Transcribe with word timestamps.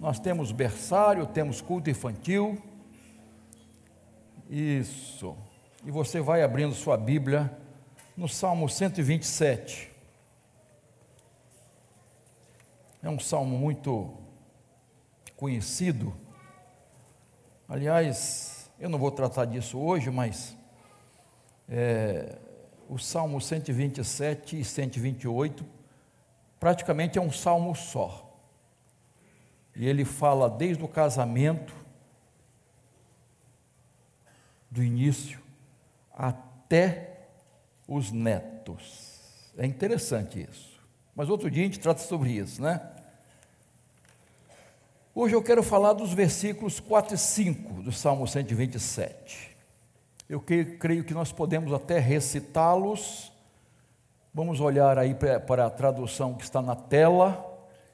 nós 0.00 0.18
temos 0.18 0.50
berçário, 0.50 1.26
temos 1.26 1.60
culto 1.60 1.90
infantil. 1.90 2.58
Isso. 4.48 5.36
E 5.84 5.90
você 5.90 6.22
vai 6.22 6.42
abrindo 6.42 6.74
sua 6.74 6.96
Bíblia 6.96 7.54
no 8.16 8.26
Salmo 8.26 8.66
127. 8.66 9.90
É 13.02 13.10
um 13.10 13.18
salmo 13.18 13.58
muito 13.58 14.14
conhecido. 15.36 16.14
Aliás, 17.68 18.70
eu 18.80 18.88
não 18.88 18.98
vou 18.98 19.10
tratar 19.10 19.44
disso 19.44 19.78
hoje, 19.78 20.10
mas 20.10 20.56
é, 21.68 22.38
o 22.88 22.98
Salmo 22.98 23.38
127 23.38 24.60
e 24.60 24.64
128 24.64 25.62
praticamente 26.58 27.18
é 27.18 27.22
um 27.22 27.30
salmo 27.30 27.74
só. 27.74 28.29
E 29.80 29.88
ele 29.88 30.04
fala 30.04 30.50
desde 30.50 30.84
o 30.84 30.86
casamento, 30.86 31.74
do 34.70 34.84
início, 34.84 35.40
até 36.12 37.28
os 37.88 38.12
netos. 38.12 39.50
É 39.56 39.64
interessante 39.64 40.46
isso. 40.50 40.78
Mas 41.16 41.30
outro 41.30 41.50
dia 41.50 41.62
a 41.62 41.64
gente 41.64 41.80
trata 41.80 42.02
sobre 42.02 42.32
isso, 42.32 42.60
né? 42.60 42.78
Hoje 45.14 45.34
eu 45.34 45.42
quero 45.42 45.62
falar 45.62 45.94
dos 45.94 46.12
versículos 46.12 46.78
4 46.78 47.14
e 47.14 47.18
5 47.18 47.82
do 47.82 47.90
Salmo 47.90 48.28
127. 48.28 49.56
Eu 50.28 50.42
creio 50.42 51.04
que 51.04 51.14
nós 51.14 51.32
podemos 51.32 51.72
até 51.72 51.98
recitá-los. 51.98 53.32
Vamos 54.34 54.60
olhar 54.60 54.98
aí 54.98 55.14
para 55.14 55.64
a 55.64 55.70
tradução 55.70 56.34
que 56.34 56.44
está 56.44 56.60
na 56.60 56.76
tela 56.76 57.49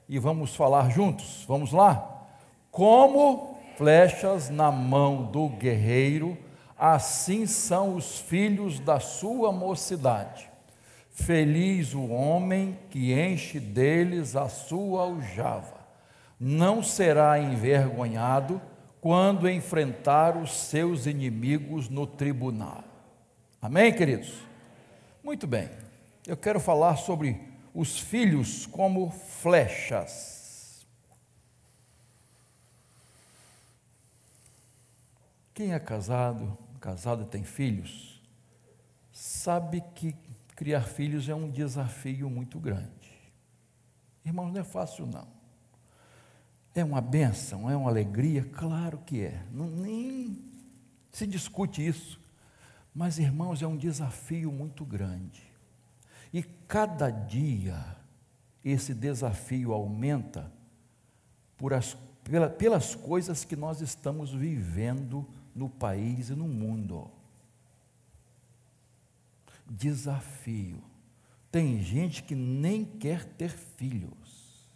e 0.09 0.19
vamos 0.19 0.55
falar 0.55 0.91
juntos. 0.91 1.45
Vamos 1.46 1.73
lá? 1.73 2.27
Como 2.70 3.59
flechas 3.76 4.48
na 4.51 4.71
mão 4.71 5.24
do 5.24 5.48
guerreiro, 5.48 6.37
assim 6.79 7.46
são 7.46 7.96
os 7.96 8.18
filhos 8.18 8.79
da 8.79 9.01
sua 9.01 9.52
mocidade. 9.52 10.51
Feliz 11.10 11.95
o 11.95 12.09
homem 12.09 12.79
que 12.90 13.13
enche 13.18 13.59
deles 13.59 14.37
a 14.37 14.48
sua 14.48 15.02
aljava. 15.02 15.76
Não 16.38 16.82
será 16.82 17.38
envergonhado 17.38 18.60
quando 19.01 19.48
enfrentar 19.48 20.37
os 20.37 20.52
seus 20.52 21.07
inimigos 21.07 21.88
no 21.88 22.07
tribunal. 22.07 22.85
Amém, 23.63 23.93
queridos? 23.93 24.35
Muito 25.24 25.46
bem. 25.46 25.70
Eu 26.26 26.37
quero 26.37 26.60
falar 26.60 26.96
sobre 26.96 27.41
os 27.77 27.99
filhos 27.99 28.65
como 28.65 29.10
flechas. 29.10 30.87
Quem 35.52 35.74
é 35.74 35.79
casado, 35.79 36.57
casado 36.80 37.24
e 37.24 37.27
tem 37.27 37.45
filhos, 37.45 38.23
sabe 39.13 39.85
que 39.95 40.16
criar 40.54 40.80
filhos 40.80 41.29
é 41.29 41.35
um 41.35 41.51
desafio 41.51 42.30
muito 42.30 42.59
grande. 42.59 42.88
Irmãos, 44.24 44.51
não 44.51 44.60
é 44.63 44.65
fácil 44.65 45.07
não. 45.07 45.29
É 46.74 46.82
uma 46.82 47.02
benção, 47.02 47.69
é 47.71 47.77
uma 47.77 47.91
alegria? 47.91 48.43
Claro 48.43 48.99
que 49.04 49.21
é. 49.21 49.45
Não, 49.52 49.66
nem 49.66 50.43
se 51.13 51.27
discute 51.27 51.87
isso. 51.87 52.19
Mas, 52.95 53.19
irmãos, 53.19 53.60
é 53.60 53.66
um 53.66 53.77
desafio 53.77 54.51
muito 54.51 54.82
grande. 54.82 55.45
E 56.37 56.42
cada 56.42 57.09
dia 57.09 57.96
esse 58.62 58.92
desafio 58.92 59.73
aumenta 59.73 60.52
as, 61.74 61.96
pela, 62.23 62.51
pelas 62.51 62.95
coisas 62.95 63.42
que 63.42 63.56
nós 63.56 63.80
estamos 63.80 64.34
vivendo 64.34 65.26
no 65.54 65.70
país 65.70 66.28
e 66.28 66.34
no 66.34 66.47
mundo 66.47 67.10
desafio. 69.66 70.84
Tem 71.50 71.80
gente 71.80 72.22
que 72.22 72.34
nem 72.34 72.84
quer 72.84 73.24
ter 73.24 73.48
filhos. 73.48 74.68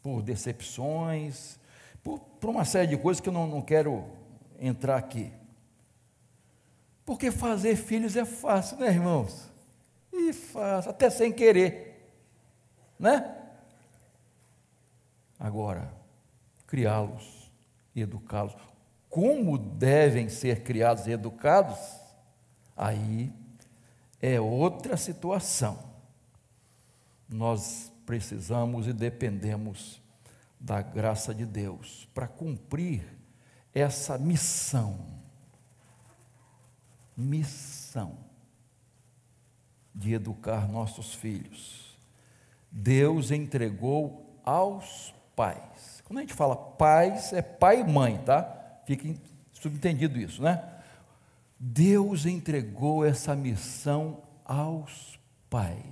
Por 0.00 0.22
decepções, 0.22 1.58
por, 2.04 2.20
por 2.20 2.48
uma 2.48 2.64
série 2.64 2.86
de 2.86 2.96
coisas 2.96 3.20
que 3.20 3.28
eu 3.28 3.32
não, 3.32 3.48
não 3.48 3.60
quero 3.60 4.08
entrar 4.60 4.96
aqui. 4.96 5.32
Porque 7.08 7.30
fazer 7.30 7.74
filhos 7.74 8.16
é 8.16 8.24
fácil, 8.26 8.76
né, 8.76 8.88
irmãos? 8.88 9.50
E 10.12 10.30
fácil, 10.30 10.90
até 10.90 11.08
sem 11.08 11.32
querer, 11.32 12.12
né? 12.98 13.34
Agora, 15.40 15.90
criá-los 16.66 17.50
e 17.94 18.02
educá-los 18.02 18.54
como 19.08 19.56
devem 19.56 20.28
ser 20.28 20.62
criados 20.62 21.06
e 21.06 21.12
educados, 21.12 21.78
aí 22.76 23.32
é 24.20 24.38
outra 24.38 24.94
situação. 24.98 25.78
Nós 27.26 27.90
precisamos 28.04 28.86
e 28.86 28.92
dependemos 28.92 29.98
da 30.60 30.82
graça 30.82 31.34
de 31.34 31.46
Deus 31.46 32.06
para 32.12 32.28
cumprir 32.28 33.02
essa 33.72 34.18
missão. 34.18 35.17
Missão 37.20 38.16
de 39.92 40.14
educar 40.14 40.68
nossos 40.68 41.12
filhos. 41.12 41.98
Deus 42.70 43.32
entregou 43.32 44.40
aos 44.44 45.12
pais. 45.34 46.00
Quando 46.04 46.18
a 46.18 46.20
gente 46.22 46.34
fala 46.34 46.54
pais, 46.54 47.32
é 47.32 47.42
pai 47.42 47.80
e 47.80 47.84
mãe, 47.84 48.18
tá? 48.18 48.80
Fique 48.86 49.20
subentendido 49.52 50.18
isso, 50.18 50.40
né? 50.40 50.62
Deus 51.58 52.24
entregou 52.24 53.04
essa 53.04 53.34
missão 53.34 54.22
aos 54.44 55.18
pais. 55.50 55.82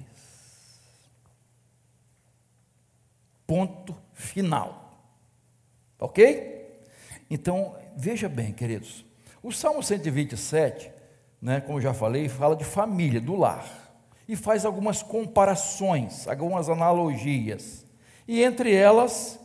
Ponto 3.46 3.96
final. 4.12 5.00
Ok? 5.98 6.80
Então, 7.28 7.76
veja 7.96 8.28
bem, 8.28 8.52
queridos. 8.52 9.04
O 9.42 9.50
Salmo 9.52 9.82
127, 9.82 10.90
né, 11.40 11.60
como 11.60 11.80
já 11.80 11.92
falei, 11.92 12.28
fala 12.28 12.56
de 12.56 12.64
família, 12.64 13.20
do 13.20 13.36
lar. 13.36 13.66
E 14.28 14.34
faz 14.34 14.64
algumas 14.64 15.02
comparações, 15.02 16.26
algumas 16.26 16.68
analogias. 16.68 17.86
E 18.26 18.42
entre 18.42 18.74
elas, 18.74 19.38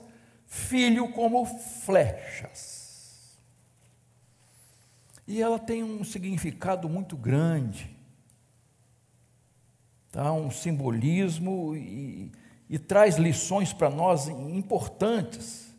filho 0.47 1.09
como 1.09 1.45
flechas. 1.45 3.39
E 5.27 5.41
ela 5.41 5.59
tem 5.59 5.83
um 5.83 6.03
significado 6.03 6.89
muito 6.89 7.15
grande, 7.15 7.95
tá? 10.11 10.33
um 10.33 10.51
simbolismo 10.51 11.75
e, 11.75 12.31
e 12.69 12.79
traz 12.79 13.15
lições 13.15 13.71
para 13.71 13.89
nós 13.89 14.27
importantes. 14.27 15.71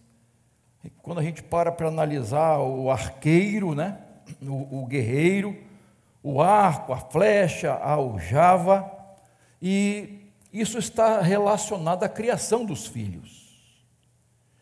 Quando 1.03 1.19
a 1.19 1.23
gente 1.23 1.43
para 1.43 1.71
para 1.71 1.89
analisar 1.89 2.59
o 2.61 2.91
arqueiro, 2.91 3.75
né? 3.75 3.99
o, 4.41 4.83
o 4.83 4.87
guerreiro, 4.87 5.57
o 6.23 6.41
arco, 6.41 6.93
a 6.93 6.99
flecha, 6.99 7.73
a 7.73 7.93
aljava, 7.93 8.91
e 9.61 10.31
isso 10.53 10.79
está 10.79 11.21
relacionado 11.21 12.05
à 12.05 12.09
criação 12.09 12.65
dos 12.65 12.87
filhos. 12.87 13.43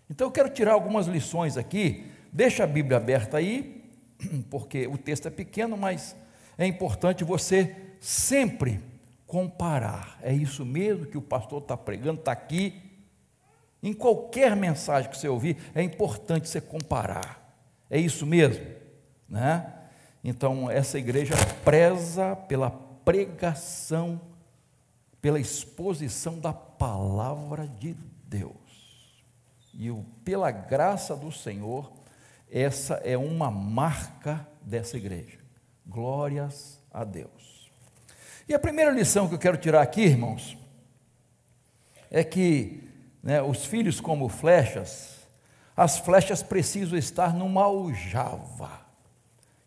Então 0.09 0.27
eu 0.27 0.31
quero 0.31 0.49
tirar 0.49 0.73
algumas 0.73 1.07
lições 1.07 1.57
aqui, 1.57 2.11
deixa 2.33 2.65
a 2.65 2.67
Bíblia 2.67 2.97
aberta 2.97 3.37
aí, 3.37 3.85
porque 4.51 4.87
o 4.87 4.97
texto 4.97 5.27
é 5.27 5.31
pequeno, 5.31 5.77
mas 5.77 6.17
é 6.57 6.67
importante 6.67 7.25
você 7.25 7.77
sempre 8.01 8.81
comparar. 9.27 10.19
É 10.23 10.33
isso 10.33 10.65
mesmo 10.65 11.07
que 11.07 11.19
o 11.19 11.23
pastor 11.23 11.63
está 11.63 11.77
pregando, 11.77 12.21
está 12.21 12.33
aqui. 12.33 12.83
Em 13.83 13.93
qualquer 13.93 14.57
mensagem 14.57 15.11
que 15.11 15.17
você 15.17 15.29
ouvir, 15.29 15.57
é 15.75 15.83
importante 15.83 16.49
você 16.49 16.61
comparar. 16.61 17.41
É 17.89 17.99
isso 17.99 18.27
mesmo, 18.27 18.65
né? 19.29 19.80
Então, 20.23 20.71
essa 20.71 20.99
igreja 20.99 21.35
preza 21.65 22.37
pela 22.37 22.71
pregação, 22.71 24.21
pela 25.21 25.41
exposição 25.41 26.39
da 26.39 26.53
palavra 26.53 27.67
de 27.67 27.95
Deus. 28.27 29.25
E 29.75 29.91
pela 30.25 30.51
graça 30.51 31.17
do 31.17 31.33
Senhor, 31.33 31.91
essa 32.51 32.95
é 33.05 33.17
uma 33.17 33.51
marca 33.51 34.47
dessa 34.61 34.97
igreja. 34.97 35.39
Glórias 35.87 36.81
a 36.93 37.05
Deus. 37.05 37.71
E 38.49 38.55
a 38.55 38.59
primeira 38.59 38.91
lição 38.91 39.29
que 39.29 39.35
eu 39.35 39.39
quero 39.39 39.57
tirar 39.57 39.81
aqui, 39.81 40.03
irmãos, 40.03 40.59
é 42.11 42.25
que 42.25 42.91
né, 43.23 43.41
os 43.41 43.65
filhos, 43.65 44.01
como 44.01 44.29
flechas, 44.29 45.21
as 45.77 45.99
flechas 45.99 46.43
precisam 46.43 46.99
estar 46.99 47.33
numa 47.33 47.65
aljava. 47.65 48.90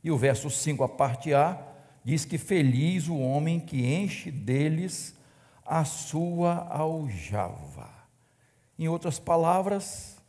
E 0.04 0.12
o 0.12 0.18
verso 0.18 0.50
5, 0.50 0.84
a 0.84 0.90
parte 0.90 1.34
A, 1.34 1.60
diz 2.04 2.26
que 2.26 2.38
feliz 2.38 3.08
o 3.08 3.18
homem 3.18 3.60
que 3.60 3.86
enche 3.86 4.30
deles 4.30 5.16
a 5.66 5.86
sua 5.86 6.68
aljava. 6.70 7.90
Em 8.78 8.88
outras 8.88 9.18
palavras, 9.18 10.22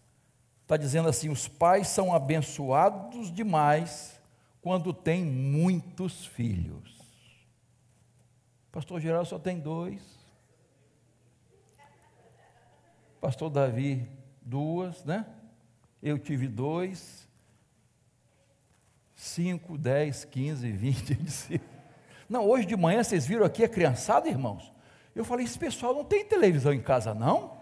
está 0.63 0.77
dizendo 0.77 1.09
assim: 1.09 1.29
os 1.29 1.49
pais 1.49 1.89
são 1.89 2.15
abençoados 2.15 3.33
demais 3.33 4.21
quando 4.63 4.93
têm 4.93 5.25
muitos 5.25 6.25
filhos. 6.27 6.95
Pastor 8.71 9.01
Geraldo 9.01 9.29
só 9.29 9.39
tem 9.39 9.59
dois. 9.59 10.03
Pastor 13.21 13.49
Davi, 13.49 14.07
duas, 14.43 15.05
né? 15.05 15.27
Eu 16.03 16.19
tive 16.19 16.47
dois. 16.47 17.24
Cinco, 19.25 19.79
dez, 19.79 20.27
quinze, 20.27 20.71
vinte. 20.71 21.59
Não, 22.29 22.47
hoje 22.47 22.67
de 22.67 22.77
manhã 22.77 23.03
vocês 23.03 23.27
viram 23.27 23.47
aqui 23.47 23.65
a 23.65 23.69
criançada, 23.69 24.29
irmãos? 24.29 24.71
Eu 25.15 25.25
falei, 25.25 25.47
esse 25.47 25.59
pessoal 25.59 25.95
não 25.95 26.05
tem 26.05 26.27
televisão 26.27 26.75
em 26.75 26.81
casa, 26.83 27.15
não? 27.15 27.57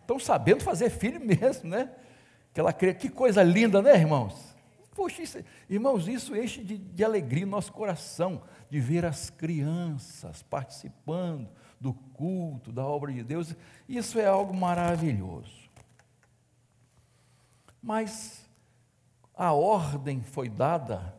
Estão 0.00 0.16
sabendo 0.20 0.62
fazer 0.62 0.90
filho 0.90 1.18
mesmo, 1.26 1.68
né? 1.68 1.90
Aquela, 2.52 2.72
que 2.72 3.08
coisa 3.08 3.42
linda, 3.42 3.82
né, 3.82 3.96
irmãos? 3.96 4.54
Poxa, 4.94 5.22
isso, 5.22 5.44
irmãos, 5.68 6.06
isso 6.06 6.36
enche 6.36 6.62
de, 6.62 6.78
de 6.78 7.04
alegria 7.04 7.44
nosso 7.44 7.72
coração, 7.72 8.40
de 8.70 8.78
ver 8.78 9.04
as 9.04 9.28
crianças 9.28 10.40
participando 10.44 11.48
do 11.80 11.92
culto, 11.92 12.70
da 12.70 12.86
obra 12.86 13.12
de 13.12 13.24
Deus. 13.24 13.56
Isso 13.88 14.20
é 14.20 14.26
algo 14.26 14.54
maravilhoso. 14.54 15.68
Mas 17.82 18.41
a 19.42 19.52
ordem 19.52 20.22
foi 20.22 20.48
dada 20.48 21.12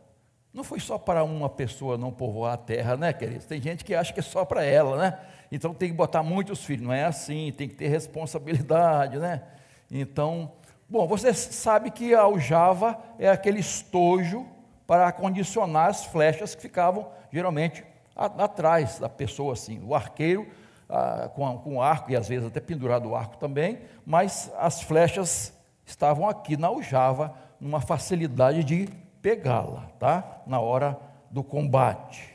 não 0.54 0.62
foi 0.62 0.78
só 0.78 0.96
para 0.96 1.24
uma 1.24 1.48
pessoa 1.48 1.98
não 1.98 2.12
povoar 2.12 2.54
a 2.54 2.56
terra, 2.56 2.96
né, 2.96 3.12
queridos? 3.12 3.44
Tem 3.44 3.60
gente 3.60 3.84
que 3.84 3.92
acha 3.92 4.12
que 4.12 4.20
é 4.20 4.22
só 4.22 4.44
para 4.44 4.62
ela, 4.62 4.96
né? 4.96 5.18
Então 5.50 5.74
tem 5.74 5.88
que 5.88 5.96
botar 5.96 6.22
muitos 6.22 6.64
filhos. 6.64 6.86
Não 6.86 6.92
é 6.94 7.04
assim, 7.04 7.52
tem 7.56 7.68
que 7.68 7.74
ter 7.74 7.88
responsabilidade, 7.88 9.18
né? 9.18 9.42
Então, 9.90 10.52
bom, 10.88 11.08
você 11.08 11.34
sabe 11.34 11.90
que 11.90 12.14
a 12.14 12.20
aljava 12.20 12.96
é 13.18 13.28
aquele 13.28 13.58
estojo 13.58 14.46
para 14.86 15.08
acondicionar 15.08 15.88
as 15.88 16.04
flechas 16.04 16.54
que 16.54 16.62
ficavam 16.62 17.08
geralmente 17.32 17.84
atrás 18.14 19.00
da 19.00 19.08
pessoa, 19.08 19.54
assim. 19.54 19.82
O 19.84 19.92
arqueiro 19.92 20.46
ah, 20.88 21.28
com, 21.34 21.58
com 21.58 21.82
arco, 21.82 22.12
e 22.12 22.16
às 22.16 22.28
vezes 22.28 22.46
até 22.46 22.60
pendurado 22.60 23.08
o 23.08 23.16
arco 23.16 23.38
também, 23.38 23.80
mas 24.06 24.52
as 24.56 24.80
flechas 24.82 25.52
estavam 25.84 26.28
aqui 26.28 26.56
na 26.56 26.68
aljava, 26.68 27.34
numa 27.64 27.80
facilidade 27.80 28.62
de 28.62 28.86
pegá-la, 29.22 29.86
tá? 29.98 30.42
Na 30.46 30.60
hora 30.60 31.00
do 31.30 31.42
combate. 31.42 32.30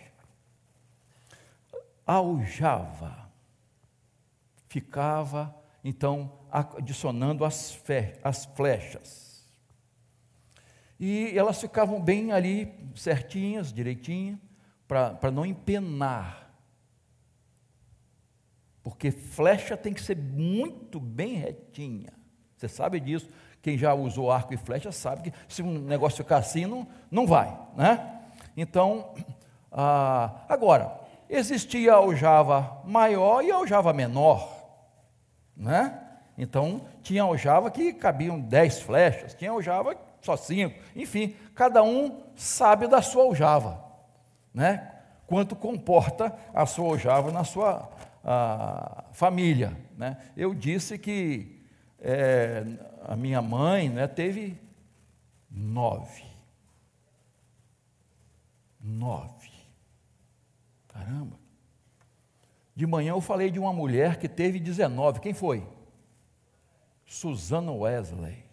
Aljava 2.04 3.30
ficava, 4.68 5.56
então, 5.84 6.32
adicionando 6.52 7.46
as, 7.46 7.72
fe, 7.72 8.16
as 8.24 8.46
flechas. 8.46 9.48
E 11.00 11.38
elas 11.38 11.62
ficavam 11.62 12.02
bem 12.02 12.32
ali, 12.32 12.74
certinhas, 12.96 13.72
direitinho, 13.72 14.42
para 14.88 15.30
não 15.32 15.46
empenar. 15.46 16.52
Porque 18.82 19.12
flecha 19.12 19.78
tem 19.78 19.94
que 19.94 20.02
ser 20.02 20.18
muito 20.18 21.00
bem 21.00 21.36
retinha. 21.36 22.14
Você 22.58 22.68
sabe 22.68 23.00
disso. 23.00 23.30
Quem 23.62 23.78
já 23.78 23.94
usou 23.94 24.32
arco 24.32 24.54
e 24.54 24.58
flecha 24.58 24.92
sabe 24.92 25.30
que 25.30 25.38
se 25.48 25.62
um 25.62 25.80
negócio 25.80 26.24
ficar 26.24 26.38
assim, 26.38 26.66
não, 26.66 26.88
não 27.12 27.28
vai. 27.28 27.56
Né? 27.76 28.20
Então, 28.56 29.14
ah, 29.72 30.46
agora, 30.48 31.00
existia 31.30 31.94
a 31.94 31.98
aljava 31.98 32.82
maior 32.86 33.44
e 33.44 33.52
a 33.52 33.56
aljava 33.56 33.92
menor. 33.92 34.50
Né? 35.56 36.00
Então, 36.38 36.82
tinha 37.04 37.24
aljava 37.24 37.70
que 37.70 37.92
cabiam 37.92 38.40
dez 38.40 38.82
flechas, 38.82 39.34
tinha 39.34 39.52
aljava 39.52 39.96
só 40.22 40.38
cinco. 40.38 40.80
Enfim, 40.96 41.36
cada 41.54 41.84
um 41.84 42.24
sabe 42.36 42.88
da 42.88 43.02
sua 43.02 43.24
aljava. 43.24 43.84
Né? 44.54 44.90
Quanto 45.28 45.56
comporta 45.56 46.34
a 46.54 46.66
sua 46.66 46.94
aljava 46.94 47.32
na 47.32 47.44
sua 47.44 47.90
ah, 48.24 49.04
família. 49.12 49.78
Né? 49.98 50.18
Eu 50.36 50.54
disse 50.54 50.98
que 50.98 51.59
é, 52.02 52.64
a 53.04 53.16
minha 53.16 53.42
mãe 53.42 53.90
né, 53.90 54.08
teve 54.08 54.60
nove. 55.50 56.24
Nove. 58.80 59.52
Caramba. 60.88 61.38
De 62.76 62.88
manhã 62.88 63.12
eu 63.12 63.22
falei 63.22 63.52
de 63.52 63.60
uma 63.60 63.74
mulher 63.74 64.18
que 64.18 64.30
teve 64.30 64.60
19. 64.60 65.20
Quem 65.20 65.34
foi? 65.34 65.68
Susana 67.06 67.72
Wesley. 67.72 68.46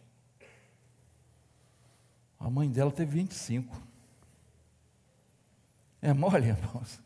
A 2.38 2.50
mãe 2.50 2.68
dela 2.68 2.90
teve 2.90 3.12
25. 3.20 3.80
É 6.02 6.12
mole, 6.12 6.48
irmãos. 6.48 7.00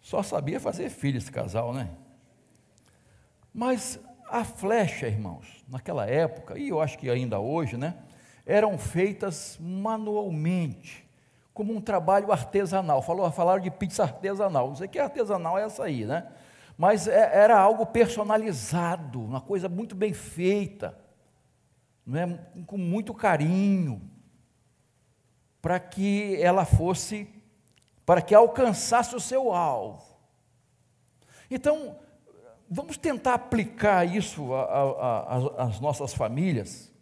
Só 0.00 0.22
sabia 0.22 0.58
fazer 0.58 0.88
filho 0.90 1.18
esse 1.18 1.30
casal, 1.30 1.72
né? 1.72 1.94
Mas 3.58 3.98
a 4.30 4.44
flecha, 4.44 5.08
irmãos, 5.08 5.64
naquela 5.68 6.06
época, 6.06 6.56
e 6.56 6.68
eu 6.68 6.80
acho 6.80 6.96
que 6.96 7.10
ainda 7.10 7.40
hoje, 7.40 7.76
né, 7.76 7.96
eram 8.46 8.78
feitas 8.78 9.58
manualmente, 9.60 11.04
como 11.52 11.74
um 11.74 11.80
trabalho 11.80 12.30
artesanal. 12.30 13.02
Falou, 13.02 13.28
falaram 13.32 13.60
de 13.60 13.68
pizza 13.68 14.04
artesanal. 14.04 14.68
Não 14.68 14.76
sei 14.76 14.86
que 14.86 14.96
artesanal 14.96 15.58
é 15.58 15.64
essa 15.64 15.82
aí, 15.82 16.04
né? 16.04 16.28
Mas 16.76 17.08
é, 17.08 17.36
era 17.36 17.58
algo 17.58 17.84
personalizado, 17.84 19.20
uma 19.20 19.40
coisa 19.40 19.68
muito 19.68 19.96
bem 19.96 20.12
feita, 20.12 20.96
né, 22.06 22.38
com 22.64 22.78
muito 22.78 23.12
carinho, 23.12 24.00
para 25.60 25.80
que 25.80 26.40
ela 26.40 26.64
fosse, 26.64 27.28
para 28.06 28.22
que 28.22 28.36
alcançasse 28.36 29.16
o 29.16 29.20
seu 29.20 29.52
alvo. 29.52 30.16
Então, 31.50 31.96
vamos 32.70 32.96
tentar 32.96 33.34
aplicar 33.34 34.04
isso 34.04 34.50
às 35.56 35.80
nossas 35.80 36.12
famílias, 36.12 36.92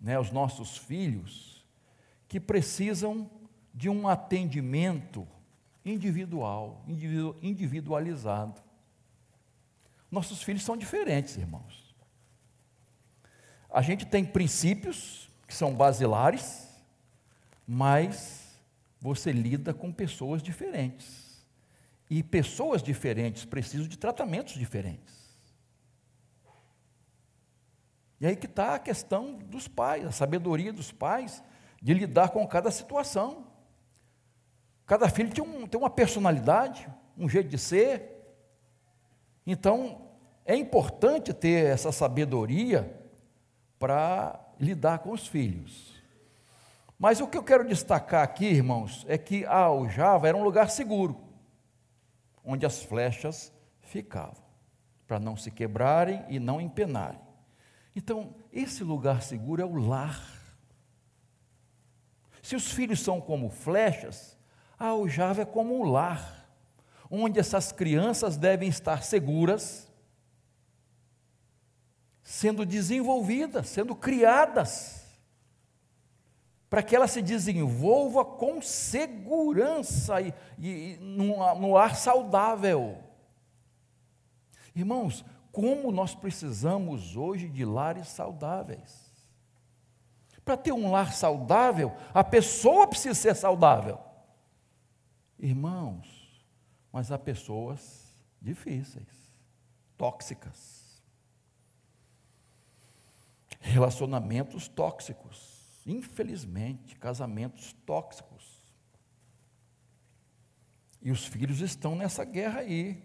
né, 0.00 0.16
aos 0.16 0.30
nossos 0.30 0.76
filhos, 0.76 1.64
que 2.28 2.38
precisam 2.38 3.30
de 3.72 3.88
um 3.88 4.06
atendimento 4.06 5.26
individual, 5.84 6.84
individualizado. 7.42 8.62
Nossos 10.10 10.42
filhos 10.42 10.62
são 10.62 10.76
diferentes, 10.76 11.36
irmãos. 11.36 11.94
A 13.70 13.82
gente 13.82 14.06
tem 14.06 14.24
princípios 14.24 15.28
que 15.46 15.54
são 15.54 15.74
basilares, 15.74 16.68
mas 17.66 18.60
você 19.00 19.32
lida 19.32 19.74
com 19.74 19.92
pessoas 19.92 20.42
diferentes. 20.42 21.23
E 22.08 22.22
pessoas 22.22 22.82
diferentes 22.82 23.44
precisam 23.44 23.86
de 23.86 23.98
tratamentos 23.98 24.54
diferentes. 24.54 25.24
E 28.20 28.26
aí 28.26 28.36
que 28.36 28.46
está 28.46 28.74
a 28.74 28.78
questão 28.78 29.34
dos 29.34 29.68
pais, 29.68 30.06
a 30.06 30.12
sabedoria 30.12 30.72
dos 30.72 30.92
pais 30.92 31.42
de 31.82 31.92
lidar 31.92 32.30
com 32.30 32.46
cada 32.46 32.70
situação. 32.70 33.46
Cada 34.86 35.08
filho 35.08 35.32
tem, 35.32 35.44
um, 35.44 35.66
tem 35.66 35.78
uma 35.78 35.90
personalidade, 35.90 36.88
um 37.18 37.28
jeito 37.28 37.48
de 37.48 37.58
ser. 37.58 38.10
Então, 39.46 40.08
é 40.44 40.56
importante 40.56 41.32
ter 41.32 41.66
essa 41.66 41.92
sabedoria 41.92 42.98
para 43.78 44.40
lidar 44.58 45.00
com 45.00 45.10
os 45.10 45.26
filhos. 45.26 45.92
Mas 46.98 47.20
o 47.20 47.26
que 47.26 47.36
eu 47.36 47.42
quero 47.42 47.66
destacar 47.66 48.22
aqui, 48.22 48.46
irmãos, 48.46 49.04
é 49.08 49.18
que 49.18 49.44
a 49.44 49.56
aljava 49.56 50.28
era 50.28 50.36
um 50.36 50.42
lugar 50.42 50.70
seguro 50.70 51.20
onde 52.44 52.66
as 52.66 52.82
flechas 52.82 53.52
ficavam, 53.80 54.44
para 55.06 55.18
não 55.18 55.36
se 55.36 55.50
quebrarem 55.50 56.24
e 56.28 56.38
não 56.38 56.60
empenarem. 56.60 57.20
Então, 57.96 58.34
esse 58.52 58.84
lugar 58.84 59.22
seguro 59.22 59.62
é 59.62 59.64
o 59.64 59.74
lar. 59.74 60.20
Se 62.42 62.54
os 62.54 62.70
filhos 62.72 63.00
são 63.00 63.20
como 63.20 63.48
flechas, 63.48 64.36
a 64.78 64.88
aljava 64.88 65.42
é 65.42 65.44
como 65.44 65.80
um 65.80 65.84
lar, 65.84 66.48
onde 67.10 67.38
essas 67.38 67.72
crianças 67.72 68.36
devem 68.36 68.68
estar 68.68 69.02
seguras, 69.02 69.90
sendo 72.22 72.66
desenvolvidas, 72.66 73.68
sendo 73.68 73.94
criadas 73.94 75.03
para 76.74 76.82
que 76.82 76.96
ela 76.96 77.06
se 77.06 77.22
desenvolva 77.22 78.24
com 78.24 78.60
segurança 78.60 80.20
e, 80.20 80.34
e 80.58 80.96
no, 80.96 81.54
no 81.54 81.76
ar 81.76 81.94
saudável. 81.94 82.98
Irmãos, 84.74 85.24
como 85.52 85.92
nós 85.92 86.16
precisamos 86.16 87.14
hoje 87.14 87.48
de 87.48 87.64
lares 87.64 88.08
saudáveis. 88.08 89.08
Para 90.44 90.56
ter 90.56 90.72
um 90.72 90.90
lar 90.90 91.12
saudável, 91.12 91.94
a 92.12 92.24
pessoa 92.24 92.88
precisa 92.88 93.14
ser 93.14 93.36
saudável. 93.36 94.00
Irmãos, 95.38 96.44
mas 96.90 97.12
há 97.12 97.18
pessoas 97.20 98.04
difíceis. 98.42 99.32
tóxicas, 99.96 101.00
relacionamentos 103.60 104.66
tóxicos, 104.66 105.53
infelizmente, 105.86 106.96
casamentos 106.96 107.72
tóxicos. 107.84 108.62
E 111.02 111.10
os 111.10 111.26
filhos 111.26 111.60
estão 111.60 111.94
nessa 111.94 112.24
guerra 112.24 112.60
aí. 112.60 113.02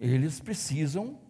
Eles 0.00 0.40
precisam 0.40 1.20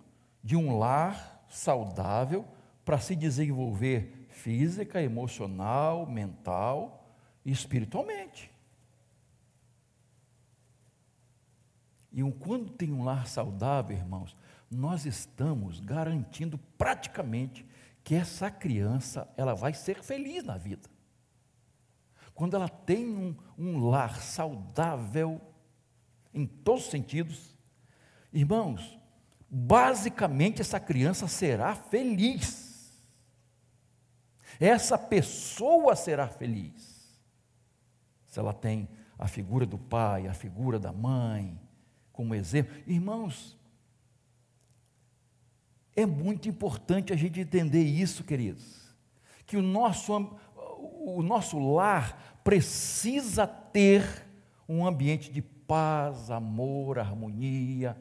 de 0.43 0.57
um 0.57 0.79
lar 0.79 1.45
saudável 1.49 2.47
para 2.85 2.99
se 2.99 3.15
desenvolver 3.15 4.27
física, 4.31 5.03
emocional, 5.03 6.07
mental 6.07 7.15
e 7.45 7.51
espiritualmente. 7.51 8.51
E 12.11 12.23
quando 12.33 12.71
tem 12.71 12.93
um 12.93 13.05
lar 13.05 13.27
saudável, 13.27 13.97
irmãos, 13.97 14.35
nós 14.71 15.05
estamos 15.05 15.81
garantindo 15.81 16.59
praticamente 16.77 17.65
que 18.09 18.15
essa 18.15 18.51
criança 18.51 19.29
ela 19.37 19.55
vai 19.55 19.75
ser 19.75 20.03
feliz 20.03 20.43
na 20.43 20.57
vida. 20.57 20.89
Quando 22.35 22.57
ela 22.57 22.67
tem 22.67 23.07
um, 23.07 23.37
um 23.59 23.87
lar 23.87 24.23
saudável, 24.23 25.39
em 26.33 26.47
todos 26.47 26.85
os 26.85 26.91
sentidos, 26.91 27.55
irmãos, 28.33 28.99
basicamente 29.51 30.63
essa 30.63 30.81
criança 30.81 31.29
será 31.29 31.75
feliz. 31.75 32.99
Essa 34.59 34.97
pessoa 34.97 35.95
será 35.95 36.29
feliz. 36.29 37.21
Se 38.27 38.41
ela 38.41 38.55
tem 38.55 38.89
a 39.19 39.29
figura 39.29 39.67
do 39.67 39.77
pai, 39.77 40.27
a 40.27 40.33
figura 40.33 40.79
da 40.79 40.95
mãe, 40.95 41.61
como 42.11 42.35
exemplo. 42.35 42.75
Irmãos, 42.87 43.58
é 45.99 46.07
muito 46.07 46.49
importante 46.49 47.13
a 47.13 47.17
gente 47.17 47.41
entender 47.41 47.83
isso, 47.83 48.23
queridos. 48.23 48.95
Que 49.45 49.57
o 49.57 49.63
nosso, 49.63 50.39
o 50.55 51.23
nosso 51.23 51.59
lar 51.59 52.41
precisa 52.45 53.49
ter 53.49 54.25
um 54.69 54.87
ambiente 54.87 55.33
de 55.33 55.43
paz, 55.43 56.31
amor, 56.31 57.01
harmonia, 57.01 57.97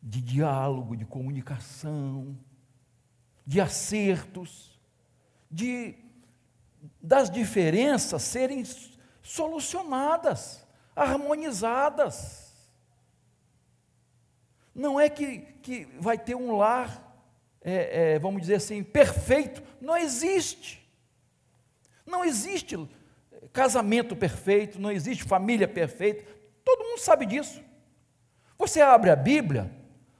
de 0.00 0.20
diálogo, 0.20 0.96
de 0.96 1.04
comunicação, 1.04 2.38
de 3.44 3.60
acertos, 3.60 4.78
de 5.50 5.96
das 7.02 7.28
diferenças 7.28 8.22
serem 8.22 8.62
solucionadas, 9.20 10.64
harmonizadas. 10.94 12.54
Não 14.72 15.00
é 15.00 15.08
que, 15.08 15.38
que 15.38 15.86
vai 15.98 16.16
ter 16.16 16.36
um 16.36 16.56
lar, 16.56 17.05
é, 17.68 18.12
é, 18.14 18.18
vamos 18.20 18.42
dizer 18.42 18.54
assim, 18.54 18.84
perfeito. 18.84 19.60
Não 19.80 19.96
existe. 19.96 20.88
Não 22.06 22.24
existe 22.24 22.78
casamento 23.52 24.14
perfeito, 24.14 24.80
não 24.80 24.92
existe 24.92 25.24
família 25.24 25.66
perfeita. 25.66 26.24
Todo 26.64 26.84
mundo 26.84 27.00
sabe 27.00 27.26
disso. 27.26 27.60
Você 28.56 28.80
abre 28.80 29.10
a 29.10 29.16
Bíblia, 29.16 29.70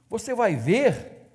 você 0.09 0.35
vai 0.35 0.57
ver 0.57 1.29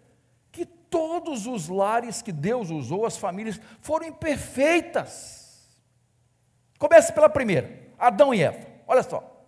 que 0.53 0.67
todos 0.67 1.47
os 1.47 1.69
lares 1.69 2.21
que 2.21 2.31
Deus 2.31 2.69
usou, 2.69 3.07
as 3.07 3.17
famílias, 3.17 3.59
foram 3.81 4.07
imperfeitas. 4.07 5.75
Comece 6.79 7.11
pela 7.15 7.31
primeira, 7.31 7.89
Adão 7.99 8.35
e 8.35 8.43
Eva. 8.43 8.67
Olha 8.87 9.03
só. 9.03 9.47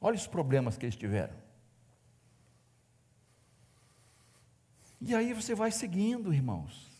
Olha 0.00 0.16
os 0.16 0.26
problemas 0.26 0.78
que 0.78 0.86
eles 0.86 0.96
tiveram. 0.96 1.43
E 5.06 5.14
aí 5.14 5.32
você 5.32 5.54
vai 5.54 5.70
seguindo, 5.70 6.32
irmãos. 6.32 6.90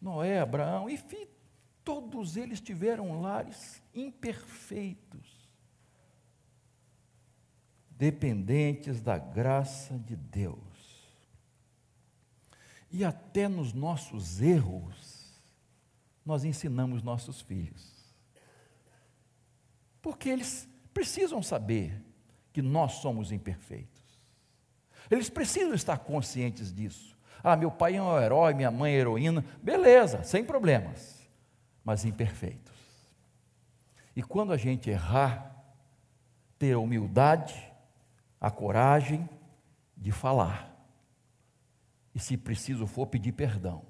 Noé, 0.00 0.40
Abraão, 0.40 0.88
enfim, 0.88 1.26
todos 1.82 2.36
eles 2.36 2.60
tiveram 2.60 3.20
lares 3.20 3.82
imperfeitos 3.94 5.42
dependentes 8.02 9.00
da 9.00 9.16
graça 9.16 9.96
de 9.96 10.16
Deus. 10.16 10.58
E 12.90 13.04
até 13.04 13.46
nos 13.46 13.72
nossos 13.72 14.40
erros, 14.40 15.40
nós 16.26 16.44
ensinamos 16.44 17.02
nossos 17.02 17.40
filhos. 17.40 17.92
Porque 20.00 20.28
eles 20.28 20.68
precisam 20.92 21.40
saber 21.42 22.02
que 22.52 22.60
nós 22.60 22.94
somos 22.94 23.30
imperfeitos. 23.30 24.02
Eles 25.08 25.30
precisam 25.30 25.72
estar 25.74 25.98
conscientes 25.98 26.72
disso. 26.72 27.11
Ah, 27.42 27.56
meu 27.56 27.70
pai 27.70 27.96
é 27.96 28.02
um 28.02 28.20
herói, 28.20 28.54
minha 28.54 28.70
mãe 28.70 28.92
é 28.92 28.98
heroína. 28.98 29.44
Beleza, 29.62 30.22
sem 30.22 30.44
problemas, 30.44 31.28
mas 31.84 32.04
imperfeitos. 32.04 32.72
E 34.14 34.22
quando 34.22 34.52
a 34.52 34.56
gente 34.56 34.90
errar, 34.90 35.64
ter 36.58 36.76
humildade, 36.76 37.72
a 38.40 38.50
coragem 38.50 39.28
de 39.96 40.12
falar. 40.12 40.70
E 42.14 42.18
se 42.18 42.36
preciso 42.36 42.86
for, 42.86 43.06
pedir 43.06 43.32
perdão. 43.32 43.84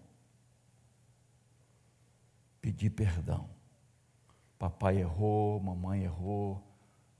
Pedir 2.61 2.91
perdão. 2.91 3.51
Papai 4.59 4.99
errou, 4.99 5.59
mamãe 5.61 6.05
errou. 6.05 6.63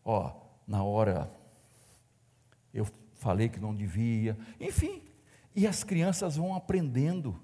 Ó, 0.05 0.33
na 0.67 0.85
hora 0.85 1.31
eu 2.73 2.87
falei 3.15 3.49
que 3.49 3.59
não 3.59 3.75
devia. 3.75 4.39
Enfim, 4.61 5.03
e 5.55 5.67
as 5.67 5.85
crianças 5.85 6.37
vão 6.37 6.55
aprendendo 6.55 7.41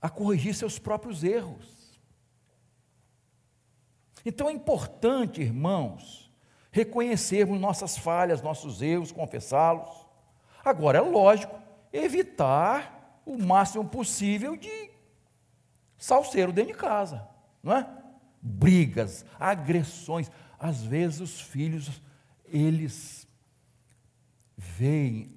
a 0.00 0.08
corrigir 0.08 0.54
seus 0.54 0.78
próprios 0.78 1.24
erros. 1.24 1.98
Então 4.24 4.48
é 4.48 4.52
importante, 4.52 5.40
irmãos, 5.40 6.30
reconhecermos 6.70 7.60
nossas 7.60 7.96
falhas, 7.96 8.42
nossos 8.42 8.82
erros, 8.82 9.12
confessá-los. 9.12 10.06
Agora, 10.64 10.98
é 10.98 11.00
lógico, 11.00 11.58
evitar 11.92 13.20
o 13.24 13.38
máximo 13.38 13.84
possível 13.88 14.56
de 14.56 14.90
salseiro 15.96 16.52
dentro 16.52 16.72
de 16.72 16.78
casa, 16.78 17.26
não 17.62 17.76
é? 17.76 17.88
Brigas, 18.42 19.24
agressões. 19.38 20.30
Às 20.58 20.82
vezes 20.82 21.20
os 21.20 21.40
filhos, 21.40 22.02
eles 22.44 23.26
veem 24.56 25.36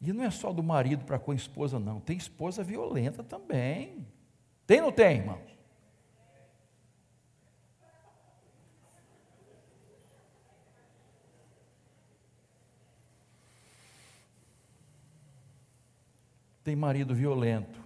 E 0.00 0.12
não 0.12 0.24
é 0.24 0.30
só 0.30 0.52
do 0.52 0.62
marido 0.62 1.04
para 1.04 1.18
com 1.18 1.32
a 1.32 1.34
esposa, 1.34 1.78
não. 1.78 2.00
Tem 2.00 2.16
esposa 2.16 2.62
violenta 2.62 3.22
também. 3.22 4.06
Tem 4.66 4.80
ou 4.80 4.86
não 4.86 4.92
tem, 4.92 5.18
irmãos? 5.18 5.58
Tem 16.62 16.76
marido 16.76 17.14
violento. 17.14 17.82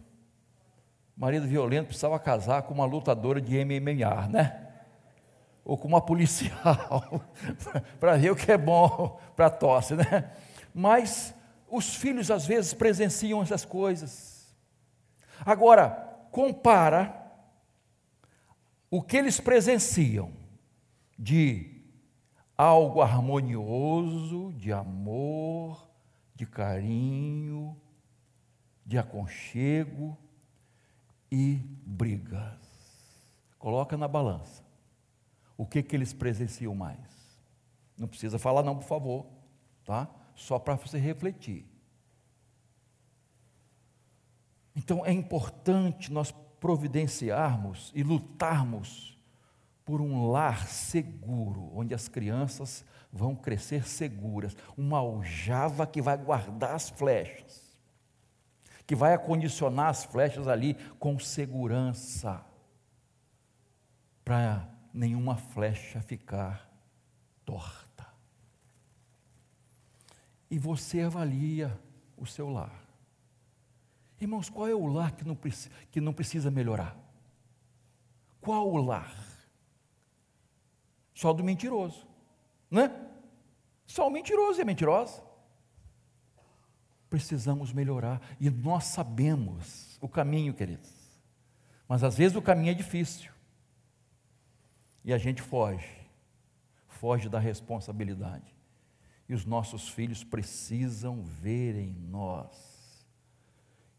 Marido 1.17 1.47
violento 1.47 1.87
precisava 1.87 2.19
casar 2.19 2.63
com 2.63 2.75
uma 2.75 2.85
lutadora 2.85 3.41
de 3.41 3.65
MMA, 3.65 4.29
né? 4.29 4.72
Ou 5.65 5.79
com 5.79 5.87
uma 5.87 6.01
policial, 6.01 7.23
para 8.01 8.17
ver 8.17 8.31
o 8.31 8.37
que 8.37 8.51
é 8.51 8.59
bom 8.59 9.19
para 9.37 9.49
tosse, 9.49 9.95
né? 9.95 10.33
Mas 10.75 11.35
os 11.71 11.95
filhos 11.95 12.31
às 12.31 12.47
vezes 12.47 12.75
presenciam 12.75 13.43
essas 13.43 13.65
coisas. 13.65 14.55
Agora, 15.45 15.91
compara 16.31 17.23
o 18.91 19.01
que 19.01 19.17
eles 19.17 19.41
presenciam 19.41 20.33
de 21.19 21.83
algo 22.57 23.01
harmonioso, 23.01 24.53
de 24.55 24.73
amor, 24.73 25.89
de 26.35 26.47
carinho, 26.47 27.77
de 28.85 28.99
aconchego 28.99 30.17
e 31.31 31.55
brigas. 31.87 32.61
Coloca 33.59 33.97
na 33.97 34.07
balança. 34.07 34.62
O 35.57 35.67
que 35.67 35.83
que 35.83 35.95
eles 35.95 36.13
presenciam 36.13 36.75
mais? 36.75 36.99
Não 37.97 38.09
precisa 38.09 38.39
falar 38.39 38.63
não, 38.63 38.77
por 38.77 38.87
favor, 38.87 39.27
tá? 39.85 40.09
Só 40.35 40.59
para 40.59 40.75
você 40.75 40.99
refletir. 40.99 41.67
Então 44.75 45.05
é 45.05 45.13
importante 45.13 46.11
nós 46.13 46.33
providenciarmos 46.59 47.93
e 47.95 48.03
lutarmos 48.03 49.19
por 49.85 50.01
um 50.01 50.31
lar 50.31 50.67
seguro, 50.69 51.71
onde 51.75 51.95
as 51.95 52.09
crianças 52.09 52.85
vão 53.13 53.35
crescer 53.35 53.87
seguras, 53.87 54.57
uma 54.77 54.99
aljava 54.99 55.87
que 55.87 56.01
vai 56.01 56.17
guardar 56.17 56.75
as 56.75 56.89
flechas, 56.89 57.77
que 58.87 58.95
vai 58.95 59.13
acondicionar 59.13 59.89
as 59.89 60.05
flechas 60.05 60.49
ali 60.49 60.75
com 60.99 61.19
segurança, 61.19 62.45
para 64.25 64.72
nenhuma 64.93 65.37
flecha 65.37 66.01
ficar 66.01 66.71
torta. 67.45 68.07
E 70.51 70.59
você 70.59 71.01
avalia 71.01 71.79
o 72.17 72.27
seu 72.27 72.51
lar. 72.51 72.83
Irmãos, 74.21 74.49
qual 74.49 74.69
é 74.69 74.75
o 74.75 74.87
lar 74.87 75.13
que 75.13 75.25
não, 75.25 75.37
que 75.91 76.01
não 76.01 76.13
precisa 76.13 76.51
melhorar? 76.51 76.97
Qual 78.41 78.71
o 78.71 78.77
lar? 78.77 79.13
Só 81.15 81.33
do 81.33 81.43
mentiroso, 81.43 82.07
né? 82.71 82.91
Só 83.87 84.07
o 84.07 84.11
mentiroso 84.11 84.61
e 84.61 84.63
a 84.63 84.65
mentirosa. 84.65 85.23
Precisamos 87.11 87.73
melhorar 87.73 88.21
e 88.41 88.49
nós 88.49 88.85
sabemos 88.85 89.99
o 90.01 90.09
caminho, 90.09 90.55
queridos. 90.55 90.91
Mas 91.89 92.05
às 92.05 92.17
vezes 92.17 92.37
o 92.37 92.43
caminho 92.43 92.71
é 92.71 92.75
difícil. 92.75 93.32
E 95.05 95.13
a 95.13 95.19
gente 95.19 95.43
foge, 95.43 95.89
foge 96.87 97.29
da 97.29 97.39
responsabilidade. 97.39 98.55
E 99.29 99.35
os 99.35 99.45
nossos 99.45 99.89
filhos 99.89 100.23
precisam 100.23 101.23
ver 101.23 101.77
em 101.77 101.93
nós 101.93 103.07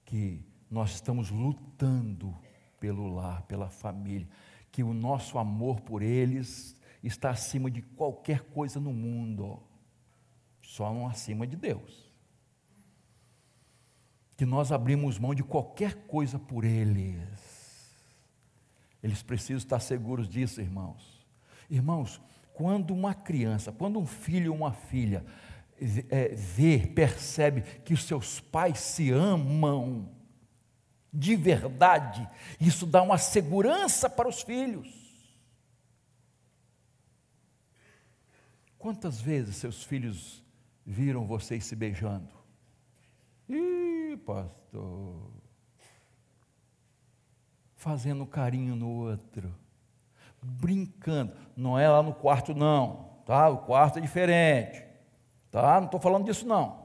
que 0.06 0.46
nós 0.70 0.92
estamos 0.94 1.30
lutando 1.30 2.36
pelo 2.80 3.08
lar, 3.14 3.44
pela 3.44 3.70
família, 3.70 4.28
que 4.72 4.84
o 4.84 4.94
nosso 4.94 5.38
amor 5.38 5.82
por 5.82 6.02
eles 6.02 6.76
está 7.02 7.30
acima 7.30 7.70
de 7.70 7.82
qualquer 7.82 8.42
coisa 8.42 8.80
no 8.80 8.94
mundo, 8.94 9.62
só 10.62 10.94
não 10.94 11.08
acima 11.08 11.46
de 11.46 11.56
Deus. 11.56 12.12
Que 14.38 14.46
nós 14.46 14.72
abrimos 14.72 15.20
mão 15.20 15.36
de 15.36 15.44
qualquer 15.44 16.08
coisa 16.08 16.40
por 16.40 16.64
eles 16.64 17.53
eles 19.04 19.22
precisam 19.22 19.58
estar 19.58 19.80
seguros 19.82 20.30
disso, 20.30 20.62
irmãos. 20.62 21.28
Irmãos, 21.70 22.22
quando 22.54 22.94
uma 22.94 23.14
criança, 23.14 23.72
quando 23.72 24.00
um 24.00 24.06
filho 24.06 24.54
ou 24.54 24.58
uma 24.60 24.72
filha 24.72 25.26
é, 26.10 26.30
vê, 26.30 26.80
percebe 26.88 27.62
que 27.84 27.94
os 27.94 28.04
seus 28.06 28.40
pais 28.40 28.80
se 28.80 29.12
amam 29.12 30.10
de 31.12 31.36
verdade, 31.36 32.28
isso 32.60 32.86
dá 32.86 33.02
uma 33.02 33.18
segurança 33.18 34.10
para 34.10 34.28
os 34.28 34.42
filhos. 34.42 34.88
Quantas 38.80 39.22
vezes 39.22 39.58
seus 39.58 39.84
filhos 39.84 40.44
viram 40.86 41.28
vocês 41.28 41.66
se 41.66 41.76
beijando? 41.76 42.30
Ih, 43.50 44.18
pastor 44.26 45.43
fazendo 47.84 48.26
carinho 48.26 48.78
no 48.78 48.88
outro, 48.88 49.54
brincando. 50.42 51.34
Não 51.56 51.78
é 51.78 51.90
lá 51.90 52.02
no 52.02 52.14
quarto, 52.14 52.56
não, 52.56 53.10
tá? 53.26 53.50
O 53.50 53.58
quarto 53.58 54.00
é 54.00 54.02
diferente, 54.02 54.82
tá? 55.52 55.82
Não 55.82 55.88
estou 55.88 56.00
falando 56.00 56.24
disso, 56.24 56.48
não. 56.48 56.82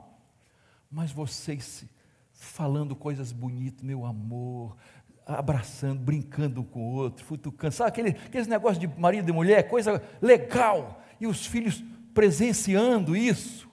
Mas 0.91 1.13
vocês 1.13 1.87
falando 2.33 2.97
coisas 2.97 3.31
bonitas, 3.31 3.85
meu 3.85 4.05
amor, 4.05 4.77
abraçando, 5.25 6.01
brincando 6.01 6.63
um 6.63 6.65
com 6.65 6.81
o 6.81 6.95
outro, 6.95 7.25
futucando, 7.25 7.75
sabe 7.75 7.91
aquele, 7.91 8.09
aqueles 8.11 8.49
negócios 8.49 8.81
de 8.81 8.89
marido 8.89 9.29
e 9.29 9.33
mulher, 9.33 9.69
coisa 9.69 10.03
legal, 10.21 11.01
e 11.21 11.29
os 11.29 11.47
filhos 11.47 11.83
presenciando 12.13 13.17
isso. 13.17 13.69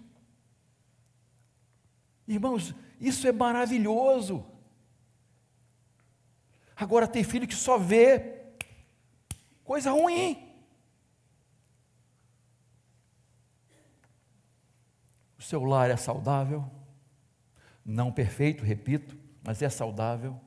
Irmãos, 2.28 2.76
isso 3.02 3.28
é 3.28 3.32
maravilhoso. 3.32 4.46
Agora 6.76 7.08
tem 7.08 7.24
filho 7.24 7.48
que 7.48 7.56
só 7.56 7.78
vê 7.78 8.44
coisa 9.64 9.92
ruim. 9.92 10.42
O 15.38 15.42
seu 15.42 15.64
lar 15.64 15.90
é 15.90 15.96
saudável, 15.96 16.70
não 17.84 18.12
perfeito, 18.12 18.64
repito, 18.64 19.18
mas 19.44 19.62
é 19.62 19.70
saudável. 19.70 20.40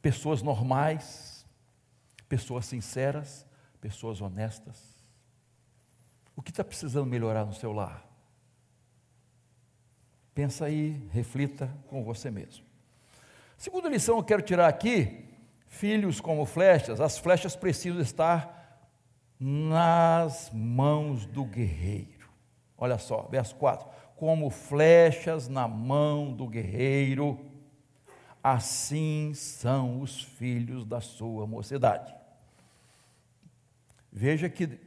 Pessoas 0.00 0.42
normais, 0.42 1.44
pessoas 2.28 2.66
sinceras, 2.66 3.44
pessoas 3.80 4.20
honestas. 4.20 4.94
O 6.36 6.42
que 6.42 6.50
está 6.50 6.64
precisando 6.64 7.06
melhorar 7.06 7.44
no 7.44 7.54
seu 7.54 7.72
lar? 7.72 8.08
Pensa 10.34 10.66
aí, 10.66 11.08
reflita 11.12 11.68
com 11.88 12.02
você 12.02 12.30
mesmo. 12.30 12.63
Segunda 13.56 13.88
lição 13.88 14.16
eu 14.16 14.24
quero 14.24 14.42
tirar 14.42 14.68
aqui: 14.68 15.24
filhos 15.66 16.20
como 16.20 16.44
flechas, 16.44 17.00
as 17.00 17.18
flechas 17.18 17.56
precisam 17.56 18.00
estar 18.00 18.64
nas 19.38 20.50
mãos 20.52 21.26
do 21.26 21.44
guerreiro. 21.44 22.28
Olha 22.76 22.98
só, 22.98 23.22
verso 23.30 23.54
4: 23.56 23.88
Como 24.16 24.50
flechas 24.50 25.48
na 25.48 25.68
mão 25.68 26.32
do 26.32 26.46
guerreiro, 26.46 27.38
assim 28.42 29.32
são 29.34 30.00
os 30.00 30.22
filhos 30.22 30.84
da 30.84 31.00
sua 31.00 31.46
mocidade. 31.46 32.14
Veja 34.12 34.48
que 34.48 34.78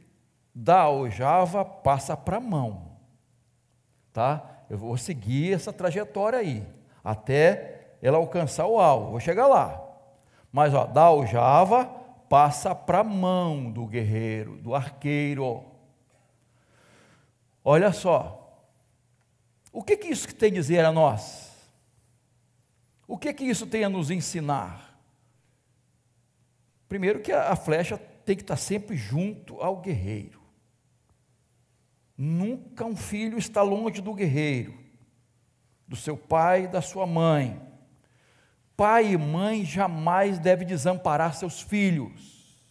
da 0.54 0.80
aljava 0.80 1.64
passa 1.64 2.16
para 2.16 2.38
a 2.38 2.40
mão, 2.40 2.96
tá? 4.12 4.64
Eu 4.68 4.78
vou 4.78 4.96
seguir 4.96 5.54
essa 5.54 5.72
trajetória 5.72 6.38
aí, 6.38 6.66
até 7.04 7.77
ela 8.00 8.18
alcançar 8.18 8.66
o 8.66 8.78
alvo. 8.78 9.10
Vou 9.10 9.20
chegar 9.20 9.46
lá. 9.46 9.82
Mas 10.52 10.74
ó, 10.74 10.86
da 10.86 11.02
aljava 11.02 11.86
passa 12.28 12.74
para 12.74 13.00
a 13.00 13.04
mão 13.04 13.70
do 13.70 13.86
guerreiro, 13.86 14.56
do 14.58 14.74
arqueiro. 14.74 15.64
Olha 17.64 17.92
só. 17.92 18.34
O 19.72 19.82
que, 19.82 19.96
que 19.96 20.08
isso 20.08 20.34
tem 20.34 20.50
a 20.50 20.54
dizer 20.54 20.84
a 20.84 20.92
nós? 20.92 21.48
O 23.06 23.16
que, 23.16 23.32
que 23.32 23.44
isso 23.44 23.66
tem 23.66 23.84
a 23.84 23.88
nos 23.88 24.10
ensinar? 24.10 24.98
Primeiro 26.88 27.20
que 27.20 27.32
a 27.32 27.54
flecha 27.54 27.98
tem 28.24 28.36
que 28.36 28.42
estar 28.42 28.56
sempre 28.56 28.96
junto 28.96 29.60
ao 29.60 29.76
guerreiro. 29.76 30.40
Nunca 32.16 32.84
um 32.84 32.96
filho 32.96 33.38
está 33.38 33.62
longe 33.62 34.00
do 34.00 34.12
guerreiro, 34.12 34.76
do 35.86 35.94
seu 35.94 36.16
pai 36.16 36.66
da 36.66 36.82
sua 36.82 37.06
mãe. 37.06 37.67
Pai 38.78 39.14
e 39.14 39.18
mãe 39.18 39.64
jamais 39.64 40.38
devem 40.38 40.64
desamparar 40.64 41.34
seus 41.34 41.60
filhos. 41.60 42.62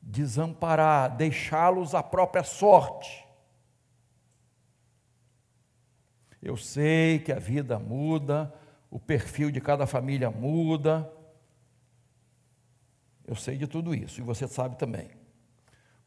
Desamparar, 0.00 1.16
deixá-los 1.16 1.92
à 1.92 2.00
própria 2.00 2.44
sorte. 2.44 3.26
Eu 6.40 6.56
sei 6.56 7.18
que 7.18 7.32
a 7.32 7.40
vida 7.40 7.76
muda, 7.76 8.54
o 8.88 9.00
perfil 9.00 9.50
de 9.50 9.60
cada 9.60 9.84
família 9.84 10.30
muda. 10.30 11.12
Eu 13.26 13.34
sei 13.34 13.58
de 13.58 13.66
tudo 13.66 13.92
isso 13.92 14.20
e 14.20 14.22
você 14.22 14.46
sabe 14.46 14.78
também. 14.78 15.10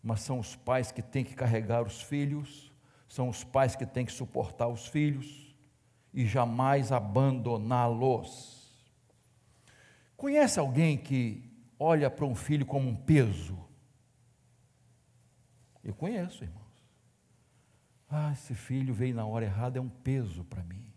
Mas 0.02 0.22
são 0.22 0.40
os 0.40 0.56
pais 0.56 0.94
que 0.94 1.02
têm 1.02 1.26
que 1.26 1.36
carregar 1.36 1.82
os 1.82 2.02
filhos, 2.02 2.72
são 3.06 3.28
os 3.28 3.44
pais 3.44 3.76
que 3.76 3.86
têm 3.86 4.06
que 4.06 4.14
suportar 4.14 4.70
os 4.70 4.88
filhos 4.88 5.49
e 6.14 6.26
jamais 6.26 6.92
abandoná-los. 6.92 8.60
Conhece 10.18 10.60
alguém 10.60 10.98
que 10.98 11.50
olha 11.80 12.10
para 12.10 12.26
um 12.26 12.36
filho 12.36 12.66
como 12.66 12.90
um 12.90 12.96
peso? 12.96 13.58
Eu 15.84 15.94
conheço, 15.94 16.44
irmãos. 16.44 16.60
Ah, 18.10 18.32
esse 18.34 18.56
filho 18.56 18.94
veio 18.94 19.16
na 19.16 19.26
hora 19.26 19.46
errada, 19.46 19.78
é 19.78 19.82
um 19.82 19.90
peso 19.90 20.44
para 20.44 20.64
mim. 20.64 20.92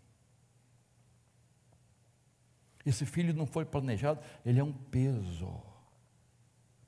Esse 2.85 3.05
filho 3.05 3.33
não 3.33 3.45
foi 3.45 3.63
planejado, 3.63 4.19
ele 4.45 4.59
é 4.59 4.63
um 4.63 4.73
peso. 4.73 5.61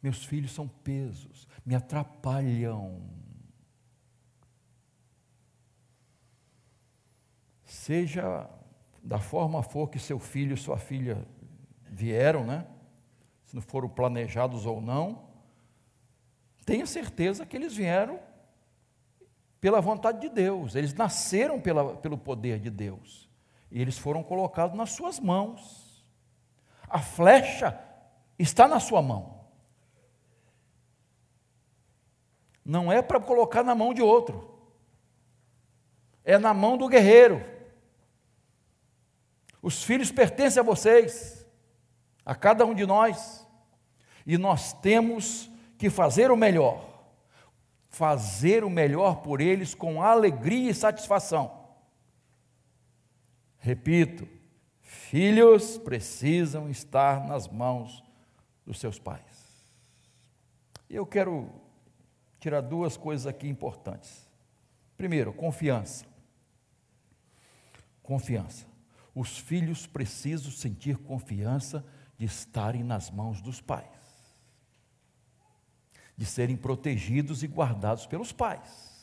Meus 0.01 0.25
filhos 0.25 0.51
são 0.51 0.67
pesos, 0.67 1.47
me 1.65 1.73
atrapalham. 1.73 3.01
Seja 7.75 8.49
da 9.03 9.19
forma 9.19 9.61
for 9.61 9.89
que 9.89 9.99
seu 9.99 10.17
filho 10.17 10.55
e 10.55 10.57
sua 10.57 10.77
filha 10.77 11.27
vieram, 11.83 12.43
né? 12.43 12.65
Se 13.43 13.53
não 13.53 13.61
foram 13.61 13.87
planejados 13.87 14.65
ou 14.65 14.81
não, 14.81 15.27
tenha 16.65 16.85
certeza 16.85 17.45
que 17.45 17.55
eles 17.55 17.75
vieram 17.75 18.19
pela 19.61 19.81
vontade 19.81 20.21
de 20.21 20.29
Deus, 20.29 20.75
eles 20.75 20.93
nasceram 20.93 21.59
pela, 21.59 21.95
pelo 21.97 22.17
poder 22.17 22.59
de 22.59 22.69
Deus, 22.69 23.29
e 23.69 23.81
eles 23.81 23.97
foram 23.97 24.23
colocados 24.23 24.75
nas 24.75 24.91
suas 24.91 25.19
mãos. 25.19 26.05
A 26.87 26.99
flecha 26.99 27.79
está 28.37 28.67
na 28.67 28.79
sua 28.79 29.01
mão. 29.01 29.45
Não 32.63 32.91
é 32.91 33.01
para 33.01 33.19
colocar 33.19 33.63
na 33.63 33.75
mão 33.75 33.93
de 33.93 34.01
outro, 34.01 34.59
é 36.23 36.37
na 36.37 36.53
mão 36.53 36.77
do 36.77 36.87
guerreiro. 36.87 37.54
Os 39.65 39.83
filhos 39.83 40.11
pertencem 40.11 40.59
a 40.59 40.63
vocês, 40.63 41.43
a 42.23 42.35
cada 42.35 42.63
um 42.67 42.75
de 42.75 42.85
nós. 42.85 43.47
E 44.23 44.37
nós 44.37 44.73
temos 44.73 45.49
que 45.75 45.89
fazer 45.89 46.29
o 46.29 46.37
melhor. 46.37 46.87
Fazer 47.89 48.63
o 48.63 48.69
melhor 48.69 49.23
por 49.23 49.41
eles 49.41 49.73
com 49.73 50.03
alegria 50.03 50.69
e 50.69 50.75
satisfação. 50.75 51.65
Repito, 53.57 54.27
filhos 54.83 55.79
precisam 55.79 56.69
estar 56.69 57.25
nas 57.27 57.47
mãos 57.47 58.03
dos 58.67 58.79
seus 58.79 58.99
pais. 58.99 59.73
Eu 60.87 61.07
quero 61.07 61.49
tirar 62.39 62.61
duas 62.61 62.97
coisas 62.97 63.25
aqui 63.25 63.47
importantes. 63.47 64.29
Primeiro, 64.95 65.33
confiança. 65.33 66.05
Confiança. 68.03 68.74
Os 69.15 69.37
filhos 69.37 69.87
precisam 69.87 70.51
sentir 70.51 70.97
confiança 70.97 71.83
de 72.17 72.25
estarem 72.25 72.83
nas 72.83 73.09
mãos 73.09 73.41
dos 73.41 73.61
pais, 73.61 73.87
de 76.17 76.25
serem 76.25 76.57
protegidos 76.57 77.41
e 77.41 77.47
guardados 77.47 78.05
pelos 78.05 78.33
pais. 78.33 78.93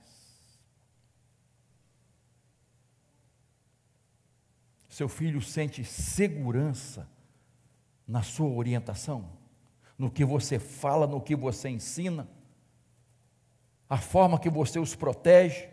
Seu 4.89 5.07
filho 5.07 5.39
sente 5.43 5.83
segurança 5.83 7.07
na 8.07 8.23
sua 8.23 8.49
orientação, 8.49 9.36
no 9.97 10.11
que 10.11 10.23
você 10.23 10.59
fala, 10.59 11.07
no 11.07 11.19
que 11.19 11.35
você 11.35 11.69
ensina, 11.69 12.27
a 13.89 13.97
forma 13.97 14.39
que 14.39 14.49
você 14.49 14.79
os 14.79 14.95
protege. 14.95 15.67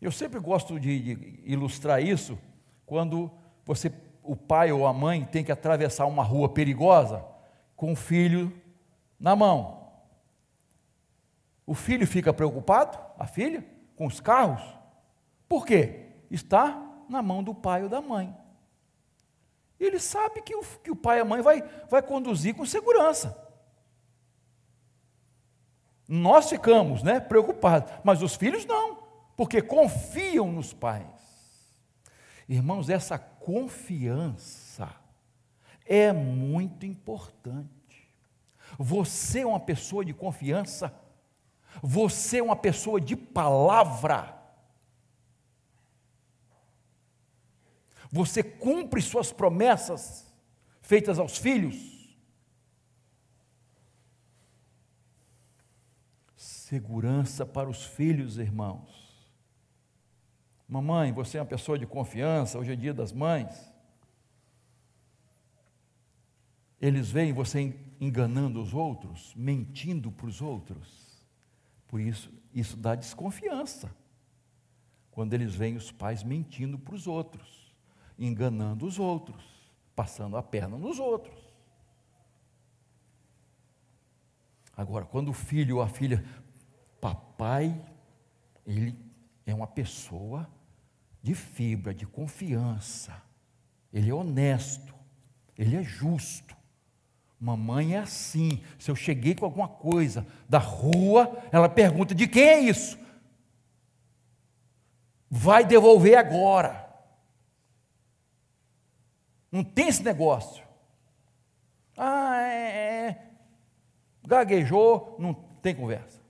Eu 0.00 0.12
sempre 0.12 0.38
gosto 0.38 0.78
de, 0.78 0.98
de 0.98 1.40
ilustrar 1.44 2.02
isso 2.02 2.38
quando 2.84 3.30
você, 3.64 3.92
o 4.22 4.36
pai 4.36 4.70
ou 4.70 4.86
a 4.86 4.92
mãe, 4.92 5.24
tem 5.24 5.42
que 5.42 5.52
atravessar 5.52 6.06
uma 6.06 6.22
rua 6.22 6.48
perigosa 6.48 7.24
com 7.76 7.92
o 7.92 7.96
filho 7.96 8.52
na 9.18 9.34
mão. 9.34 9.84
O 11.66 11.74
filho 11.74 12.06
fica 12.06 12.32
preocupado, 12.32 12.98
a 13.18 13.26
filha, 13.26 13.64
com 13.96 14.06
os 14.06 14.20
carros. 14.20 14.62
Por 15.48 15.64
quê? 15.64 16.08
Está 16.30 17.04
na 17.08 17.22
mão 17.22 17.42
do 17.42 17.54
pai 17.54 17.82
ou 17.82 17.88
da 17.88 18.02
mãe. 18.02 18.34
Ele 19.78 19.98
sabe 19.98 20.40
que 20.42 20.54
o, 20.54 20.62
que 20.82 20.90
o 20.90 20.96
pai 20.96 21.18
e 21.18 21.20
a 21.20 21.24
mãe 21.24 21.42
vai, 21.42 21.62
vai 21.90 22.02
conduzir 22.02 22.54
com 22.54 22.64
segurança. 22.64 23.36
Nós 26.06 26.48
ficamos 26.48 27.02
né, 27.02 27.18
preocupados, 27.18 27.92
mas 28.04 28.22
os 28.22 28.36
filhos 28.36 28.66
não, 28.66 28.98
porque 29.36 29.62
confiam 29.62 30.52
nos 30.52 30.72
pais. 30.72 31.06
Irmãos, 32.48 32.90
essa 32.90 33.18
confiança 33.18 34.94
é 35.86 36.12
muito 36.12 36.84
importante. 36.84 37.70
Você 38.78 39.40
é 39.40 39.46
uma 39.46 39.60
pessoa 39.60 40.04
de 40.04 40.12
confiança, 40.12 40.94
você 41.82 42.38
é 42.38 42.42
uma 42.42 42.56
pessoa 42.56 43.00
de 43.00 43.16
palavra. 43.16 44.43
Você 48.14 48.44
cumpre 48.44 49.02
suas 49.02 49.32
promessas 49.32 50.32
feitas 50.80 51.18
aos 51.18 51.36
filhos. 51.36 51.74
Segurança 56.36 57.44
para 57.44 57.68
os 57.68 57.84
filhos, 57.84 58.38
irmãos. 58.38 59.26
Mamãe, 60.68 61.10
você 61.10 61.38
é 61.38 61.40
uma 61.40 61.46
pessoa 61.48 61.76
de 61.76 61.88
confiança, 61.88 62.56
hoje 62.56 62.70
é 62.70 62.76
dia 62.76 62.94
das 62.94 63.12
mães. 63.12 63.74
Eles 66.80 67.10
veem 67.10 67.32
você 67.32 67.76
enganando 68.00 68.62
os 68.62 68.72
outros, 68.72 69.34
mentindo 69.34 70.12
para 70.12 70.26
os 70.26 70.40
outros. 70.40 71.26
Por 71.88 72.00
isso, 72.00 72.32
isso 72.54 72.76
dá 72.76 72.94
desconfiança. 72.94 73.92
Quando 75.10 75.34
eles 75.34 75.52
veem 75.52 75.74
os 75.74 75.90
pais 75.90 76.22
mentindo 76.22 76.78
para 76.78 76.94
os 76.94 77.08
outros, 77.08 77.63
enganando 78.18 78.86
os 78.86 78.98
outros, 78.98 79.42
passando 79.94 80.36
a 80.36 80.42
perna 80.42 80.76
nos 80.76 80.98
outros. 80.98 81.36
Agora, 84.76 85.04
quando 85.04 85.28
o 85.28 85.32
filho 85.32 85.76
ou 85.76 85.82
a 85.82 85.88
filha, 85.88 86.24
papai, 87.00 87.80
ele 88.66 88.98
é 89.46 89.54
uma 89.54 89.66
pessoa 89.66 90.48
de 91.22 91.34
fibra, 91.34 91.94
de 91.94 92.06
confiança, 92.06 93.22
ele 93.92 94.10
é 94.10 94.14
honesto, 94.14 94.94
ele 95.56 95.76
é 95.76 95.82
justo, 95.82 96.54
Mamãe 97.44 97.94
é 97.94 97.98
assim. 97.98 98.62
Se 98.78 98.90
eu 98.90 98.96
cheguei 98.96 99.34
com 99.34 99.44
alguma 99.44 99.68
coisa 99.68 100.26
da 100.48 100.56
rua, 100.56 101.42
ela 101.52 101.68
pergunta: 101.68 102.14
de 102.14 102.26
quem 102.26 102.42
é 102.42 102.60
isso? 102.60 102.98
Vai 105.28 105.62
devolver 105.62 106.16
agora. 106.16 106.83
Não 109.54 109.62
tem 109.62 109.86
esse 109.86 110.02
negócio. 110.02 110.64
Ah, 111.96 112.42
é, 112.42 113.06
é. 113.06 113.30
Gaguejou, 114.26 115.14
não 115.16 115.32
tem 115.32 115.72
conversa. 115.72 116.20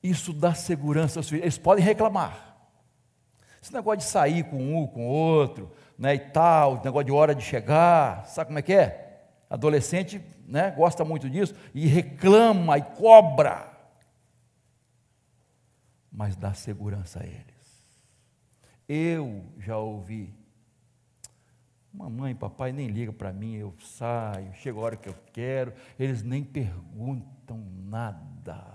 Isso 0.00 0.32
dá 0.32 0.54
segurança 0.54 1.18
aos 1.18 1.28
filhos. 1.28 1.42
Eles 1.42 1.58
podem 1.58 1.84
reclamar. 1.84 2.56
Esse 3.60 3.72
negócio 3.72 3.98
de 3.98 4.04
sair 4.04 4.44
com 4.44 4.56
um, 4.56 4.86
com 4.86 5.08
outro, 5.08 5.72
né, 5.98 6.14
e 6.14 6.20
tal, 6.20 6.80
negócio 6.80 7.06
de 7.06 7.10
hora 7.10 7.34
de 7.34 7.42
chegar, 7.42 8.24
sabe 8.26 8.46
como 8.46 8.60
é 8.60 8.62
que 8.62 8.72
é? 8.72 9.26
Adolescente 9.50 10.24
né, 10.46 10.70
gosta 10.70 11.04
muito 11.04 11.28
disso 11.28 11.56
e 11.74 11.88
reclama 11.88 12.78
e 12.78 12.82
cobra, 12.82 13.68
mas 16.12 16.36
dá 16.36 16.54
segurança 16.54 17.20
a 17.20 17.26
eles. 17.26 17.55
Eu 18.88 19.44
já 19.58 19.76
ouvi, 19.76 20.32
mamãe, 21.92 22.34
papai 22.34 22.72
nem 22.72 22.88
liga 22.88 23.12
para 23.12 23.32
mim, 23.32 23.54
eu 23.54 23.74
saio, 23.80 24.54
chega 24.54 24.78
a 24.78 24.82
hora 24.82 24.96
que 24.96 25.08
eu 25.08 25.14
quero, 25.32 25.72
eles 25.98 26.22
nem 26.22 26.44
perguntam 26.44 27.58
nada. 27.58 28.74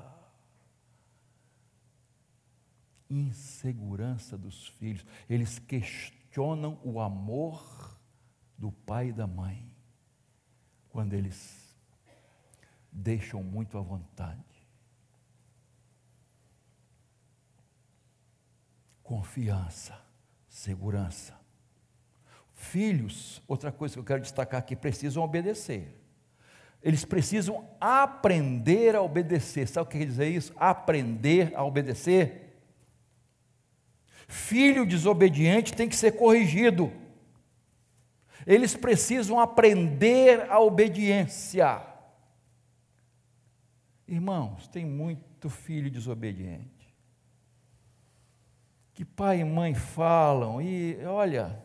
Insegurança 3.10 4.38
dos 4.38 4.67
filhos, 4.67 5.06
eles 5.30 5.60
questionam 5.60 6.80
o 6.84 7.00
amor 7.00 7.97
do 8.58 8.71
pai 8.71 9.10
e 9.10 9.13
da 9.13 9.28
mãe 9.28 9.71
quando 10.89 11.13
eles 11.13 11.76
deixam 12.91 13.41
muito 13.41 13.78
à 13.78 13.82
vontade. 13.82 14.51
Confiança, 19.12 19.93
segurança. 20.47 21.38
Filhos, 22.54 23.41
outra 23.45 23.69
coisa 23.69 23.93
que 23.93 24.00
eu 24.00 24.06
quero 24.06 24.21
destacar 24.21 24.62
aqui, 24.62 24.74
precisam 24.74 25.21
obedecer. 25.21 26.02
Eles 26.82 27.04
precisam 27.04 27.67
aprender 27.78 28.95
a 28.95 29.02
obedecer. 29.02 29.67
Sabe 29.67 29.86
o 29.86 29.89
que 29.89 29.97
quer 29.97 30.06
dizer 30.06 30.30
isso? 30.30 30.54
Aprender 30.56 31.54
a 31.58 31.62
obedecer. 31.65 32.58
Filho 34.30 34.86
desobediente 34.86 35.74
tem 35.74 35.89
que 35.89 35.95
ser 35.97 36.13
corrigido. 36.13 36.89
Eles 38.47 38.78
precisam 38.78 39.41
aprender 39.41 40.50
a 40.50 40.58
obediência. 40.62 41.86
Irmãos, 44.08 44.69
tem 44.69 44.86
muito 44.86 45.50
filho 45.50 45.91
desobediente. 45.91 46.81
Que 48.93 49.06
pai 49.06 49.39
e 49.39 49.43
mãe 49.43 49.73
falam 49.73 50.62
e 50.62 51.04
olha, 51.06 51.62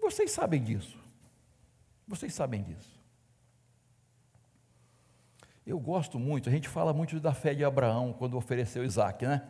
vocês 0.00 0.30
sabem 0.30 0.62
disso. 0.62 0.98
Vocês 2.06 2.32
sabem 2.32 2.62
disso. 2.62 2.98
Eu 5.66 5.78
gosto 5.78 6.18
muito, 6.18 6.48
a 6.48 6.52
gente 6.52 6.66
fala 6.66 6.94
muito 6.94 7.20
da 7.20 7.34
fé 7.34 7.54
de 7.54 7.62
Abraão 7.62 8.14
quando 8.14 8.38
ofereceu 8.38 8.82
Isaac, 8.82 9.26
né? 9.26 9.46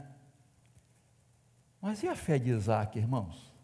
Mas 1.81 2.03
e 2.03 2.09
a 2.09 2.17
fé 2.17 2.41
de 2.41 2.51
Isaac, 2.51 2.99
irmãos? 2.99 3.55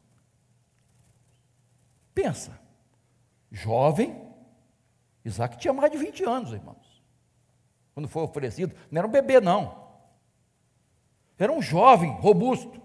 Pensa, 2.14 2.56
jovem, 3.50 4.32
Isaac 5.24 5.58
tinha 5.58 5.72
mais 5.72 5.90
de 5.90 5.98
20 5.98 6.22
anos, 6.22 6.52
irmãos, 6.52 7.02
quando 7.92 8.08
foi 8.08 8.22
oferecido, 8.22 8.72
não 8.88 9.00
era 9.00 9.08
um 9.08 9.10
bebê, 9.10 9.40
não, 9.40 9.83
era 11.38 11.52
um 11.52 11.60
jovem, 11.60 12.10
robusto. 12.12 12.80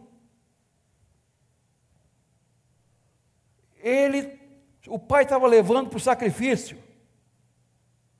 Ele, 3.77 4.39
o 4.87 4.99
pai 4.99 5.23
estava 5.23 5.47
levando 5.47 5.89
para 5.89 5.97
o 5.97 6.01
sacrifício, 6.01 6.77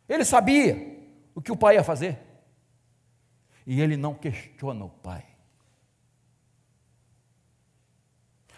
Ele 0.07 0.23
sabia 0.23 0.97
o 1.35 1.41
que 1.41 1.51
o 1.51 1.57
pai 1.57 1.75
ia 1.75 1.83
fazer. 1.83 2.17
E 3.65 3.79
ele 3.79 3.95
não 3.95 4.15
questiona 4.15 4.83
o 4.83 4.89
pai. 4.89 5.23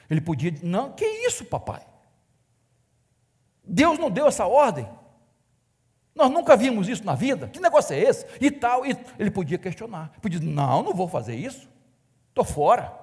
Ele 0.10 0.21
podia 0.21 0.53
Não, 0.63 0.93
que 0.93 1.05
isso, 1.05 1.43
papai? 1.45 1.86
Deus 3.63 3.99
não 3.99 4.10
deu 4.10 4.27
essa 4.27 4.45
ordem. 4.45 4.89
Nós 6.21 6.29
nunca 6.29 6.55
vimos 6.55 6.88
isso 6.88 7.03
na 7.03 7.15
vida. 7.15 7.47
Que 7.47 7.60
negócio 7.60 7.95
é 7.95 7.99
esse? 7.99 8.27
E 8.39 8.51
tal. 8.51 8.86
E 8.86 8.95
ele 9.17 9.31
podia 9.31 9.57
questionar. 9.57 10.12
Podia 10.21 10.39
dizer: 10.39 10.51
Não, 10.53 10.84
não 10.84 10.93
vou 10.93 11.07
fazer 11.07 11.36
isso. 11.36 11.67
Estou 12.29 12.45
fora. 12.45 12.95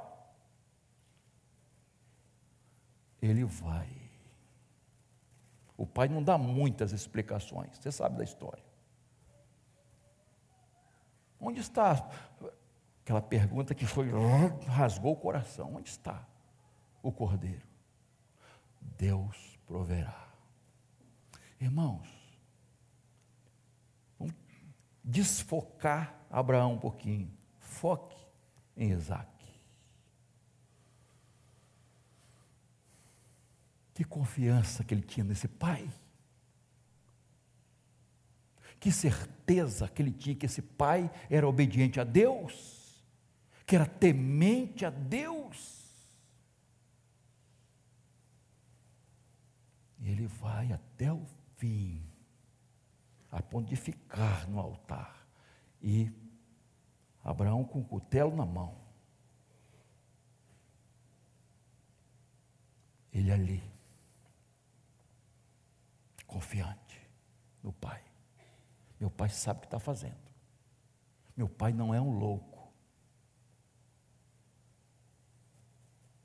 Ele 3.20 3.44
vai. 3.44 3.88
O 5.76 5.84
pai 5.84 6.06
não 6.06 6.22
dá 6.22 6.38
muitas 6.38 6.92
explicações. 6.92 7.76
Você 7.76 7.90
sabe 7.90 8.16
da 8.18 8.22
história. 8.22 8.62
Onde 11.40 11.58
está? 11.58 12.08
Aquela 13.02 13.20
pergunta 13.20 13.74
que 13.74 13.84
foi 13.84 14.08
rasgou 14.68 15.14
o 15.14 15.16
coração. 15.16 15.74
Onde 15.74 15.88
está 15.88 16.24
o 17.02 17.10
cordeiro? 17.10 17.66
Deus 18.80 19.58
proverá. 19.66 20.28
Irmãos, 21.60 22.17
desfocar 25.08 26.14
Abraão 26.30 26.74
um 26.74 26.78
pouquinho. 26.78 27.32
Foque 27.58 28.16
em 28.76 28.90
Isaac. 28.90 29.26
Que 33.94 34.04
confiança 34.04 34.84
que 34.84 34.94
ele 34.94 35.02
tinha 35.02 35.24
nesse 35.24 35.48
pai. 35.48 35.90
Que 38.78 38.92
certeza 38.92 39.88
que 39.88 40.02
ele 40.02 40.12
tinha 40.12 40.36
que 40.36 40.46
esse 40.46 40.62
pai 40.62 41.10
era 41.28 41.48
obediente 41.48 41.98
a 41.98 42.04
Deus, 42.04 43.02
que 43.66 43.74
era 43.74 43.86
temente 43.86 44.84
a 44.84 44.90
Deus. 44.90 45.78
E 49.98 50.10
ele 50.10 50.26
vai 50.26 50.70
até 50.70 51.12
o 51.12 51.26
fim, 51.56 52.07
a 53.30 53.42
ponto 53.42 53.68
de 53.68 53.76
ficar 53.76 54.48
no 54.48 54.58
altar. 54.58 55.26
E 55.80 56.12
Abraão 57.22 57.64
com 57.64 57.80
o 57.80 57.84
cutelo 57.84 58.34
na 58.34 58.46
mão. 58.46 58.76
Ele 63.12 63.30
ali, 63.32 63.62
confiante 66.26 67.00
no 67.62 67.72
Pai. 67.72 68.02
Meu 69.00 69.10
pai 69.10 69.28
sabe 69.28 69.58
o 69.58 69.60
que 69.60 69.66
está 69.66 69.78
fazendo. 69.78 70.16
Meu 71.36 71.48
pai 71.48 71.72
não 71.72 71.94
é 71.94 72.00
um 72.00 72.10
louco. 72.10 72.72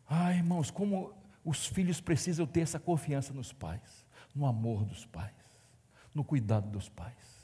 Ah, 0.07 0.33
irmãos, 0.33 0.71
como 0.71 1.13
os 1.45 1.67
filhos 1.67 2.01
precisam 2.01 2.47
ter 2.47 2.61
essa 2.61 2.79
confiança 2.79 3.33
nos 3.33 3.53
pais, 3.53 4.05
no 4.33 4.45
amor 4.45 4.85
dos 4.85 5.05
pais, 5.05 5.33
no 6.13 6.23
cuidado 6.23 6.69
dos 6.69 6.89
pais. 6.89 7.43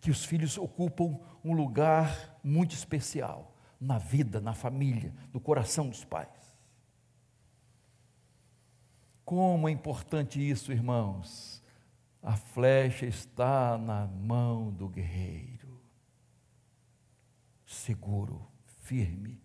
Que 0.00 0.10
os 0.10 0.24
filhos 0.24 0.58
ocupam 0.58 1.20
um 1.44 1.52
lugar 1.52 2.38
muito 2.42 2.74
especial 2.74 3.54
na 3.80 3.98
vida, 3.98 4.40
na 4.40 4.54
família, 4.54 5.14
no 5.32 5.40
coração 5.40 5.88
dos 5.88 6.04
pais. 6.04 6.28
Como 9.24 9.68
é 9.68 9.72
importante 9.72 10.40
isso, 10.40 10.72
irmãos. 10.72 11.62
A 12.22 12.36
flecha 12.36 13.06
está 13.06 13.76
na 13.76 14.06
mão 14.06 14.70
do 14.72 14.88
guerreiro, 14.88 15.80
seguro, 17.66 18.46
firme 18.82 19.42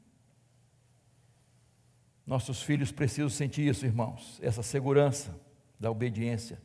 nossos 2.27 2.62
filhos 2.62 2.91
precisam 2.91 3.30
sentir 3.30 3.69
isso, 3.69 3.86
irmãos, 3.86 4.38
essa 4.43 4.62
segurança 4.62 5.34
da 5.80 5.92
obediência. 5.92 6.62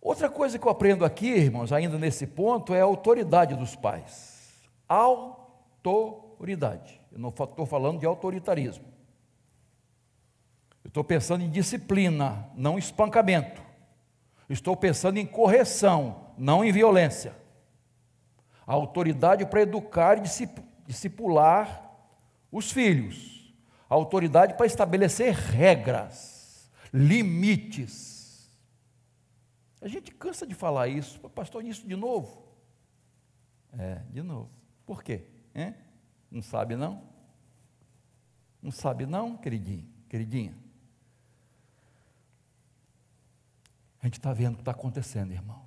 Outra 0.00 0.28
coisa 0.28 0.58
que 0.58 0.66
eu 0.66 0.70
aprendo 0.70 1.04
aqui, 1.04 1.28
irmãos, 1.28 1.72
ainda 1.72 1.98
nesse 1.98 2.26
ponto, 2.26 2.74
é 2.74 2.80
a 2.80 2.84
autoridade 2.84 3.54
dos 3.54 3.74
pais. 3.74 4.52
Autoridade. 4.88 6.20
Eu 7.10 7.18
não 7.18 7.30
estou 7.30 7.64
falando 7.64 8.00
de 8.00 8.06
autoritarismo. 8.06 8.84
Eu 10.84 10.88
estou 10.88 11.04
pensando 11.04 11.42
em 11.42 11.48
disciplina, 11.48 12.48
não 12.54 12.78
espancamento. 12.78 13.62
Estou 14.48 14.76
pensando 14.76 15.18
em 15.18 15.24
correção, 15.24 16.26
não 16.36 16.62
em 16.62 16.70
violência. 16.70 17.34
A 18.66 18.74
autoridade 18.74 19.46
para 19.46 19.62
educar 19.62 20.18
e 20.18 20.22
discipular 20.86 21.82
os 22.52 22.70
filhos 22.70 23.34
autoridade 23.94 24.54
para 24.54 24.66
estabelecer 24.66 25.34
regras, 25.34 26.33
limites. 26.94 28.48
A 29.80 29.88
gente 29.88 30.12
cansa 30.12 30.46
de 30.46 30.54
falar 30.54 30.86
isso, 30.86 31.18
pastor, 31.30 31.64
isso 31.64 31.86
de 31.86 31.96
novo? 31.96 32.46
É, 33.72 33.96
de 34.12 34.22
novo. 34.22 34.48
Por 34.86 35.02
quê? 35.02 35.26
Hein? 35.52 35.74
Não 36.30 36.40
sabe 36.40 36.76
não? 36.76 37.02
Não 38.62 38.70
sabe 38.70 39.04
não, 39.04 39.36
queridinho, 39.36 39.86
queridinha? 40.08 40.56
A 44.00 44.06
gente 44.06 44.18
está 44.18 44.32
vendo 44.32 44.54
o 44.54 44.56
que 44.56 44.62
está 44.62 44.70
acontecendo, 44.70 45.32
irmãos. 45.32 45.64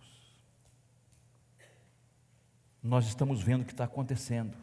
Nós 2.81 3.05
estamos 3.05 3.41
vendo 3.41 3.63
o 3.63 3.65
que 3.65 3.73
está 3.73 3.83
acontecendo. 3.83 4.57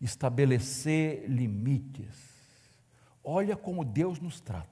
Estabelecer 0.00 1.28
limites 1.28 2.30
Olha 3.22 3.56
como 3.56 3.84
Deus 3.84 4.18
nos 4.18 4.40
trata. 4.40 4.69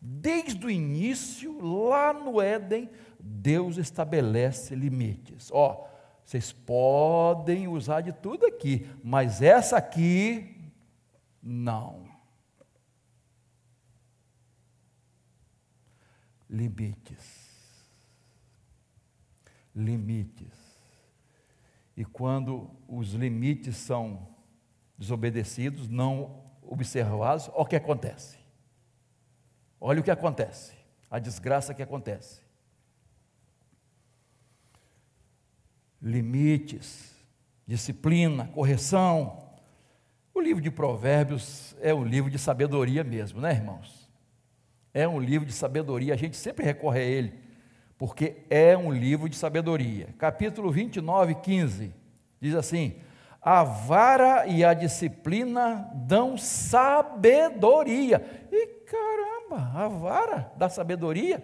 Desde 0.00 0.64
o 0.64 0.70
início, 0.70 1.60
lá 1.60 2.12
no 2.12 2.40
Éden, 2.40 2.88
Deus 3.18 3.76
estabelece 3.76 4.74
limites. 4.74 5.50
Ó, 5.52 5.86
vocês 6.24 6.52
podem 6.52 7.68
usar 7.68 8.00
de 8.00 8.12
tudo 8.12 8.46
aqui, 8.46 8.88
mas 9.04 9.42
essa 9.42 9.76
aqui, 9.76 10.72
não. 11.42 12.08
Limites. 16.48 17.50
Limites. 19.74 20.58
E 21.96 22.04
quando 22.04 22.70
os 22.88 23.12
limites 23.12 23.76
são 23.76 24.26
desobedecidos, 24.96 25.86
não 25.88 26.42
observados, 26.62 27.50
o 27.54 27.66
que 27.66 27.76
acontece. 27.76 28.39
Olha 29.80 30.00
o 30.00 30.04
que 30.04 30.10
acontece, 30.10 30.72
a 31.10 31.18
desgraça 31.18 31.72
que 31.72 31.82
acontece. 31.82 32.42
Limites, 36.02 37.14
disciplina, 37.66 38.48
correção. 38.48 39.48
O 40.34 40.40
livro 40.40 40.62
de 40.62 40.70
Provérbios 40.70 41.74
é 41.80 41.94
um 41.94 42.04
livro 42.04 42.30
de 42.30 42.38
sabedoria 42.38 43.02
mesmo, 43.02 43.40
né, 43.40 43.52
irmãos? 43.52 44.08
É 44.92 45.08
um 45.08 45.18
livro 45.18 45.46
de 45.46 45.52
sabedoria, 45.52 46.12
a 46.12 46.16
gente 46.16 46.36
sempre 46.36 46.64
recorre 46.64 47.00
a 47.00 47.04
ele, 47.04 47.34
porque 47.96 48.44
é 48.50 48.76
um 48.76 48.92
livro 48.92 49.28
de 49.28 49.36
sabedoria. 49.36 50.14
Capítulo 50.18 50.70
29, 50.70 51.36
15, 51.36 51.94
diz 52.40 52.54
assim: 52.54 53.00
a 53.40 53.64
vara 53.64 54.46
e 54.46 54.62
a 54.62 54.74
disciplina 54.74 55.90
dão 55.94 56.36
sabedoria. 56.36 58.22
E 58.52 58.66
caramba, 58.90 59.72
a 59.74 59.88
vara 59.88 60.52
da 60.56 60.68
sabedoria, 60.68 61.42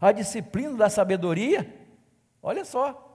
a 0.00 0.10
disciplina 0.10 0.76
da 0.76 0.88
sabedoria, 0.88 1.88
olha 2.42 2.64
só. 2.64 3.06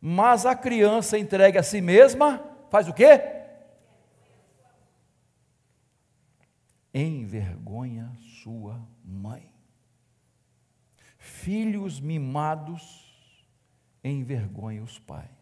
Mas 0.00 0.46
a 0.46 0.54
criança 0.54 1.18
entregue 1.18 1.58
a 1.58 1.62
si 1.62 1.80
mesma, 1.80 2.42
faz 2.70 2.88
o 2.88 2.94
quê? 2.94 3.20
Envergonha 6.94 8.10
sua 8.42 8.80
mãe. 9.04 9.52
Filhos 11.18 12.00
mimados 12.00 13.46
envergonha 14.02 14.82
os 14.82 14.98
pais. 14.98 15.39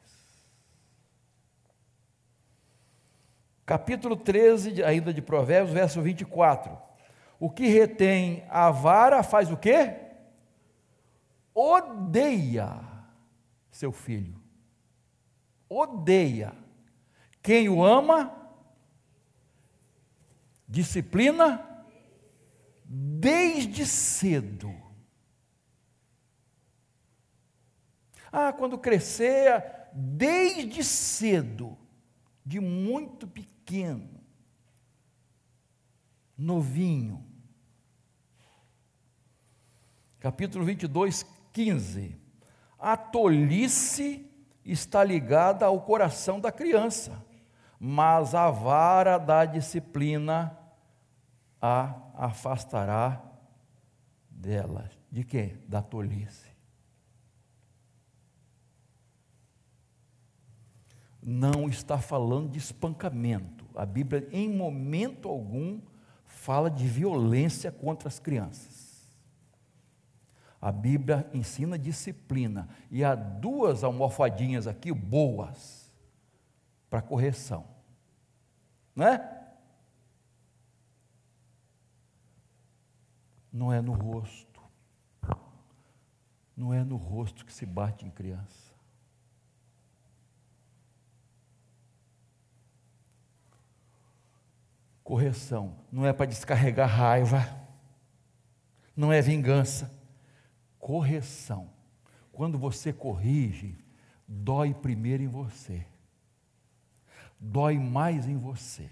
Capítulo 3.69 4.17
13, 4.17 4.83
ainda 4.83 5.13
de 5.13 5.21
Provérbios, 5.21 5.75
verso 5.75 6.01
24. 6.01 6.75
O 7.39 7.51
que 7.51 7.67
retém 7.67 8.43
a 8.49 8.71
vara 8.71 9.23
faz 9.23 9.53
o 9.53 9.59
quê? 9.59 9.95
Odeia 11.55 12.81
seu 13.71 13.93
filho. 13.93 14.41
Odeia. 15.69 16.55
Quem 17.43 17.69
o 17.69 17.85
ama, 17.85 18.35
disciplina 20.67 21.85
desde 22.87 23.85
cedo. 23.85 24.75
Ah, 28.33 28.51
quando 28.51 28.79
crescer, 28.79 29.63
desde 29.93 30.83
cedo, 30.83 31.77
de 32.47 32.61
muito 32.61 33.29
pequeno, 33.29 33.58
novinho. 36.37 37.25
Capítulo 40.21 40.65
22, 40.65 41.27
15. 41.53 42.17
A 42.79 42.97
tolice 42.97 44.25
está 44.65 45.03
ligada 45.03 45.67
ao 45.67 45.81
coração 45.81 46.41
da 46.41 46.53
criança, 46.53 47.25
mas 47.79 48.35
a 48.35 48.51
vara 48.51 49.19
da 49.19 49.45
disciplina 49.45 50.57
a 51.61 51.95
afastará 52.15 53.23
dela. 54.31 54.91
De 55.11 55.25
quê? 55.25 55.57
Da 55.67 55.83
tolice. 55.83 56.49
Não 61.23 61.69
está 61.69 61.99
falando 61.99 62.51
de 62.51 62.59
espancamento. 62.59 63.58
A 63.79 63.87
Bíblia, 63.87 64.29
em 64.33 64.51
momento 64.51 65.29
algum, 65.29 65.81
fala 66.25 66.69
de 66.69 66.85
violência 66.89 67.71
contra 67.71 68.09
as 68.09 68.19
crianças. 68.19 69.09
A 70.61 70.73
Bíblia 70.73 71.31
ensina 71.33 71.79
disciplina. 71.79 72.69
E 72.91 73.05
há 73.05 73.15
duas 73.15 73.85
almofadinhas 73.85 74.67
aqui 74.67 74.93
boas 74.93 75.95
para 76.91 77.01
correção. 77.01 77.65
Não 78.97 79.07
é? 79.07 79.49
Não 83.53 83.73
é 83.73 83.81
no 83.81 83.93
rosto. 83.93 84.61
Não 86.57 86.75
é 86.75 86.83
no 86.83 86.97
rosto 86.97 87.47
que 87.47 87.53
se 87.53 87.65
bate 87.65 88.05
em 88.05 88.11
criança. 88.11 88.68
Correção 95.09 95.75
não 95.91 96.05
é 96.05 96.13
para 96.13 96.27
descarregar 96.27 96.87
raiva, 96.87 97.43
não 98.95 99.11
é 99.11 99.23
vingança. 99.23 99.91
Correção. 100.79 101.71
Quando 102.31 102.59
você 102.59 102.93
corrige, 102.93 103.83
dói 104.29 104.75
primeiro 104.75 105.23
em 105.23 105.27
você, 105.27 105.87
dói 107.41 107.79
mais 107.79 108.29
em 108.29 108.37
você, 108.37 108.91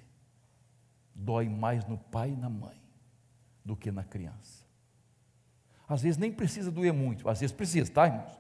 dói 1.14 1.50
mais 1.50 1.84
no 1.84 1.98
pai 1.98 2.30
e 2.30 2.36
na 2.36 2.48
mãe 2.48 2.80
do 3.62 3.76
que 3.76 3.92
na 3.92 4.02
criança. 4.02 4.64
Às 5.86 6.00
vezes 6.00 6.16
nem 6.16 6.32
precisa 6.32 6.70
doer 6.70 6.94
muito, 6.94 7.28
às 7.28 7.40
vezes 7.40 7.54
precisa, 7.54 7.92
tá, 7.92 8.06
irmãos? 8.06 8.32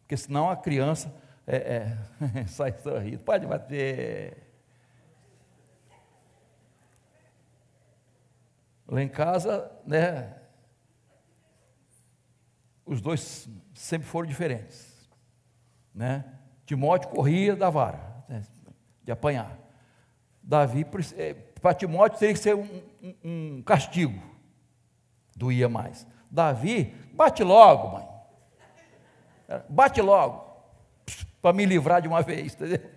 Porque 0.00 0.16
senão 0.16 0.50
a 0.50 0.56
criança 0.56 1.14
é, 1.46 1.96
é, 2.36 2.46
sai 2.50 2.76
sorrindo, 2.76 3.22
pode 3.22 3.46
bater. 3.46 4.49
Lá 8.90 9.00
em 9.00 9.08
casa, 9.08 9.70
né, 9.86 10.34
os 12.84 13.00
dois 13.00 13.48
sempre 13.72 14.08
foram 14.08 14.26
diferentes. 14.26 15.08
Né? 15.94 16.24
Timóteo 16.66 17.08
corria 17.08 17.54
da 17.54 17.70
vara, 17.70 18.24
né, 18.28 18.42
de 19.04 19.12
apanhar. 19.12 19.56
Davi, 20.42 20.84
para 21.60 21.72
Timóteo, 21.72 22.18
teria 22.18 22.34
que 22.34 22.40
ser 22.40 22.56
um, 22.56 22.82
um, 23.00 23.14
um 23.58 23.62
castigo, 23.62 24.20
doía 25.36 25.68
mais. 25.68 26.04
Davi, 26.28 26.92
bate 27.12 27.44
logo, 27.44 27.92
mãe. 27.92 28.08
Bate 29.68 30.00
logo, 30.00 30.44
para 31.40 31.52
me 31.52 31.64
livrar 31.64 32.02
de 32.02 32.08
uma 32.08 32.22
vez, 32.22 32.54
entendeu? 32.54 32.90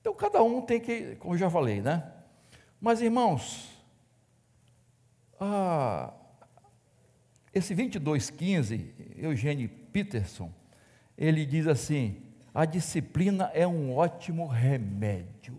Então 0.00 0.14
cada 0.14 0.42
um 0.42 0.62
tem 0.62 0.80
que, 0.80 1.16
como 1.16 1.34
eu 1.34 1.38
já 1.38 1.50
falei, 1.50 1.82
né? 1.82 2.19
Mas 2.80 3.02
irmãos, 3.02 3.68
ah, 5.38 6.12
esse 7.52 7.74
2215, 7.74 8.94
Eugênio 9.16 9.68
Peterson, 9.92 10.50
ele 11.16 11.44
diz 11.44 11.66
assim: 11.66 12.22
a 12.54 12.64
disciplina 12.64 13.50
é 13.52 13.66
um 13.66 13.94
ótimo 13.94 14.46
remédio. 14.46 15.58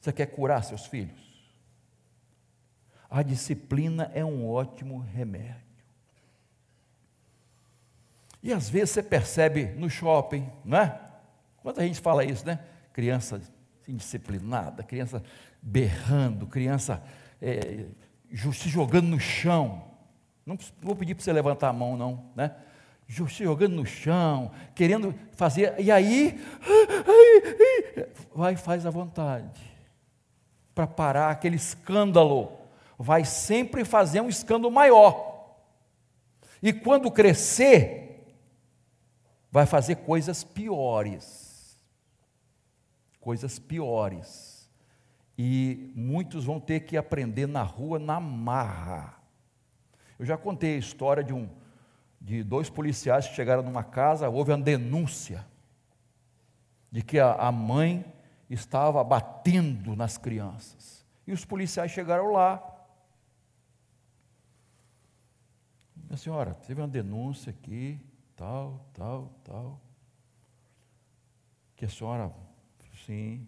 Você 0.00 0.12
quer 0.12 0.26
curar 0.26 0.62
seus 0.62 0.86
filhos? 0.86 1.26
A 3.10 3.22
disciplina 3.22 4.10
é 4.14 4.24
um 4.24 4.48
ótimo 4.48 4.98
remédio. 4.98 5.66
E 8.42 8.52
às 8.52 8.68
vezes 8.68 8.90
você 8.90 9.02
percebe 9.02 9.66
no 9.72 9.90
shopping, 9.90 10.48
não 10.64 10.78
é? 10.78 11.00
Quando 11.58 11.80
a 11.80 11.82
gente 11.86 12.00
fala 12.00 12.24
isso, 12.24 12.46
né? 12.46 12.64
Criança 12.92 13.40
indisciplinada, 13.88 14.82
criança 14.82 15.22
berrando, 15.62 16.46
criança 16.46 17.02
é, 17.40 17.86
se 18.52 18.68
jogando 18.68 19.06
no 19.06 19.20
chão. 19.20 19.84
Não 20.44 20.58
vou 20.80 20.94
pedir 20.94 21.14
para 21.14 21.24
você 21.24 21.32
levantar 21.32 21.68
a 21.68 21.72
mão, 21.72 21.96
não, 21.96 22.30
né? 22.34 22.54
Se 23.08 23.44
jogando 23.44 23.74
no 23.74 23.86
chão, 23.86 24.50
querendo 24.74 25.14
fazer, 25.32 25.74
e 25.78 25.92
aí, 25.92 26.40
vai 28.34 28.56
faz 28.56 28.84
a 28.84 28.90
vontade, 28.90 29.60
para 30.74 30.88
parar 30.88 31.30
aquele 31.30 31.54
escândalo, 31.54 32.52
vai 32.98 33.24
sempre 33.24 33.84
fazer 33.84 34.20
um 34.20 34.28
escândalo 34.28 34.72
maior, 34.72 35.56
e 36.60 36.72
quando 36.72 37.10
crescer, 37.10 38.26
vai 39.52 39.66
fazer 39.66 39.96
coisas 39.96 40.42
piores, 40.42 41.45
coisas 43.26 43.58
piores 43.58 44.70
e 45.36 45.92
muitos 45.96 46.44
vão 46.44 46.60
ter 46.60 46.84
que 46.84 46.96
aprender 46.96 47.48
na 47.48 47.64
rua, 47.64 47.98
na 47.98 48.20
marra. 48.20 49.20
Eu 50.16 50.24
já 50.24 50.38
contei 50.38 50.76
a 50.76 50.78
história 50.78 51.24
de, 51.24 51.34
um, 51.34 51.48
de 52.20 52.44
dois 52.44 52.70
policiais 52.70 53.26
que 53.26 53.34
chegaram 53.34 53.64
numa 53.64 53.82
casa, 53.82 54.28
houve 54.28 54.52
uma 54.52 54.62
denúncia 54.62 55.44
de 56.88 57.02
que 57.02 57.18
a, 57.18 57.32
a 57.32 57.50
mãe 57.50 58.04
estava 58.48 59.02
batendo 59.02 59.96
nas 59.96 60.16
crianças. 60.16 61.04
E 61.26 61.32
os 61.32 61.44
policiais 61.44 61.90
chegaram 61.90 62.30
lá. 62.30 62.62
Minha 65.96 66.16
senhora, 66.16 66.54
teve 66.54 66.80
uma 66.80 66.86
denúncia 66.86 67.50
aqui, 67.50 67.98
tal, 68.36 68.86
tal, 68.94 69.32
tal. 69.42 69.80
Que 71.74 71.86
a 71.86 71.88
senhora, 71.88 72.32
sim, 73.06 73.46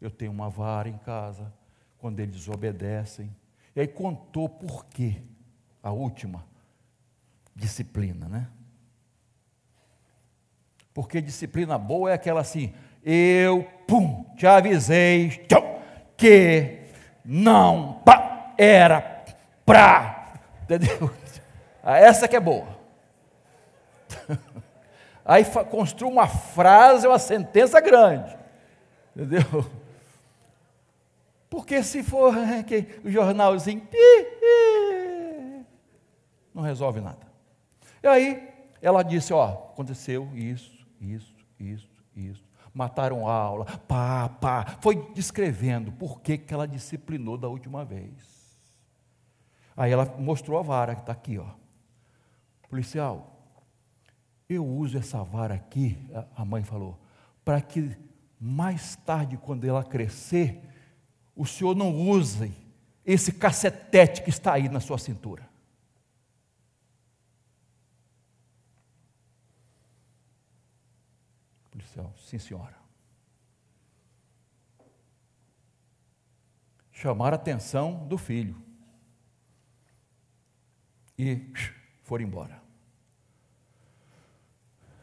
eu 0.00 0.10
tenho 0.10 0.30
uma 0.30 0.50
vara 0.50 0.88
em 0.88 0.98
casa, 0.98 1.52
quando 1.98 2.20
eles 2.20 2.36
desobedecem. 2.36 3.34
E 3.74 3.80
aí 3.80 3.88
contou 3.88 4.48
por 4.48 4.84
quê, 4.86 5.22
a 5.82 5.90
última, 5.90 6.44
disciplina, 7.54 8.28
né? 8.28 8.48
Porque 10.92 11.20
disciplina 11.20 11.78
boa 11.78 12.10
é 12.10 12.14
aquela 12.14 12.40
assim, 12.42 12.74
eu, 13.02 13.64
pum, 13.86 14.24
te 14.36 14.46
avisei, 14.46 15.46
que 16.16 16.82
não 17.24 18.02
pá, 18.04 18.52
era 18.58 19.24
pra, 19.64 20.40
entendeu? 20.62 21.10
Ah, 21.82 21.98
essa 21.98 22.28
que 22.28 22.36
é 22.36 22.40
boa. 22.40 22.68
Aí 25.24 25.44
construa 25.70 26.10
uma 26.10 26.26
frase, 26.26 27.06
uma 27.06 27.18
sentença 27.18 27.80
grande, 27.80 28.36
entendeu? 29.14 29.42
Porque 31.48 31.82
se 31.82 32.02
for 32.02 32.34
que 32.66 33.00
o 33.04 33.10
jornalzinho 33.10 33.86
não 36.54 36.62
resolve 36.62 37.00
nada. 37.00 37.26
E 38.02 38.06
aí 38.06 38.48
ela 38.80 39.02
disse: 39.02 39.32
Ó, 39.32 39.44
aconteceu 39.44 40.28
isso, 40.34 40.86
isso, 41.00 41.34
isso, 41.58 41.88
isso. 42.16 42.44
Mataram 42.74 43.28
a 43.28 43.34
aula, 43.34 43.64
pá, 43.86 44.28
pá. 44.28 44.78
Foi 44.80 44.96
descrevendo 45.12 45.92
por 45.92 46.20
que, 46.20 46.38
que 46.38 46.54
ela 46.54 46.66
disciplinou 46.66 47.36
da 47.36 47.48
última 47.48 47.84
vez. 47.84 48.12
Aí 49.76 49.92
ela 49.92 50.06
mostrou 50.18 50.58
a 50.58 50.62
vara 50.62 50.94
que 50.94 51.02
está 51.02 51.12
aqui, 51.12 51.38
ó. 51.38 51.48
Policial, 52.68 53.30
eu 54.48 54.66
uso 54.66 54.96
essa 54.98 55.22
vara 55.22 55.54
aqui, 55.54 55.98
a 56.34 56.44
mãe 56.44 56.62
falou, 56.62 56.98
para 57.44 57.60
que 57.60 57.94
mais 58.44 58.96
tarde, 58.96 59.36
quando 59.36 59.64
ela 59.64 59.84
crescer, 59.84 60.60
o 61.34 61.46
senhor 61.46 61.76
não 61.76 61.94
use 61.94 62.52
esse 63.04 63.32
cacetete 63.32 64.22
que 64.22 64.30
está 64.30 64.54
aí 64.54 64.68
na 64.68 64.80
sua 64.80 64.98
cintura. 64.98 65.48
Policial, 71.70 72.12
sim 72.18 72.38
senhora. 72.38 72.82
chamar 77.02 77.32
a 77.32 77.36
atenção 77.36 78.06
do 78.06 78.16
filho. 78.16 78.56
E 81.18 81.52
foram 82.04 82.24
embora. 82.24 82.62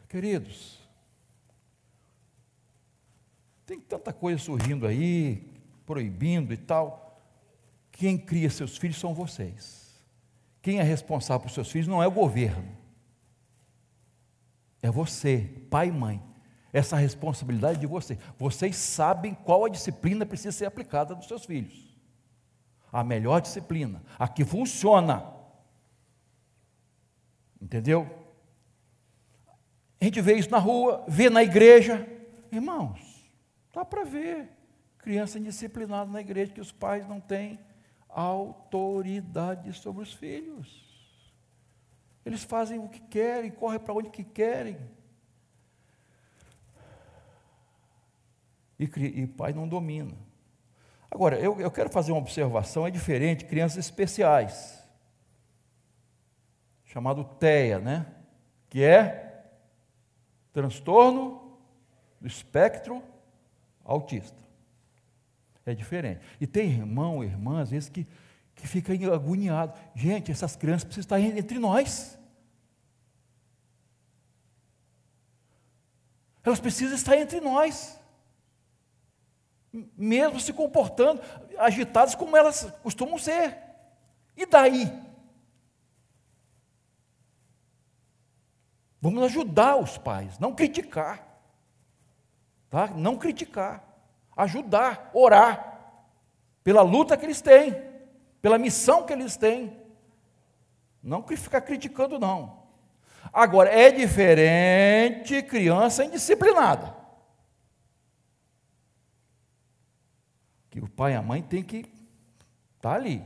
Queridos, 0.08 0.79
tem 3.70 3.78
tanta 3.78 4.12
coisa 4.12 4.42
surgindo 4.42 4.84
aí, 4.84 5.48
proibindo 5.86 6.52
e 6.52 6.56
tal. 6.56 7.22
Quem 7.92 8.18
cria 8.18 8.50
seus 8.50 8.76
filhos 8.76 8.98
são 8.98 9.14
vocês. 9.14 9.94
Quem 10.60 10.80
é 10.80 10.82
responsável 10.82 11.42
por 11.42 11.52
seus 11.52 11.70
filhos 11.70 11.86
não 11.86 12.02
é 12.02 12.06
o 12.08 12.10
governo. 12.10 12.76
É 14.82 14.90
você, 14.90 15.48
pai 15.70 15.86
e 15.86 15.92
mãe. 15.92 16.20
Essa 16.72 16.96
responsabilidade 16.96 17.78
é 17.78 17.80
de 17.80 17.86
você. 17.86 18.18
Vocês 18.36 18.74
sabem 18.74 19.34
qual 19.34 19.64
a 19.64 19.68
disciplina 19.68 20.26
precisa 20.26 20.50
ser 20.50 20.64
aplicada 20.64 21.14
nos 21.14 21.28
seus 21.28 21.44
filhos. 21.44 21.96
A 22.92 23.04
melhor 23.04 23.40
disciplina, 23.40 24.02
a 24.18 24.26
que 24.26 24.44
funciona. 24.44 25.32
Entendeu? 27.62 28.10
A 30.00 30.06
gente 30.06 30.20
vê 30.20 30.34
isso 30.34 30.50
na 30.50 30.58
rua, 30.58 31.04
vê 31.06 31.30
na 31.30 31.44
igreja. 31.44 32.04
Irmãos, 32.50 33.09
dá 33.72 33.84
para 33.84 34.04
ver 34.04 34.48
criança 34.98 35.38
indisciplinada 35.38 36.10
na 36.10 36.20
igreja 36.20 36.52
que 36.52 36.60
os 36.60 36.72
pais 36.72 37.06
não 37.06 37.20
têm 37.20 37.58
autoridade 38.08 39.72
sobre 39.72 40.02
os 40.02 40.12
filhos. 40.12 40.88
Eles 42.24 42.42
fazem 42.42 42.78
o 42.78 42.88
que 42.88 43.00
querem, 43.00 43.50
correm 43.50 43.80
para 43.80 43.94
onde 43.94 44.10
que 44.10 44.24
querem. 44.24 44.78
E, 48.78 48.84
e 48.84 49.26
pai 49.26 49.52
não 49.52 49.68
domina. 49.68 50.16
Agora, 51.10 51.38
eu, 51.38 51.60
eu 51.60 51.70
quero 51.70 51.90
fazer 51.90 52.12
uma 52.12 52.20
observação, 52.20 52.86
é 52.86 52.90
diferente, 52.90 53.44
crianças 53.44 53.84
especiais, 53.84 54.82
chamado 56.84 57.24
TEA, 57.24 57.80
né? 57.80 58.06
Que 58.68 58.84
é 58.84 59.44
transtorno 60.52 61.58
do 62.20 62.26
espectro 62.26 63.02
autista. 63.90 64.36
É 65.66 65.74
diferente. 65.74 66.20
E 66.40 66.46
tem 66.46 66.70
irmão, 66.70 67.22
irmã, 67.22 67.60
às 67.60 67.70
vezes, 67.70 67.88
que, 67.88 68.06
que 68.54 68.66
fica 68.66 68.92
agoniado. 69.12 69.78
Gente, 69.94 70.30
essas 70.30 70.56
crianças 70.56 70.84
precisam 70.84 71.02
estar 71.02 71.20
entre 71.20 71.58
nós. 71.58 72.18
Elas 76.42 76.60
precisam 76.60 76.94
estar 76.94 77.16
entre 77.16 77.40
nós. 77.40 77.98
Mesmo 79.72 80.40
se 80.40 80.52
comportando 80.52 81.20
agitadas 81.58 82.14
como 82.14 82.36
elas 82.36 82.72
costumam 82.82 83.18
ser. 83.18 83.58
E 84.36 84.46
daí? 84.46 84.90
Vamos 89.00 89.22
ajudar 89.24 89.76
os 89.76 89.98
pais, 89.98 90.38
não 90.38 90.54
criticar. 90.54 91.29
Tá? 92.70 92.86
Não 92.86 93.16
criticar, 93.16 93.84
ajudar, 94.36 95.10
orar 95.12 95.70
pela 96.62 96.82
luta 96.82 97.16
que 97.16 97.26
eles 97.26 97.42
têm, 97.42 97.74
pela 98.40 98.56
missão 98.56 99.04
que 99.04 99.12
eles 99.12 99.36
têm. 99.36 99.76
Não 101.02 101.26
ficar 101.26 101.62
criticando, 101.62 102.18
não. 102.18 102.60
Agora, 103.32 103.70
é 103.70 103.90
diferente 103.90 105.42
criança 105.42 106.04
indisciplinada. 106.04 106.94
Que 110.70 110.78
o 110.78 110.88
pai 110.88 111.12
e 111.12 111.16
a 111.16 111.22
mãe 111.22 111.42
têm 111.42 111.64
que 111.64 111.78
estar 111.78 112.90
tá 112.90 112.94
ali. 112.94 113.22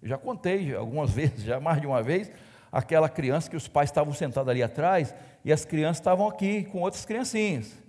Eu 0.00 0.08
já 0.08 0.16
contei 0.16 0.74
algumas 0.74 1.10
vezes, 1.12 1.42
já 1.42 1.60
mais 1.60 1.80
de 1.80 1.86
uma 1.86 2.02
vez, 2.02 2.30
aquela 2.72 3.08
criança 3.08 3.50
que 3.50 3.56
os 3.56 3.68
pais 3.68 3.90
estavam 3.90 4.14
sentados 4.14 4.48
ali 4.48 4.62
atrás 4.62 5.14
e 5.44 5.52
as 5.52 5.64
crianças 5.64 5.98
estavam 5.98 6.26
aqui 6.26 6.64
com 6.64 6.80
outras 6.80 7.04
criancinhas. 7.04 7.87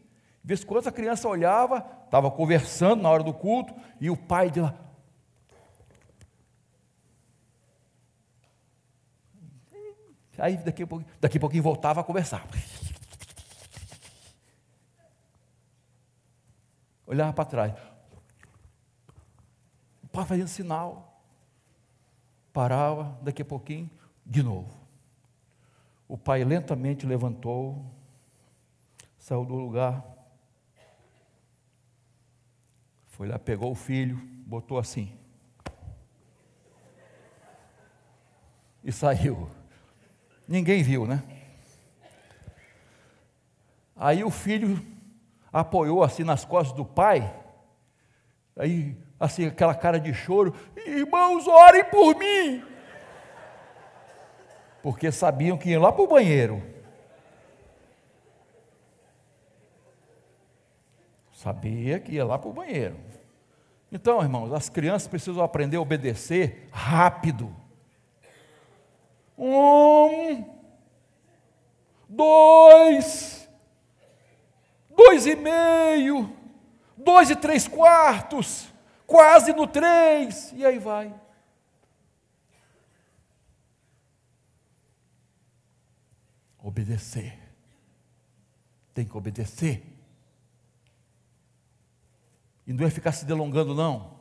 Vez 0.50 0.64
quando 0.64 0.88
a 0.88 0.91
criança 0.91 1.30
olhava, 1.30 1.78
estava 2.06 2.32
conversando 2.32 3.04
na 3.04 3.10
hora 3.12 3.22
do 3.22 3.32
culto, 3.32 3.72
e 4.02 4.10
o 4.10 4.18
pai 4.18 4.50
de 4.50 4.60
lá. 4.60 4.74
Aí 10.39 10.58
daqui 10.58 10.82
a 10.82 10.88
pouquinho, 10.88 11.12
daqui 11.22 11.38
a 11.38 11.39
pouquinho 11.39 11.62
voltava 11.62 12.02
a 12.02 12.04
conversar. 12.04 12.47
Olhava 17.06 17.32
para 17.32 17.45
trás. 17.45 17.74
O 20.02 20.08
pai 20.08 20.26
fazendo 20.26 20.47
sinal. 20.47 21.22
Parava, 22.52 23.20
daqui 23.22 23.43
a 23.43 23.45
pouquinho, 23.45 23.88
de 24.26 24.41
novo. 24.41 24.76
O 26.08 26.18
pai 26.18 26.43
lentamente 26.43 27.06
levantou, 27.06 27.86
saiu 29.20 29.45
do 29.45 29.54
lugar, 29.54 30.18
foi 33.20 33.28
lá, 33.28 33.38
pegou 33.38 33.70
o 33.70 33.76
filho, 33.76 34.15
botou 34.45 34.80
assim. 34.80 35.11
E 38.82 38.93
saiu. 38.93 39.49
Ninguém 40.47 40.82
viu, 40.82 41.05
né? 41.05 41.22
Aí 43.93 44.24
o 44.24 44.32
filho 44.32 44.82
apoiou 45.51 46.01
assim 46.01 46.24
nas 46.24 46.45
costas 46.45 46.74
do 46.78 46.86
pai. 46.86 47.30
Aí, 48.55 48.95
assim, 49.20 49.47
aquela 49.47 49.76
cara 49.76 49.99
de 49.99 50.13
choro: 50.13 50.55
Irmãos, 50.78 51.45
orem 51.45 51.84
por 51.84 52.15
mim. 52.15 52.63
Porque 54.82 55.11
sabiam 55.11 55.57
que 55.57 55.72
iam 55.72 55.82
lá 55.82 55.91
para 55.91 56.03
o 56.03 56.07
banheiro. 56.07 56.63
Sabia 61.34 61.99
que 61.99 62.13
ia 62.13 62.24
lá 62.24 62.39
para 62.39 62.49
o 62.49 62.53
banheiro. 62.53 63.09
Então, 63.92 64.22
irmãos, 64.22 64.54
as 64.54 64.70
crianças 64.70 65.08
precisam 65.08 65.44
aprender 65.44 65.78
a 65.78 65.82
obedecer 65.82 66.70
rápido. 66.72 67.56
Um, 69.38 70.46
dois, 72.08 73.50
dois 74.96 75.26
e 75.26 75.36
meio, 75.36 76.36
dois 76.96 77.30
e 77.30 77.36
três 77.36 77.68
quartos, 77.68 78.72
quase 79.08 79.54
no 79.54 79.66
três, 79.66 80.52
e 80.54 80.66
aí 80.66 80.78
vai. 80.78 81.14
Obedecer. 86.62 87.40
Tem 88.94 89.06
que 89.06 89.18
obedecer. 89.18 89.99
E 92.70 92.74
não 92.74 92.86
é 92.86 92.89
ficar 92.91 93.11
se 93.13 93.26
delongando, 93.26 93.74
não. 93.74 94.20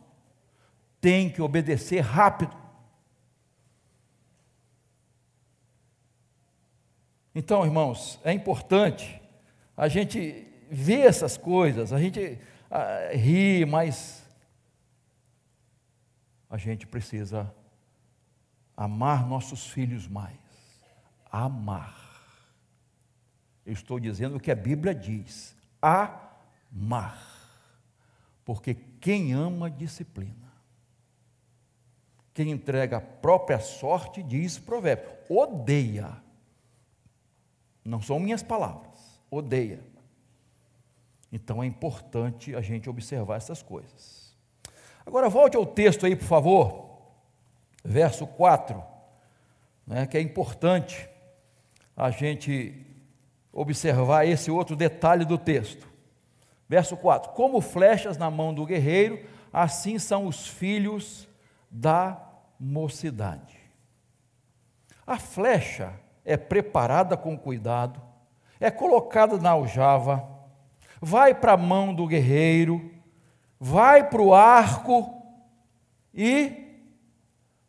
Tem 1.03 1.29
que 1.31 1.43
obedecer 1.43 2.01
rápido. 2.01 2.57
Então, 7.35 7.67
irmãos, 7.67 8.19
é 8.25 8.33
importante 8.33 9.21
a 9.77 9.87
gente 9.87 10.47
ver 10.71 11.01
essas 11.01 11.37
coisas, 11.37 11.93
a 11.93 12.01
gente 12.01 12.39
ah, 12.71 13.11
ri, 13.13 13.67
mas 13.67 14.27
a 16.49 16.57
gente 16.57 16.87
precisa 16.87 17.55
amar 18.75 19.29
nossos 19.29 19.67
filhos 19.67 20.09
mais. 20.09 20.39
Amar. 21.31 21.95
Eu 23.67 23.75
estou 23.75 24.01
dizendo 24.01 24.39
o 24.39 24.41
que 24.41 24.51
a 24.51 24.57
Bíblia 24.57 24.95
diz: 24.95 25.55
amar. 25.83 27.28
Porque 28.49 28.73
quem 28.75 29.35
ama 29.35 29.71
disciplina. 29.71 30.51
Quem 32.33 32.51
entrega 32.51 32.97
a 32.97 33.01
própria 33.01 33.61
sorte, 33.61 34.23
diz 34.23 34.59
provérbio, 34.59 35.07
odeia. 35.29 36.17
Não 37.85 38.01
são 38.01 38.19
minhas 38.19 38.43
palavras, 38.43 39.21
odeia. 39.31 39.85
Então 41.31 41.63
é 41.63 41.67
importante 41.67 42.57
a 42.57 42.63
gente 42.63 42.89
observar 42.89 43.37
essas 43.37 43.63
coisas. 43.63 44.35
Agora 45.05 45.29
volte 45.29 45.55
ao 45.55 45.67
texto 45.67 46.07
aí, 46.07 46.17
por 46.17 46.25
favor, 46.25 47.03
verso 47.85 48.27
4, 48.27 48.83
né, 49.87 50.07
que 50.07 50.17
é 50.17 50.23
importante 50.23 51.07
a 51.95 52.11
gente 52.11 52.87
observar 53.53 54.27
esse 54.27 54.51
outro 54.51 54.75
detalhe 54.75 55.27
do 55.27 55.37
texto. 55.37 55.87
Verso 56.69 56.97
4: 56.97 57.33
Como 57.33 57.61
flechas 57.61 58.17
na 58.17 58.31
mão 58.31 58.53
do 58.53 58.67
guerreiro, 58.67 59.25
assim 59.53 59.99
são 59.99 60.27
os 60.27 60.47
filhos 60.47 61.29
da 61.71 62.21
mocidade. 62.61 63.59
A 65.07 65.19
flecha 65.19 65.99
é 66.25 66.37
preparada 66.37 67.17
com 67.17 67.39
cuidado, 67.39 68.03
é 68.61 68.71
colocada 68.71 69.39
na 69.39 69.51
aljava, 69.51 70.29
vai 71.01 71.35
para 71.35 71.53
a 71.53 71.57
mão 71.57 71.95
do 71.95 72.07
guerreiro, 72.07 72.93
vai 73.59 74.07
para 74.09 74.21
o 74.21 74.35
arco, 74.35 75.15
e 76.13 76.85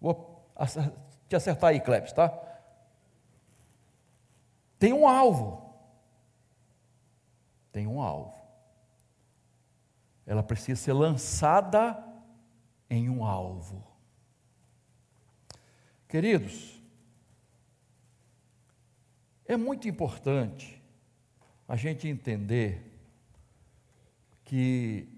vou 0.01 0.45
te 1.27 1.35
acertar 1.35 1.69
aí, 1.69 1.79
Cleves, 1.79 2.11
tá? 2.11 2.37
Tem 4.77 4.91
um 4.91 5.07
alvo. 5.07 5.61
Tem 7.71 7.85
um 7.85 8.01
alvo. 8.01 8.38
Ela 10.29 10.43
precisa 10.43 10.79
ser 10.79 10.93
lançada 10.93 11.97
em 12.87 13.09
um 13.09 13.25
alvo. 13.25 13.83
Queridos, 16.07 16.79
é 19.43 19.57
muito 19.57 19.87
importante 19.87 20.79
a 21.67 21.75
gente 21.75 22.07
entender 22.07 22.93
que 24.45 25.09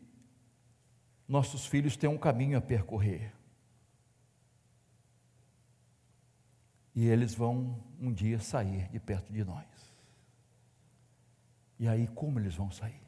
nossos 1.28 1.66
filhos 1.66 1.97
têm 1.97 2.09
um 2.09 2.18
caminho 2.18 2.57
a 2.57 2.62
percorrer. 2.62 3.34
E 6.95 7.05
eles 7.05 7.36
vão 7.36 7.84
um 7.99 8.14
dia 8.14 8.39
sair 8.39 8.88
de 8.88 8.99
perto 9.01 9.34
de 9.34 9.43
nós. 9.43 9.68
E 11.78 11.86
aí, 11.86 12.07
como 12.07 12.39
eles 12.39 12.55
vão 12.55 12.72
sair? 12.72 13.01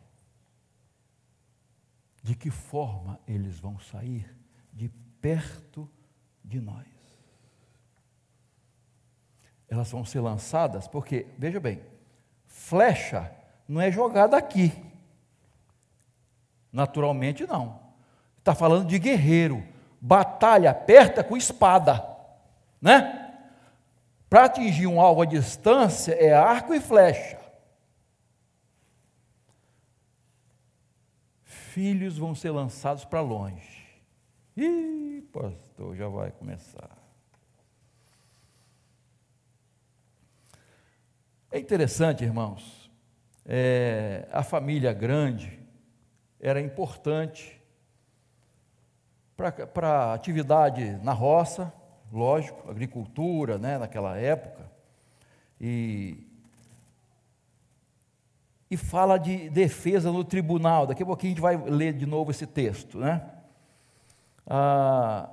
De 2.23 2.35
que 2.35 2.49
forma 2.49 3.19
eles 3.27 3.59
vão 3.59 3.77
sair 3.77 4.33
de 4.71 4.87
perto 5.21 5.89
de 6.43 6.61
nós? 6.61 6.87
Elas 9.69 9.91
vão 9.91 10.05
ser 10.05 10.21
lançadas, 10.21 10.87
porque, 10.87 11.27
veja 11.37 11.59
bem, 11.59 11.83
flecha 12.47 13.29
não 13.67 13.81
é 13.81 13.91
jogada 13.91 14.37
aqui. 14.37 14.71
Naturalmente, 16.71 17.45
não. 17.45 17.79
Está 18.37 18.55
falando 18.55 18.87
de 18.87 18.97
guerreiro. 18.97 19.63
Batalha 19.99 20.71
aperta 20.71 21.23
com 21.23 21.35
espada. 21.35 22.05
Né? 22.81 23.33
Para 24.29 24.45
atingir 24.45 24.87
um 24.87 24.99
alvo 24.99 25.21
à 25.21 25.25
distância 25.25 26.13
é 26.13 26.33
arco 26.33 26.73
e 26.73 26.79
flecha. 26.79 27.42
Filhos 31.73 32.19
vão 32.19 32.35
ser 32.35 32.51
lançados 32.51 33.03
para 33.03 33.19
longe. 33.19 33.83
Ih, 34.55 35.27
pastor, 35.33 35.95
já 35.95 36.07
vai 36.07 36.29
começar. 36.29 36.95
É 41.51 41.57
interessante, 41.57 42.23
irmãos, 42.23 42.91
é, 43.43 44.27
a 44.31 44.43
família 44.43 44.93
grande 44.93 45.59
era 46.39 46.61
importante 46.61 47.59
para 49.35 50.13
atividade 50.13 50.99
na 51.01 51.11
roça, 51.11 51.73
lógico, 52.11 52.69
agricultura, 52.69 53.57
né, 53.57 53.79
naquela 53.79 54.15
época, 54.15 54.71
e, 55.59 56.27
e 58.73 58.77
fala 58.77 59.19
de 59.19 59.49
defesa 59.51 60.11
no 60.11 60.23
tribunal. 60.23 60.87
Daqui 60.87 61.03
a 61.03 61.05
pouquinho 61.05 61.33
a 61.33 61.35
gente 61.35 61.41
vai 61.41 61.57
ler 61.57 61.93
de 61.93 62.07
novo 62.07 62.31
esse 62.31 62.47
texto, 62.47 62.97
né? 62.97 63.29
Ah, 64.47 65.29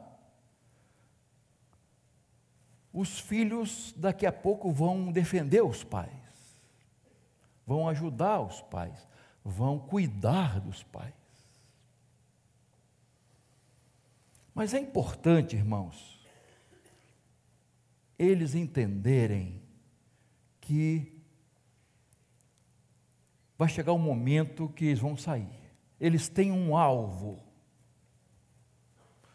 os 2.92 3.18
filhos 3.18 3.94
daqui 3.96 4.26
a 4.26 4.32
pouco 4.32 4.70
vão 4.70 5.10
defender 5.10 5.62
os 5.62 5.82
pais, 5.82 6.10
vão 7.66 7.88
ajudar 7.88 8.40
os 8.40 8.60
pais, 8.60 9.08
vão 9.42 9.78
cuidar 9.78 10.60
dos 10.60 10.82
pais. 10.82 11.14
Mas 14.54 14.74
é 14.74 14.78
importante, 14.78 15.56
irmãos, 15.56 16.20
eles 18.18 18.54
entenderem 18.54 19.62
que 20.60 21.19
vai 23.60 23.68
chegar 23.68 23.92
um 23.92 23.98
momento 23.98 24.70
que 24.70 24.86
eles 24.86 25.00
vão 25.00 25.18
sair. 25.18 25.46
Eles 26.00 26.30
têm 26.30 26.50
um 26.50 26.74
alvo. 26.74 27.44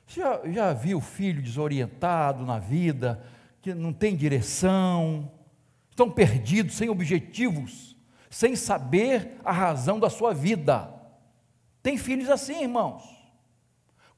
Já, 0.07 0.41
já 0.49 0.73
viu 0.73 0.99
filho 0.99 1.43
desorientado 1.43 2.43
na 2.43 2.57
vida, 2.57 3.23
que 3.61 3.71
não 3.71 3.93
tem 3.93 4.15
direção, 4.15 5.31
estão 5.91 6.09
perdidos, 6.09 6.75
sem 6.75 6.89
objetivos, 6.89 7.95
sem 8.27 8.55
saber 8.55 9.39
a 9.45 9.51
razão 9.51 9.99
da 9.99 10.09
sua 10.09 10.33
vida. 10.33 10.91
Tem 11.83 11.95
filhos 11.95 12.27
assim, 12.27 12.63
irmãos. 12.63 13.03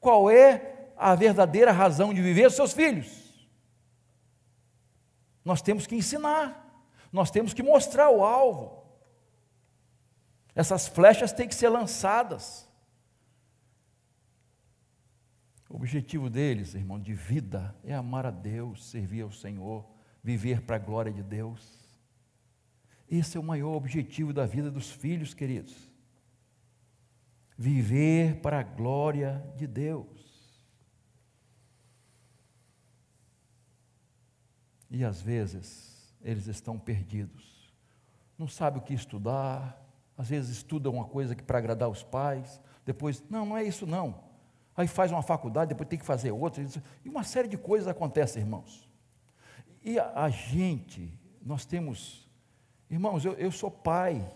Qual 0.00 0.30
é 0.30 0.88
a 0.96 1.14
verdadeira 1.14 1.70
razão 1.70 2.14
de 2.14 2.22
viver 2.22 2.50
seus 2.50 2.72
filhos? 2.72 3.46
Nós 5.44 5.60
temos 5.60 5.86
que 5.86 5.96
ensinar, 5.96 6.82
nós 7.12 7.30
temos 7.30 7.52
que 7.52 7.62
mostrar 7.62 8.08
o 8.08 8.24
alvo. 8.24 8.77
Essas 10.58 10.88
flechas 10.88 11.30
têm 11.30 11.46
que 11.46 11.54
ser 11.54 11.68
lançadas. 11.68 12.68
O 15.70 15.76
objetivo 15.76 16.28
deles, 16.28 16.74
irmão, 16.74 16.98
de 16.98 17.14
vida 17.14 17.76
é 17.84 17.94
amar 17.94 18.26
a 18.26 18.32
Deus, 18.32 18.86
servir 18.86 19.20
ao 19.20 19.30
Senhor, 19.30 19.88
viver 20.20 20.62
para 20.62 20.74
a 20.74 20.80
glória 20.80 21.12
de 21.12 21.22
Deus. 21.22 21.78
Esse 23.08 23.36
é 23.36 23.40
o 23.40 23.44
maior 23.44 23.76
objetivo 23.76 24.32
da 24.32 24.46
vida 24.46 24.68
dos 24.68 24.90
filhos, 24.90 25.32
queridos. 25.32 25.92
Viver 27.56 28.40
para 28.40 28.58
a 28.58 28.64
glória 28.64 29.40
de 29.54 29.64
Deus. 29.64 30.58
E 34.90 35.04
às 35.04 35.22
vezes 35.22 36.12
eles 36.20 36.48
estão 36.48 36.76
perdidos, 36.80 37.72
não 38.36 38.48
sabem 38.48 38.80
o 38.80 38.84
que 38.84 38.92
estudar, 38.92 39.77
às 40.18 40.28
vezes 40.28 40.50
estudam 40.50 40.92
uma 40.92 41.04
coisa 41.06 41.34
que 41.34 41.42
para 41.42 41.58
agradar 41.58 41.88
os 41.88 42.02
pais, 42.02 42.60
depois, 42.84 43.22
não, 43.30 43.46
não 43.46 43.56
é 43.56 43.64
isso 43.64 43.86
não. 43.86 44.26
Aí 44.76 44.86
faz 44.86 45.10
uma 45.10 45.22
faculdade, 45.22 45.70
depois 45.70 45.88
tem 45.88 45.98
que 45.98 46.04
fazer 46.04 46.30
outra, 46.32 46.62
e 47.04 47.08
uma 47.08 47.22
série 47.22 47.48
de 47.48 47.56
coisas 47.56 47.88
acontecem, 47.88 48.42
irmãos. 48.42 48.90
E 49.82 49.98
a, 49.98 50.24
a 50.24 50.28
gente, 50.28 51.16
nós 51.40 51.64
temos, 51.64 52.28
irmãos, 52.90 53.24
eu, 53.24 53.32
eu 53.34 53.50
sou 53.50 53.70
pai, 53.70 54.28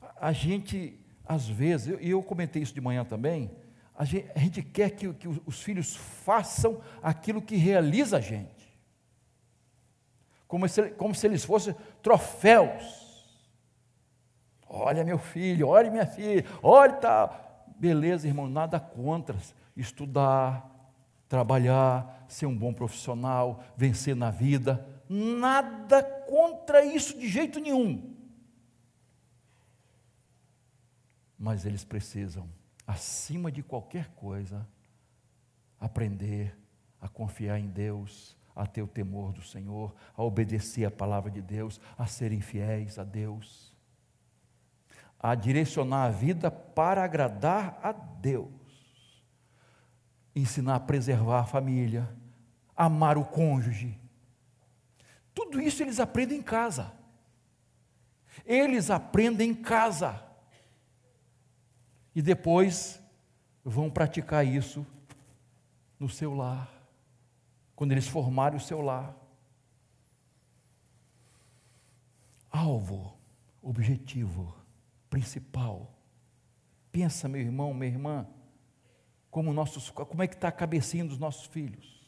a, 0.00 0.28
a 0.28 0.32
gente, 0.32 0.98
às 1.24 1.46
vezes, 1.46 1.86
e 1.86 1.90
eu, 1.90 2.00
eu 2.00 2.22
comentei 2.22 2.62
isso 2.62 2.74
de 2.74 2.80
manhã 2.80 3.04
também, 3.04 3.50
a 3.94 4.04
gente, 4.04 4.30
a 4.34 4.38
gente 4.38 4.62
quer 4.62 4.90
que, 4.90 5.12
que 5.12 5.28
os 5.44 5.62
filhos 5.62 5.94
façam 5.94 6.80
aquilo 7.02 7.42
que 7.42 7.56
realiza 7.56 8.16
a 8.16 8.20
gente 8.20 8.58
como 10.48 10.66
se, 10.66 10.90
como 10.92 11.14
se 11.14 11.26
eles 11.26 11.44
fossem 11.44 11.76
troféus. 12.02 13.06
Olha 14.68 15.04
meu 15.04 15.18
filho, 15.18 15.68
olha 15.68 15.90
minha 15.90 16.06
filha, 16.06 16.44
olha 16.62 16.92
tal. 16.94 17.66
Beleza, 17.78 18.26
irmão, 18.26 18.48
nada 18.48 18.78
contra 18.78 19.36
estudar, 19.76 20.68
trabalhar, 21.28 22.24
ser 22.28 22.46
um 22.46 22.56
bom 22.56 22.72
profissional, 22.72 23.62
vencer 23.76 24.14
na 24.14 24.30
vida. 24.30 24.86
Nada 25.08 26.02
contra 26.02 26.84
isso 26.84 27.18
de 27.18 27.28
jeito 27.28 27.60
nenhum. 27.60 28.14
Mas 31.38 31.64
eles 31.64 31.84
precisam, 31.84 32.48
acima 32.86 33.50
de 33.50 33.62
qualquer 33.62 34.08
coisa, 34.10 34.66
aprender 35.78 36.58
a 37.00 37.08
confiar 37.08 37.58
em 37.58 37.68
Deus, 37.68 38.36
a 38.54 38.66
ter 38.66 38.82
o 38.82 38.88
temor 38.88 39.32
do 39.32 39.42
Senhor, 39.42 39.94
a 40.16 40.22
obedecer 40.22 40.84
a 40.84 40.90
palavra 40.90 41.30
de 41.30 41.40
Deus, 41.40 41.80
a 41.96 42.06
serem 42.06 42.40
fiéis 42.40 42.98
a 42.98 43.04
Deus, 43.04 43.67
a 45.18 45.34
direcionar 45.34 46.06
a 46.06 46.10
vida 46.10 46.50
para 46.50 47.02
agradar 47.02 47.78
a 47.82 47.92
Deus, 47.92 48.48
ensinar 50.34 50.76
a 50.76 50.80
preservar 50.80 51.40
a 51.40 51.46
família, 51.46 52.08
amar 52.76 53.18
o 53.18 53.24
cônjuge. 53.24 53.98
Tudo 55.34 55.60
isso 55.60 55.82
eles 55.82 55.98
aprendem 56.00 56.38
em 56.38 56.42
casa. 56.42 56.92
Eles 58.44 58.90
aprendem 58.90 59.50
em 59.50 59.54
casa. 59.54 60.22
E 62.14 62.22
depois 62.22 63.00
vão 63.64 63.90
praticar 63.90 64.46
isso 64.46 64.86
no 65.98 66.08
seu 66.08 66.34
lar 66.34 66.78
quando 67.78 67.92
eles 67.92 68.08
formarem 68.08 68.58
o 68.58 68.60
seu 68.60 68.80
lar. 68.80 69.14
Alvo, 72.50 73.16
objetivo, 73.62 74.52
principal. 75.10 75.94
Pensa, 76.90 77.28
meu 77.28 77.40
irmão, 77.40 77.72
minha 77.74 77.90
irmã, 77.90 78.26
como, 79.30 79.52
nossos, 79.52 79.90
como 79.90 80.22
é 80.22 80.26
que 80.26 80.34
está 80.34 80.48
a 80.48 80.52
cabecinha 80.52 81.04
dos 81.04 81.18
nossos 81.18 81.46
filhos. 81.46 81.98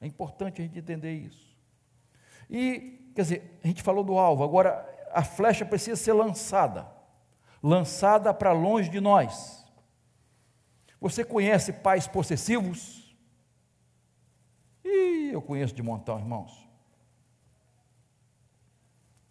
É 0.00 0.06
importante 0.06 0.60
a 0.60 0.64
gente 0.64 0.78
entender 0.78 1.12
isso. 1.12 1.56
E, 2.48 3.10
quer 3.14 3.22
dizer, 3.22 3.60
a 3.62 3.66
gente 3.66 3.82
falou 3.82 4.04
do 4.04 4.18
alvo, 4.18 4.44
agora 4.44 4.86
a 5.12 5.24
flecha 5.24 5.64
precisa 5.64 5.96
ser 5.96 6.12
lançada 6.12 6.98
lançada 7.62 8.32
para 8.32 8.52
longe 8.52 8.88
de 8.88 9.00
nós. 9.00 9.64
Você 11.00 11.24
conhece 11.24 11.72
pais 11.72 12.06
possessivos? 12.06 13.16
Ih, 14.84 15.30
eu 15.32 15.42
conheço 15.42 15.74
de 15.74 15.82
montão, 15.82 16.18
irmãos. 16.18 16.68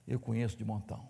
Eu 0.08 0.20
conheço 0.20 0.56
de 0.56 0.64
montão. 0.64 1.10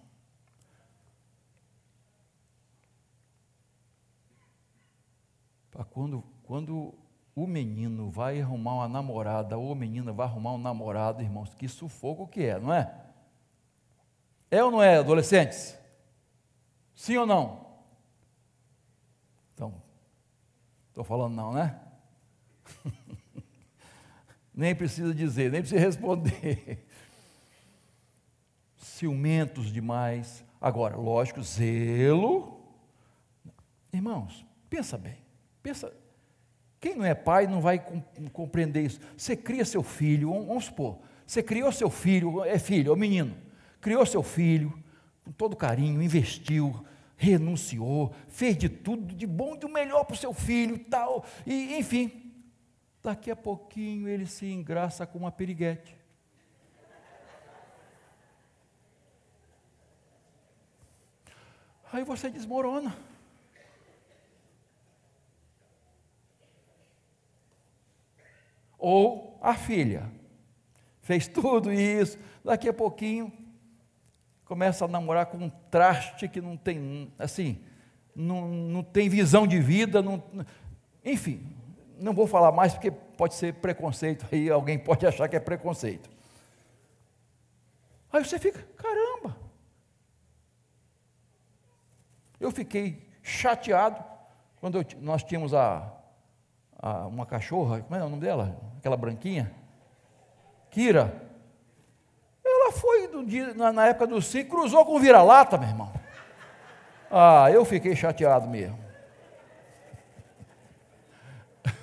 Quando, 5.86 6.24
quando 6.44 6.94
o 7.36 7.46
menino 7.46 8.10
vai 8.10 8.42
arrumar 8.42 8.74
uma 8.74 8.88
namorada, 8.88 9.58
ou 9.58 9.72
a 9.72 9.76
menina 9.76 10.12
vai 10.12 10.26
arrumar 10.26 10.54
um 10.54 10.58
namorado, 10.58 11.22
irmãos, 11.22 11.54
que 11.54 11.68
sufoco 11.68 12.28
que 12.28 12.42
é, 12.42 12.60
não 12.60 12.74
é? 12.74 12.92
É 14.50 14.64
ou 14.64 14.72
não 14.72 14.82
é, 14.82 14.98
adolescentes? 14.98 15.78
Sim 16.96 17.18
ou 17.18 17.28
não? 17.28 17.68
Então, 19.54 19.82
estou 20.88 21.04
falando 21.04 21.36
não, 21.36 21.54
né? 21.54 21.80
nem 24.52 24.74
precisa 24.74 25.14
dizer, 25.14 25.52
nem 25.52 25.62
precisa 25.62 25.80
responder. 25.80 26.88
Ciumentos 28.78 29.72
demais. 29.72 30.44
Agora, 30.60 30.96
lógico, 30.96 31.44
zelo. 31.44 32.64
Irmãos, 33.94 34.44
pensa 34.72 34.98
bem. 34.98 35.27
Pensa, 35.68 35.94
quem 36.80 36.96
não 36.96 37.04
é 37.04 37.14
pai 37.14 37.46
não 37.46 37.60
vai 37.60 37.84
compreender 38.32 38.86
isso. 38.86 39.02
Você 39.18 39.36
cria 39.36 39.66
seu 39.66 39.84
filho, 39.84 40.32
vamos 40.46 40.64
supor, 40.64 41.00
você 41.26 41.44
criou 41.44 41.74
seu 41.74 41.90
filho, 41.90 42.42
é 42.46 42.58
filho, 42.58 42.90
é 42.90 42.94
o 42.94 42.98
menino, 42.98 43.36
criou 43.82 44.06
seu 44.06 44.24
filho 44.24 44.82
com 45.26 45.32
todo 45.34 45.58
carinho, 45.58 46.02
investiu, 46.02 46.86
renunciou, 47.18 48.16
fez 48.30 48.58
de 48.58 48.70
tudo 48.70 49.14
de 49.14 49.28
bom 49.28 49.56
e 49.56 49.58
do 49.58 49.68
melhor 49.68 50.06
para 50.06 50.14
o 50.14 50.18
seu 50.18 50.34
filho, 50.34 50.80
tal, 50.86 51.26
e 51.46 51.78
enfim, 51.78 52.32
daqui 53.04 53.30
a 53.30 53.36
pouquinho 53.36 54.08
ele 54.08 54.26
se 54.26 54.46
engraça 54.46 55.06
com 55.06 55.20
uma 55.20 55.34
periguete. 55.34 55.98
Aí 61.92 62.06
você 62.06 62.30
desmorona. 62.30 63.07
Ou 68.78 69.38
a 69.42 69.56
filha 69.56 70.12
fez 71.02 71.28
tudo 71.28 71.72
isso, 71.72 72.18
daqui 72.44 72.68
a 72.70 72.74
pouquinho 72.74 73.32
começa 74.46 74.86
a 74.86 74.88
namorar 74.88 75.26
com 75.26 75.38
um 75.38 75.50
traste 75.50 76.28
que 76.28 76.40
não 76.40 76.56
tem, 76.56 77.12
assim, 77.20 77.62
não, 78.16 78.48
não 78.48 78.84
tem 78.84 79.10
visão 79.10 79.46
de 79.46 79.60
vida, 79.60 80.02
não, 80.02 80.24
enfim, 81.04 81.46
não 82.00 82.14
vou 82.14 82.28
falar 82.28 82.52
mais 82.52 82.74
porque 82.74 82.92
pode 82.92 83.36
ser 83.36 83.54
preconceito, 83.56 84.26
aí 84.32 84.50
alguém 84.50 84.78
pode 84.80 85.06
achar 85.06 85.28
que 85.28 85.36
é 85.36 85.40
preconceito. 85.40 86.10
Aí 88.12 88.24
você 88.24 88.40
fica, 88.40 88.62
caramba. 88.78 89.38
Eu 92.40 92.52
fiquei 92.52 93.10
chateado 93.22 94.04
quando 94.60 94.78
eu, 94.78 94.86
nós 95.02 95.24
tínhamos 95.24 95.54
a, 95.54 95.97
a, 96.80 97.08
uma 97.08 97.26
cachorra, 97.26 97.82
como 97.82 97.96
é 97.96 98.04
o 98.04 98.10
nome 98.10 98.22
dela? 98.22 98.58
Aquela 98.78 98.98
branquinha? 98.98 99.52
Kira. 100.70 101.28
Ela 102.46 102.72
foi 102.72 103.08
dia, 103.26 103.54
na, 103.54 103.72
na, 103.72 103.88
época 103.88 104.08
do 104.08 104.22
sim, 104.22 104.46
cruzou 104.46 104.86
com 104.86 105.00
vira-lata, 105.00 105.58
meu 105.58 105.68
irmão. 105.68 105.92
Ah, 107.10 107.50
eu 107.52 107.66
fiquei 107.66 107.96
chateado 107.96 108.48
mesmo. 108.48 108.78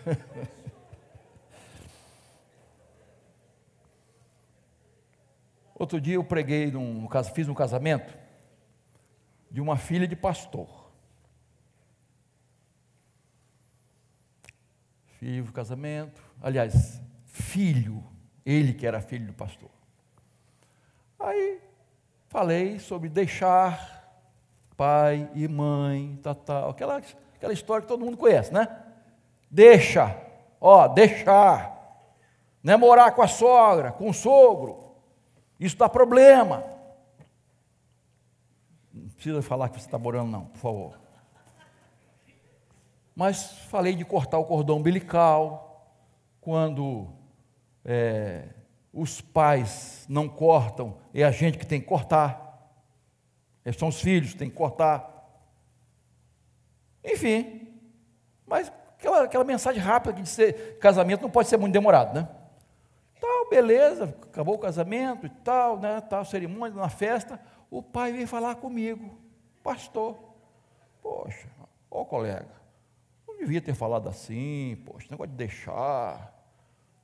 Outro 5.75 6.01
dia 6.01 6.15
eu 6.15 6.25
preguei, 6.25 6.71
num, 6.71 7.09
fiz 7.35 7.49
um 7.49 7.55
casamento 7.55 8.17
de 9.51 9.61
uma 9.61 9.77
filha 9.77 10.07
de 10.07 10.17
pastor. 10.17 10.84
Filho, 15.25 15.51
casamento. 15.53 16.23
Aliás, 16.43 17.01
filho, 17.25 18.05
ele 18.45 18.75
que 18.75 18.87
era 18.87 19.01
filho 19.01 19.27
do 19.27 19.33
pastor. 19.33 19.71
Aí 21.19 21.63
falei 22.29 22.79
sobre 22.79 23.09
deixar 23.09 24.03
pai 24.77 25.31
e 25.35 25.49
mãe, 25.49 26.19
tal, 26.23 26.35
tal, 26.35 26.71
aquela, 26.71 27.01
aquela 27.37 27.53
história 27.55 27.81
que 27.81 27.89
todo 27.89 28.05
mundo 28.05 28.19
conhece, 28.19 28.53
né? 28.53 28.69
Deixa, 29.51 30.15
ó, 30.61 30.89
deixar. 30.89 31.73
Não 32.63 32.75
é 32.75 32.77
morar 32.77 33.13
com 33.13 33.23
a 33.23 33.29
sogra, 33.29 33.93
com 33.93 34.11
o 34.11 34.15
sogro. 34.15 34.95
Isso 35.59 35.79
dá 35.79 35.89
problema. 35.89 36.63
Não 38.93 39.09
precisa 39.09 39.41
falar 39.41 39.71
que 39.71 39.81
você 39.81 39.87
está 39.87 39.99
morando, 39.99 40.31
não, 40.31 40.45
por 40.47 40.59
favor 40.59 41.04
mas 43.15 43.53
falei 43.69 43.95
de 43.95 44.05
cortar 44.05 44.39
o 44.39 44.45
cordão 44.45 44.77
umbilical, 44.77 45.99
quando 46.41 47.09
é, 47.85 48.49
os 48.93 49.21
pais 49.21 50.05
não 50.09 50.29
cortam, 50.29 50.99
é 51.13 51.25
a 51.25 51.31
gente 51.31 51.59
que 51.59 51.67
tem 51.67 51.81
que 51.81 51.87
cortar, 51.87 52.45
é, 53.65 53.73
são 53.73 53.89
os 53.89 54.01
filhos 54.01 54.33
que 54.33 54.39
tem 54.39 54.51
que 54.51 54.57
cortar. 54.57 55.11
Enfim, 57.05 57.69
mas 58.47 58.73
aquela, 58.99 59.25
aquela 59.25 59.45
mensagem 59.45 59.81
rápida 59.81 60.21
de 60.21 60.29
ser 60.29 60.79
casamento 60.79 61.23
não 61.23 61.31
pode 61.31 61.49
ser 61.49 61.57
muito 61.57 61.73
demorado, 61.73 62.15
né? 62.15 62.29
Tal, 63.21 63.49
beleza, 63.49 64.17
acabou 64.23 64.57
o 64.57 64.59
casamento 64.59 65.27
e 65.27 65.31
tal, 65.31 65.79
né? 65.79 66.01
Tal 66.03 66.25
cerimônia, 66.25 66.77
na 66.77 66.89
festa, 66.89 67.41
o 67.71 67.83
pai 67.83 68.13
veio 68.13 68.29
falar 68.29 68.57
comigo, 68.57 69.19
pastor. 69.63 70.19
Poxa, 71.03 71.49
ô 71.91 72.05
colega, 72.05 72.64
não 73.35 73.41
devia 73.41 73.61
ter 73.61 73.75
falado 73.75 74.09
assim, 74.09 74.81
poxa, 74.87 75.09
negócio 75.11 75.33
de 75.33 75.37
deixar. 75.37 76.33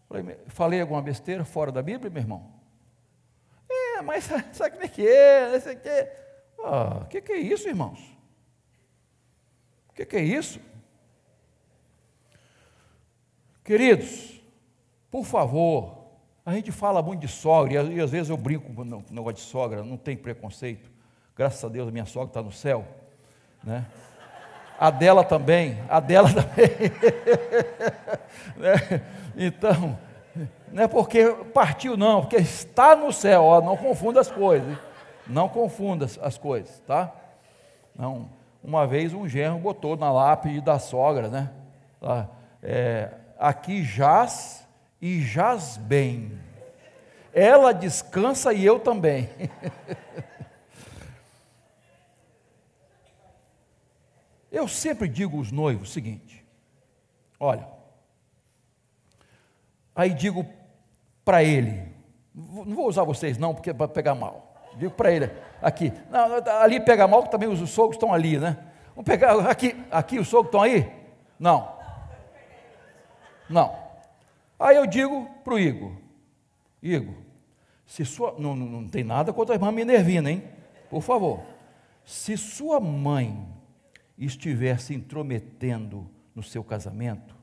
Falei, 0.08 0.38
falei 0.46 0.80
alguma 0.80 1.02
besteira 1.02 1.44
fora 1.44 1.70
da 1.70 1.82
Bíblia, 1.82 2.10
meu 2.10 2.22
irmão? 2.22 2.52
É, 3.68 4.02
mas 4.02 4.24
sabe 4.52 4.70
como 4.72 4.84
é 4.84 4.88
que 4.88 5.06
é? 5.06 5.56
Esse 5.56 5.70
aqui 5.70 5.88
Ah, 6.64 7.02
o 7.02 7.06
que, 7.06 7.20
que 7.20 7.32
é 7.32 7.38
isso, 7.38 7.68
irmãos? 7.68 8.00
O 9.88 9.92
que, 9.92 10.06
que 10.06 10.16
é 10.16 10.22
isso? 10.22 10.60
Queridos, 13.62 14.40
por 15.10 15.24
favor, 15.24 16.06
a 16.44 16.52
gente 16.52 16.72
fala 16.72 17.02
muito 17.02 17.20
de 17.20 17.28
sogra, 17.28 17.82
e 17.84 18.00
às 18.00 18.10
vezes 18.10 18.30
eu 18.30 18.36
brinco 18.36 18.72
com 18.72 18.82
o 18.82 19.04
negócio 19.10 19.34
de 19.34 19.40
sogra, 19.42 19.84
não 19.84 19.96
tem 19.96 20.16
preconceito. 20.16 20.90
Graças 21.36 21.62
a 21.64 21.68
Deus 21.68 21.88
a 21.88 21.92
minha 21.92 22.06
sogra 22.06 22.28
está 22.30 22.42
no 22.42 22.52
céu, 22.52 22.86
né? 23.62 23.86
A 24.80 24.90
dela 24.90 25.22
também, 25.22 25.78
a 25.90 26.00
dela 26.00 26.30
também. 26.32 26.70
né? 28.56 29.02
Então, 29.36 29.98
não 30.72 30.84
é 30.84 30.88
porque 30.88 31.26
partiu, 31.52 31.98
não, 31.98 32.22
porque 32.22 32.36
está 32.36 32.96
no 32.96 33.12
céu, 33.12 33.42
ó, 33.42 33.60
não 33.60 33.76
confunda 33.76 34.20
as 34.20 34.30
coisas, 34.30 34.78
não 35.26 35.50
confunda 35.50 36.06
as 36.22 36.38
coisas, 36.38 36.80
tá? 36.86 37.12
Não, 37.94 38.30
uma 38.64 38.86
vez 38.86 39.12
um 39.12 39.28
genro 39.28 39.58
botou 39.58 39.98
na 39.98 40.10
lápide 40.10 40.62
da 40.62 40.78
sogra, 40.78 41.28
né? 41.28 41.50
É, 42.62 43.10
aqui 43.38 43.82
jaz 43.82 44.66
e 45.00 45.20
jaz 45.20 45.76
bem. 45.76 46.32
Ela 47.34 47.74
descansa 47.74 48.54
e 48.54 48.64
eu 48.64 48.80
também. 48.80 49.28
Eu 54.50 54.66
sempre 54.66 55.08
digo 55.08 55.38
aos 55.38 55.52
noivos 55.52 55.90
o 55.90 55.92
seguinte: 55.92 56.44
olha, 57.38 57.66
aí 59.94 60.12
digo 60.12 60.44
para 61.24 61.44
ele, 61.44 61.92
não 62.34 62.74
vou 62.74 62.88
usar 62.88 63.04
vocês 63.04 63.38
não, 63.38 63.54
porque 63.54 63.70
é 63.70 63.74
para 63.74 63.88
pegar 63.88 64.14
mal. 64.14 64.54
Digo 64.76 64.92
para 64.92 65.12
ele, 65.12 65.30
aqui, 65.60 65.92
não, 66.10 66.60
ali 66.60 66.80
pega 66.80 67.06
mal, 67.06 67.22
que 67.24 67.30
também 67.30 67.48
os, 67.48 67.60
os 67.60 67.70
sogros 67.70 67.96
estão 67.96 68.12
ali, 68.12 68.38
né? 68.38 68.56
Vamos 68.94 69.04
pegar 69.04 69.38
aqui, 69.48 69.76
aqui 69.90 70.18
os 70.18 70.28
sogros 70.28 70.48
estão 70.48 70.62
aí? 70.62 70.90
Não. 71.38 71.72
Não. 73.48 73.76
Aí 74.58 74.76
eu 74.76 74.86
digo 74.86 75.28
para 75.42 75.54
o 75.54 75.58
Igor, 75.58 75.92
Igor, 76.82 77.14
se 77.86 78.04
sua, 78.04 78.34
não, 78.38 78.54
não 78.54 78.88
tem 78.88 79.02
nada 79.02 79.32
contra 79.32 79.54
a 79.54 79.56
irmã 79.56 79.72
Minervina, 79.72 80.30
hein? 80.30 80.44
Por 80.88 81.02
favor. 81.02 81.40
Se 82.04 82.36
sua 82.36 82.78
mãe 82.78 83.48
estiver 84.26 84.78
se 84.78 84.94
intrometendo 84.94 86.10
no 86.34 86.42
seu 86.42 86.62
casamento, 86.62 87.34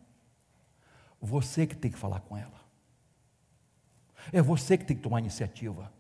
você 1.20 1.66
que 1.66 1.76
tem 1.76 1.92
que 1.92 1.98
falar 1.98 2.22
com 2.22 2.38
ela. 2.38 2.58
É 4.32 4.42
você 4.42 4.78
que 4.78 4.86
tem 4.86 4.96
que 4.96 5.04
tomar 5.04 5.20
iniciativa. 5.20 5.92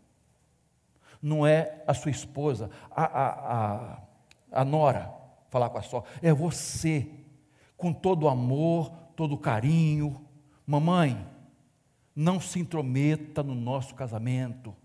Não 1.22 1.48
é 1.48 1.84
a 1.88 1.94
sua 1.94 2.12
esposa, 2.12 2.70
a, 2.92 3.04
a, 3.04 3.28
a, 3.54 4.02
a 4.52 4.66
nora, 4.66 5.12
falar 5.50 5.70
com 5.70 5.78
a 5.78 5.82
sogra. 5.82 6.10
É 6.22 6.32
você. 6.32 7.10
com 7.76 7.92
todo 7.94 8.24
o 8.24 8.30
amor, 8.30 8.92
todo 9.16 9.34
o 9.36 9.38
carinho. 9.38 10.26
Mamãe, 10.66 11.26
não 12.16 12.40
se 12.40 12.60
intrometa 12.60 13.42
no 13.42 13.56
nosso 13.56 13.96
casamento. 13.96 14.76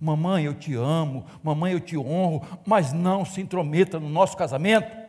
Mamãe, 0.00 0.44
eu 0.44 0.54
te 0.54 0.74
amo, 0.74 1.24
mamãe, 1.42 1.72
eu 1.72 1.80
te 1.80 1.96
honro, 1.96 2.42
mas 2.66 2.92
não 2.92 3.24
se 3.24 3.40
intrometa 3.40 4.00
no 4.00 4.08
nosso 4.08 4.36
casamento. 4.36 5.01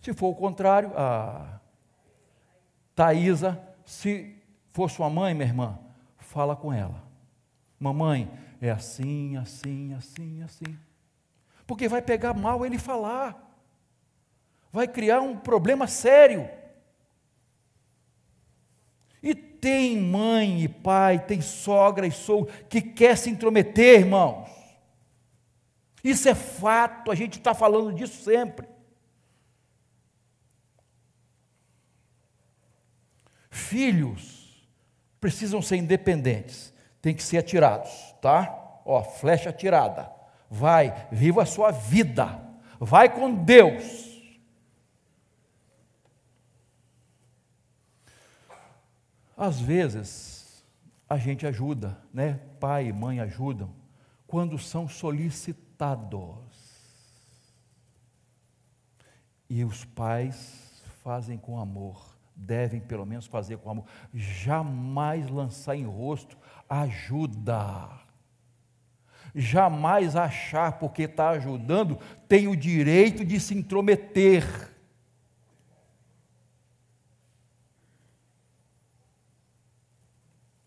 Se 0.00 0.14
for 0.14 0.28
o 0.28 0.34
contrário, 0.34 0.92
a 0.96 1.60
Thaisa, 2.94 3.60
se 3.84 4.36
for 4.70 4.90
sua 4.90 5.10
mãe, 5.10 5.34
minha 5.34 5.46
irmã, 5.46 5.78
fala 6.16 6.54
com 6.54 6.72
ela. 6.72 7.02
Mamãe, 7.78 8.30
é 8.60 8.70
assim, 8.70 9.36
assim, 9.36 9.94
assim, 9.94 10.42
assim. 10.42 10.78
Porque 11.66 11.88
vai 11.88 12.02
pegar 12.02 12.34
mal 12.34 12.64
ele 12.64 12.78
falar. 12.78 13.44
Vai 14.72 14.86
criar 14.86 15.20
um 15.20 15.36
problema 15.36 15.86
sério. 15.86 16.48
E 19.22 19.34
tem 19.34 20.00
mãe 20.00 20.62
e 20.62 20.68
pai, 20.68 21.18
tem 21.18 21.40
sogra 21.40 22.06
e 22.06 22.12
sogro 22.12 22.52
que 22.68 22.80
quer 22.80 23.16
se 23.16 23.30
intrometer, 23.30 24.00
irmãos. 24.00 24.48
Isso 26.02 26.28
é 26.28 26.34
fato, 26.34 27.10
a 27.10 27.14
gente 27.14 27.38
está 27.38 27.52
falando 27.52 27.92
disso 27.92 28.22
sempre. 28.22 28.68
Filhos 33.58 34.66
precisam 35.20 35.60
ser 35.60 35.76
independentes, 35.76 36.72
têm 37.02 37.14
que 37.14 37.22
ser 37.22 37.38
atirados, 37.38 37.90
tá? 38.22 38.80
Ó, 38.84 39.02
flecha 39.02 39.50
atirada. 39.50 40.10
Vai, 40.48 41.08
viva 41.10 41.42
a 41.42 41.46
sua 41.46 41.70
vida. 41.70 42.40
Vai 42.80 43.14
com 43.14 43.34
Deus. 43.34 44.08
Às 49.36 49.60
vezes, 49.60 50.64
a 51.08 51.18
gente 51.18 51.46
ajuda, 51.46 52.00
né? 52.12 52.40
Pai 52.58 52.86
e 52.86 52.92
mãe 52.92 53.20
ajudam, 53.20 53.74
quando 54.26 54.58
são 54.58 54.88
solicitados. 54.88 56.38
E 59.50 59.64
os 59.64 59.84
pais 59.84 60.82
fazem 61.02 61.36
com 61.38 61.58
amor, 61.58 62.17
devem 62.38 62.80
pelo 62.80 63.04
menos 63.04 63.26
fazer 63.26 63.58
com 63.58 63.70
amor, 63.70 63.84
jamais 64.14 65.28
lançar 65.28 65.76
em 65.76 65.84
rosto 65.84 66.38
ajuda. 66.68 67.90
Jamais 69.34 70.16
achar 70.16 70.78
porque 70.78 71.02
está 71.02 71.30
ajudando 71.30 71.98
tem 72.26 72.48
o 72.48 72.56
direito 72.56 73.24
de 73.24 73.38
se 73.38 73.54
intrometer. 73.54 74.68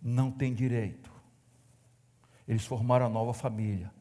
não 0.01 0.32
tem 0.32 0.53
direito. 0.53 1.11
Eles 2.47 2.65
formaram 2.65 3.05
a 3.05 3.09
nova 3.09 3.34
família. 3.34 3.91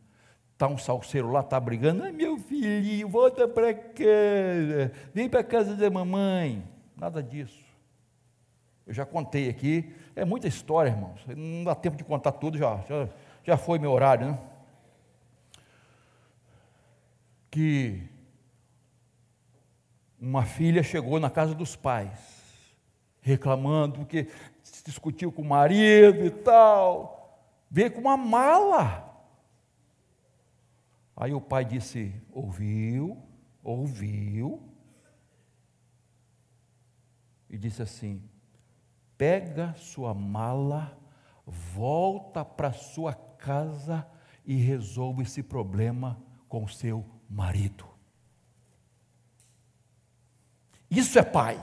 Está 0.53 0.67
um 0.67 0.79
salseiro 0.79 1.31
lá, 1.31 1.41
está 1.41 1.61
brigando. 1.61 2.03
Ai, 2.03 2.13
meu 2.13 2.39
filhinho, 2.39 3.09
volta 3.09 3.47
para 3.47 3.73
casa. 3.75 4.93
Vem 5.15 5.29
para 5.29 5.45
casa 5.45 5.75
da 5.77 5.91
mamãe. 5.91 6.67
Nada 7.01 7.23
disso. 7.23 7.65
Eu 8.87 8.93
já 8.93 9.07
contei 9.07 9.49
aqui. 9.49 9.91
É 10.15 10.23
muita 10.23 10.47
história, 10.47 10.91
irmãos. 10.91 11.19
Não 11.35 11.65
dá 11.65 11.75
tempo 11.75 11.97
de 11.97 12.05
contar 12.05 12.33
tudo, 12.33 12.59
já, 12.59 12.77
já, 12.87 13.09
já 13.43 13.57
foi 13.57 13.79
meu 13.79 13.91
horário, 13.91 14.33
né? 14.33 14.39
Que 17.51 18.07
uma 20.21 20.45
filha 20.45 20.83
chegou 20.83 21.19
na 21.19 21.31
casa 21.31 21.55
dos 21.55 21.75
pais, 21.75 22.21
reclamando, 23.23 24.01
porque 24.01 24.29
discutiu 24.85 25.33
com 25.33 25.41
o 25.41 25.49
marido 25.49 26.27
e 26.27 26.31
tal, 26.31 27.49
veio 27.71 27.91
com 27.93 28.01
uma 28.03 28.19
mala. 28.19 29.11
Aí 31.17 31.33
o 31.33 31.41
pai 31.41 31.65
disse: 31.65 32.13
ouviu, 32.31 33.17
ouviu, 33.65 34.70
e 37.51 37.59
disse 37.59 37.83
assim: 37.83 38.23
pega 39.19 39.75
sua 39.75 40.15
mala, 40.15 40.99
volta 41.47 42.43
para 42.45 42.73
sua 42.73 43.13
casa 43.13 44.07
e 44.47 44.57
resolva 44.57 45.23
esse 45.23 45.43
problema 45.43 46.19
com 46.49 46.67
seu 46.67 47.05
marido. 47.29 47.85
Isso 50.91 51.19
é 51.19 51.23
pai. 51.23 51.63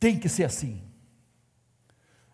tem 0.00 0.18
que 0.18 0.30
ser 0.30 0.44
assim. 0.44 0.82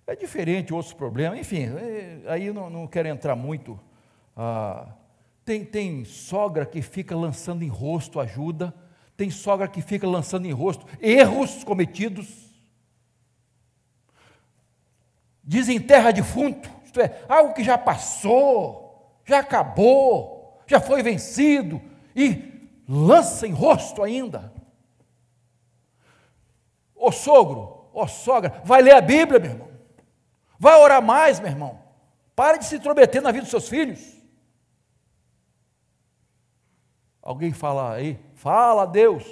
É 0.06 0.14
diferente 0.14 0.72
outros 0.72 0.94
problemas, 0.94 1.40
enfim, 1.40 1.64
é, 1.64 2.22
aí 2.28 2.52
não, 2.52 2.70
não 2.70 2.86
quero 2.86 3.08
entrar 3.08 3.34
muito. 3.34 3.78
Ah, 4.36 4.94
tem, 5.46 5.64
tem 5.64 6.04
sogra 6.04 6.66
que 6.66 6.82
fica 6.82 7.14
lançando 7.14 7.62
em 7.62 7.68
rosto 7.68 8.18
ajuda, 8.18 8.74
tem 9.16 9.30
sogra 9.30 9.68
que 9.68 9.80
fica 9.80 10.06
lançando 10.06 10.44
em 10.44 10.50
rosto 10.50 10.84
erros 11.00 11.62
cometidos. 11.62 12.26
Desenterra 15.44 16.12
defunto, 16.12 16.68
isto 16.84 17.00
é, 17.00 17.24
algo 17.28 17.54
que 17.54 17.62
já 17.62 17.78
passou, 17.78 19.20
já 19.24 19.38
acabou, 19.38 20.60
já 20.66 20.80
foi 20.80 21.00
vencido, 21.00 21.80
e 22.14 22.68
lança 22.88 23.46
em 23.46 23.52
rosto 23.52 24.02
ainda. 24.02 24.52
Ô 26.92 27.12
sogro, 27.12 27.88
ô 27.94 28.08
sogra, 28.08 28.60
vai 28.64 28.82
ler 28.82 28.96
a 28.96 29.00
Bíblia, 29.00 29.38
meu 29.38 29.50
irmão. 29.52 29.68
Vai 30.58 30.76
orar 30.80 31.00
mais, 31.00 31.38
meu 31.38 31.50
irmão. 31.50 31.80
Pare 32.34 32.58
de 32.58 32.64
se 32.64 32.74
intrometer 32.74 33.22
na 33.22 33.30
vida 33.30 33.42
dos 33.42 33.50
seus 33.50 33.68
filhos. 33.68 34.15
Alguém 37.26 37.52
fala 37.52 37.92
aí, 37.92 38.16
fala 38.36 38.86
Deus. 38.86 39.24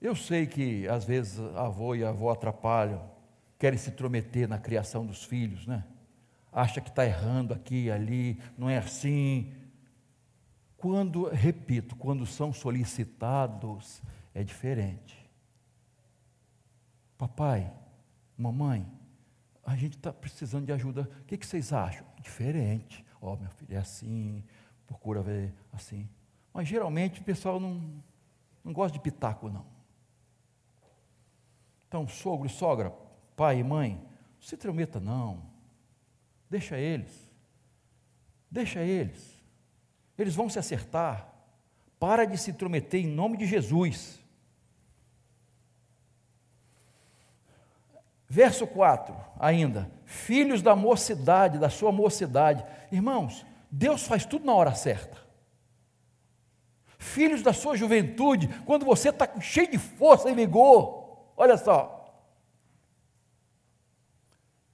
Eu 0.00 0.16
sei 0.16 0.46
que 0.46 0.88
às 0.88 1.04
vezes 1.04 1.38
avô 1.54 1.94
e 1.94 2.02
avó 2.02 2.32
atrapalham, 2.32 3.06
querem 3.58 3.78
se 3.78 3.90
intrometer 3.90 4.48
na 4.48 4.58
criação 4.58 5.04
dos 5.04 5.22
filhos, 5.22 5.66
né? 5.66 5.84
acha 6.50 6.80
que 6.80 6.88
está 6.88 7.04
errando 7.04 7.52
aqui 7.52 7.84
e 7.84 7.90
ali, 7.90 8.40
não 8.56 8.70
é 8.70 8.78
assim. 8.78 9.52
Quando, 10.78 11.28
repito, 11.28 11.94
quando 11.96 12.24
são 12.24 12.50
solicitados, 12.50 14.00
é 14.34 14.42
diferente. 14.42 15.15
Papai, 17.18 17.72
mamãe, 18.36 18.86
a 19.64 19.74
gente 19.74 19.96
está 19.96 20.12
precisando 20.12 20.66
de 20.66 20.72
ajuda. 20.72 21.08
O 21.22 21.24
que, 21.24 21.36
que 21.36 21.46
vocês 21.46 21.72
acham? 21.72 22.06
Diferente. 22.20 23.04
Ó, 23.20 23.32
oh, 23.32 23.36
meu 23.36 23.50
filho, 23.50 23.74
é 23.74 23.78
assim, 23.78 24.44
procura 24.86 25.22
ver 25.22 25.54
assim. 25.72 26.08
Mas 26.52 26.68
geralmente 26.68 27.20
o 27.20 27.24
pessoal 27.24 27.58
não, 27.58 28.02
não 28.62 28.72
gosta 28.72 28.92
de 28.96 29.02
pitaco, 29.02 29.48
não. 29.48 29.66
Então, 31.88 32.06
sogro 32.06 32.46
e 32.46 32.50
sogra, 32.50 32.90
pai 33.34 33.60
e 33.60 33.64
mãe, 33.64 33.94
não 33.94 34.42
se 34.42 34.56
trometa, 34.56 35.00
não. 35.00 35.42
Deixa 36.48 36.78
eles. 36.78 37.30
Deixa 38.50 38.80
eles. 38.80 39.42
Eles 40.18 40.34
vão 40.34 40.48
se 40.48 40.58
acertar. 40.58 41.32
Para 41.98 42.24
de 42.24 42.36
se 42.36 42.50
intrometer 42.50 43.04
em 43.04 43.08
nome 43.08 43.36
de 43.36 43.46
Jesus. 43.46 44.20
Verso 48.28 48.66
4, 48.66 49.14
ainda. 49.38 49.90
Filhos 50.04 50.62
da 50.62 50.74
mocidade, 50.74 51.58
da 51.58 51.70
sua 51.70 51.92
mocidade. 51.92 52.64
Irmãos, 52.90 53.46
Deus 53.70 54.06
faz 54.06 54.24
tudo 54.24 54.44
na 54.44 54.54
hora 54.54 54.74
certa. 54.74 55.18
Filhos 56.98 57.42
da 57.42 57.52
sua 57.52 57.76
juventude, 57.76 58.48
quando 58.64 58.84
você 58.84 59.10
está 59.10 59.40
cheio 59.40 59.70
de 59.70 59.78
força 59.78 60.28
e 60.28 60.34
vigor. 60.34 61.32
Olha 61.36 61.56
só. 61.56 61.92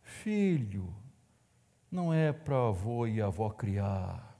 Filho, 0.02 0.94
não 1.90 2.14
é 2.14 2.32
para 2.32 2.68
avô 2.68 3.06
e 3.06 3.20
avó 3.20 3.50
criar. 3.50 4.38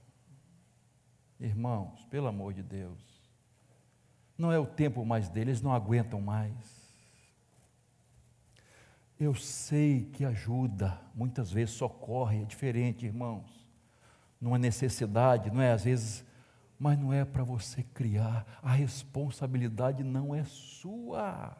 Irmãos, 1.38 2.04
pelo 2.04 2.28
amor 2.28 2.54
de 2.54 2.62
Deus, 2.62 3.00
não 4.38 4.52
é 4.52 4.58
o 4.58 4.66
tempo 4.66 5.04
mais 5.04 5.28
deles, 5.28 5.60
não 5.60 5.72
aguentam 5.72 6.20
mais. 6.20 6.81
Eu 9.22 9.36
sei 9.36 10.06
que 10.12 10.24
ajuda, 10.24 11.00
muitas 11.14 11.52
vezes 11.52 11.76
socorre, 11.76 12.42
é 12.42 12.44
diferente, 12.44 13.06
irmãos. 13.06 13.64
Numa 14.40 14.58
necessidade, 14.58 15.48
não 15.48 15.62
é? 15.62 15.70
Às 15.70 15.84
vezes, 15.84 16.24
mas 16.76 16.98
não 16.98 17.12
é 17.12 17.24
para 17.24 17.44
você 17.44 17.84
criar, 17.84 18.44
a 18.60 18.72
responsabilidade 18.72 20.02
não 20.02 20.34
é 20.34 20.42
sua. 20.42 21.56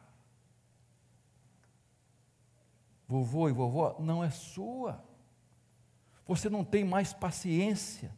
Vovô 3.06 3.48
e 3.48 3.52
vovó, 3.52 3.94
não 4.00 4.24
é 4.24 4.30
sua. 4.30 5.00
Você 6.26 6.50
não 6.50 6.64
tem 6.64 6.82
mais 6.82 7.12
paciência 7.12 8.12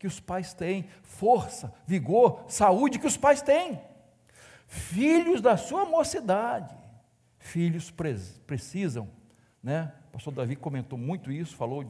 que 0.00 0.06
os 0.08 0.18
pais 0.18 0.52
têm, 0.52 0.88
força, 1.04 1.72
vigor, 1.86 2.44
saúde 2.48 2.98
que 2.98 3.06
os 3.06 3.16
pais 3.16 3.40
têm. 3.40 3.80
Filhos 4.66 5.40
da 5.40 5.56
sua 5.56 5.84
mocidade, 5.84 6.76
filhos 7.50 7.92
precisam, 8.46 9.10
né? 9.62 9.92
O 10.08 10.12
pastor 10.12 10.32
Davi 10.32 10.54
comentou 10.54 10.96
muito 10.96 11.32
isso, 11.32 11.56
falou, 11.56 11.84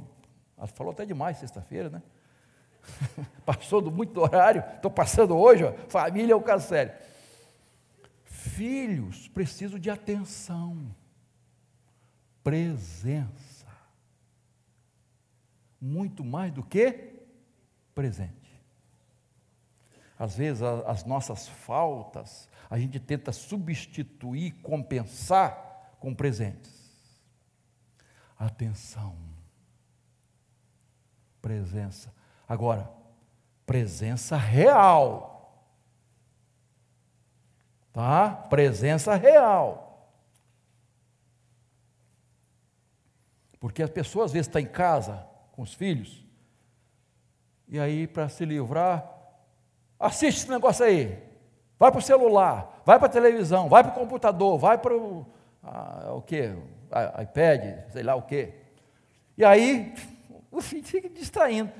falou 0.74 0.92
até 0.92 1.04
demais 1.04 1.36
sexta-feira, 1.36 1.90
né? 1.90 2.02
Passou 3.44 3.82
do 3.82 3.90
muito 3.90 4.18
horário, 4.20 4.64
estou 4.74 4.90
passando 4.90 5.36
hoje, 5.36 5.64
ó, 5.64 5.72
família 5.88 6.32
é 6.32 6.36
o 6.36 6.42
caso 6.42 6.66
sério. 6.66 6.94
Filhos 8.24 9.28
precisam 9.28 9.78
de 9.78 9.90
atenção, 9.90 10.94
presença, 12.42 13.66
muito 15.78 16.24
mais 16.24 16.52
do 16.52 16.62
que 16.62 17.12
presente. 17.94 18.39
Às 20.20 20.36
vezes 20.36 20.62
as 20.62 21.06
nossas 21.06 21.48
faltas 21.48 22.46
a 22.68 22.78
gente 22.78 23.00
tenta 23.00 23.32
substituir, 23.32 24.52
compensar 24.62 25.96
com 25.98 26.14
presentes. 26.14 26.70
Atenção, 28.38 29.16
presença. 31.40 32.14
Agora, 32.46 32.90
presença 33.64 34.36
real. 34.36 35.66
Tá? 37.90 38.30
Presença 38.30 39.14
real. 39.14 40.12
Porque 43.58 43.82
a 43.82 43.88
pessoa 43.88 44.26
às 44.26 44.32
vezes 44.32 44.48
está 44.48 44.60
em 44.60 44.66
casa 44.66 45.26
com 45.52 45.62
os 45.62 45.72
filhos, 45.72 46.22
e 47.66 47.80
aí 47.80 48.06
para 48.06 48.28
se 48.28 48.44
livrar, 48.44 49.19
assiste 50.00 50.38
esse 50.38 50.50
negócio 50.50 50.84
aí, 50.84 51.22
vai 51.78 51.90
para 51.90 51.98
o 51.98 52.02
celular, 52.02 52.82
vai 52.86 52.98
para 52.98 53.06
a 53.06 53.10
televisão, 53.10 53.68
vai 53.68 53.84
para 53.84 53.92
o 53.92 53.94
computador, 53.94 54.58
vai 54.58 54.78
para 54.78 54.96
o, 54.96 55.26
ah, 55.62 56.14
o 56.14 56.22
quê? 56.22 56.54
iPad, 57.22 57.92
sei 57.92 58.02
lá 58.02 58.14
o 58.14 58.22
quê. 58.22 58.54
E 59.36 59.44
aí 59.44 59.94
o 60.50 60.60
filho 60.60 60.84
fica 60.84 61.08
distraindo. 61.08 61.70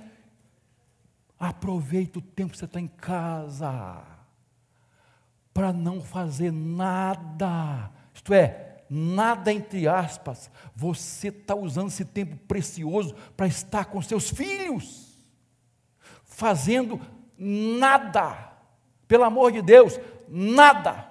Aproveita 1.38 2.18
o 2.18 2.22
tempo 2.22 2.52
que 2.52 2.58
você 2.58 2.66
está 2.66 2.78
em 2.78 2.86
casa 2.86 4.02
para 5.54 5.72
não 5.72 6.00
fazer 6.00 6.52
nada. 6.52 7.90
Isto 8.14 8.34
é, 8.34 8.84
nada 8.88 9.52
entre 9.52 9.88
aspas. 9.88 10.50
Você 10.76 11.28
está 11.28 11.54
usando 11.54 11.88
esse 11.88 12.04
tempo 12.04 12.36
precioso 12.46 13.14
para 13.36 13.46
estar 13.46 13.86
com 13.86 14.00
seus 14.02 14.30
filhos, 14.30 15.18
fazendo 16.24 17.00
nada. 17.41 18.53
Pelo 19.09 19.24
amor 19.24 19.51
de 19.51 19.62
Deus, 19.62 19.99
nada 20.28 21.11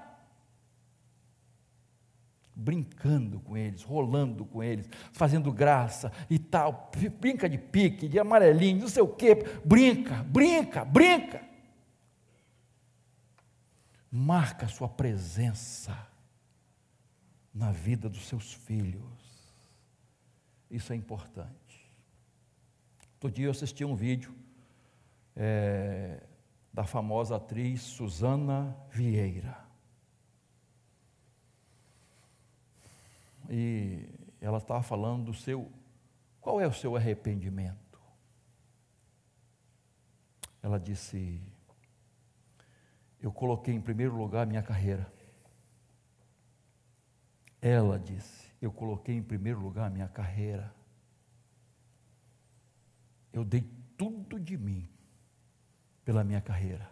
brincando 2.60 3.40
com 3.40 3.56
eles, 3.56 3.84
rolando 3.84 4.46
com 4.46 4.62
eles, 4.62 4.88
fazendo 5.14 5.52
graça 5.52 6.12
e 6.30 6.38
tal, 6.38 6.92
brinca 7.20 7.48
de 7.48 7.58
pique, 7.58 8.08
de 8.08 8.20
amarelinho, 8.20 8.82
não 8.82 8.90
sei 8.90 9.02
o 9.02 9.08
quê, 9.08 9.36
brinca, 9.64 10.24
brinca, 10.24 10.84
brinca. 10.84 11.42
Marca 14.12 14.66
a 14.66 14.70
sua 14.70 14.90
presença 14.90 15.98
na 17.54 17.72
vida 17.72 18.10
dos 18.10 18.28
seus 18.28 18.54
filhos. 18.54 19.04
Isso 20.70 20.92
é 20.92 20.96
importante. 20.96 21.50
Outro 23.14 23.32
dia 23.32 23.46
eu 23.46 23.52
assisti 23.52 23.86
um 23.86 23.96
vídeo 23.96 24.36
é, 25.42 26.22
da 26.74 26.84
famosa 26.84 27.38
atriz 27.38 27.82
Susana 27.82 28.78
Vieira 28.92 29.70
e 33.50 34.08
ela 34.40 34.60
estava 34.60 34.84
falando 34.84 35.26
do 35.26 35.34
seu. 35.34 35.72
Qual 36.40 36.62
é 36.62 36.68
o 36.68 36.74
seu 36.74 36.96
arrependimento? 36.96 38.00
Ela 40.62 40.80
disse: 40.80 41.42
Eu 43.20 43.32
coloquei 43.32 43.74
em 43.74 43.82
primeiro 43.82 44.16
lugar 44.16 44.44
a 44.44 44.46
minha 44.46 44.62
carreira. 44.62 45.12
Ela 47.60 47.98
disse: 47.98 48.54
Eu 48.62 48.72
coloquei 48.72 49.16
em 49.16 49.24
primeiro 49.24 49.60
lugar 49.60 49.88
a 49.88 49.90
minha 49.90 50.08
carreira. 50.08 50.74
Eu 53.34 53.44
dei 53.44 53.62
tudo 53.98 54.40
de 54.40 54.58
mim 54.58 54.88
pela 56.10 56.24
minha 56.24 56.42
carreira. 56.42 56.90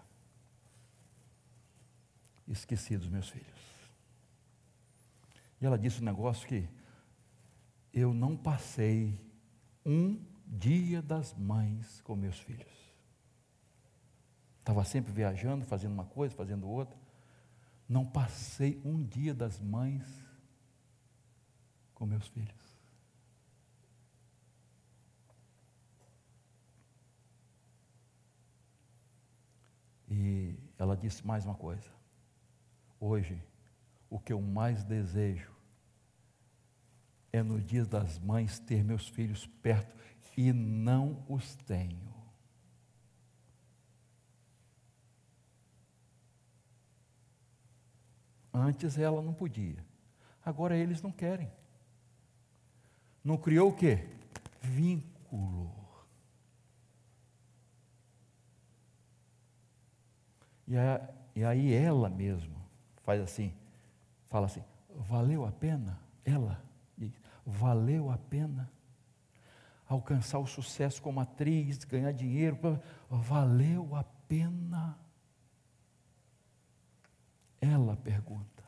Esqueci 2.48 2.96
dos 2.96 3.10
meus 3.10 3.28
filhos. 3.28 3.90
E 5.60 5.66
ela 5.66 5.76
disse 5.76 6.00
um 6.04 6.06
negócio 6.06 6.48
que 6.48 6.70
eu 7.92 8.14
não 8.14 8.38
passei 8.38 9.20
um 9.84 10.24
dia 10.46 11.02
das 11.02 11.34
mães 11.34 12.00
com 12.02 12.16
meus 12.16 12.38
filhos. 12.38 12.72
Estava 14.60 14.86
sempre 14.86 15.12
viajando, 15.12 15.66
fazendo 15.66 15.94
uma 15.94 16.06
coisa, 16.06 16.36
fazendo 16.36 16.68
outra. 16.68 16.96
Não 17.90 18.06
passei 18.06 18.80
um 18.86 19.04
dia 19.04 19.34
das 19.34 19.60
mães 19.60 20.06
com 21.96 22.06
meus 22.06 22.28
filhos. 22.28 22.67
E 30.10 30.56
ela 30.78 30.96
disse 30.96 31.26
mais 31.26 31.46
uma 31.46 31.56
coisa. 31.56 31.90
Hoje, 33.00 33.42
o 34.10 34.20
que 34.20 34.32
eu 34.32 34.42
mais 34.42 34.84
desejo 34.84 35.52
é 37.32 37.44
no 37.44 37.62
dia 37.62 37.86
das 37.86 38.18
mães 38.20 38.60
ter 38.60 38.84
meus 38.84 39.08
filhos 39.08 39.46
perto 39.62 39.96
e 40.38 40.54
não 40.54 41.26
os 41.28 41.56
tenho. 41.56 42.16
Antes 48.54 48.98
ela 48.98 49.22
não 49.22 49.34
podia, 49.34 49.84
agora 50.44 50.76
eles 50.76 51.02
não 51.02 51.12
querem. 51.12 51.52
Não 53.24 53.38
criou 53.38 53.70
o 53.70 53.76
quê? 53.76 54.08
Vínculo. 54.62 55.87
E 60.68 61.44
aí 61.44 61.74
ela 61.74 62.10
mesma 62.10 62.58
faz 62.98 63.22
assim, 63.22 63.54
fala 64.26 64.48
assim: 64.48 64.64
valeu 64.90 65.46
a 65.46 65.52
pena? 65.52 66.00
Ela 66.26 66.62
diz: 66.98 67.14
valeu 67.46 68.10
a 68.10 68.18
pena 68.18 68.70
alcançar 69.88 70.40
o 70.40 70.46
sucesso 70.46 71.02
como 71.02 71.22
atriz, 71.22 71.86
ganhar 71.86 72.12
dinheiro, 72.12 72.58
valeu 73.10 73.96
a 73.96 74.04
pena? 74.04 75.00
Ela 77.62 77.96
pergunta. 77.96 78.64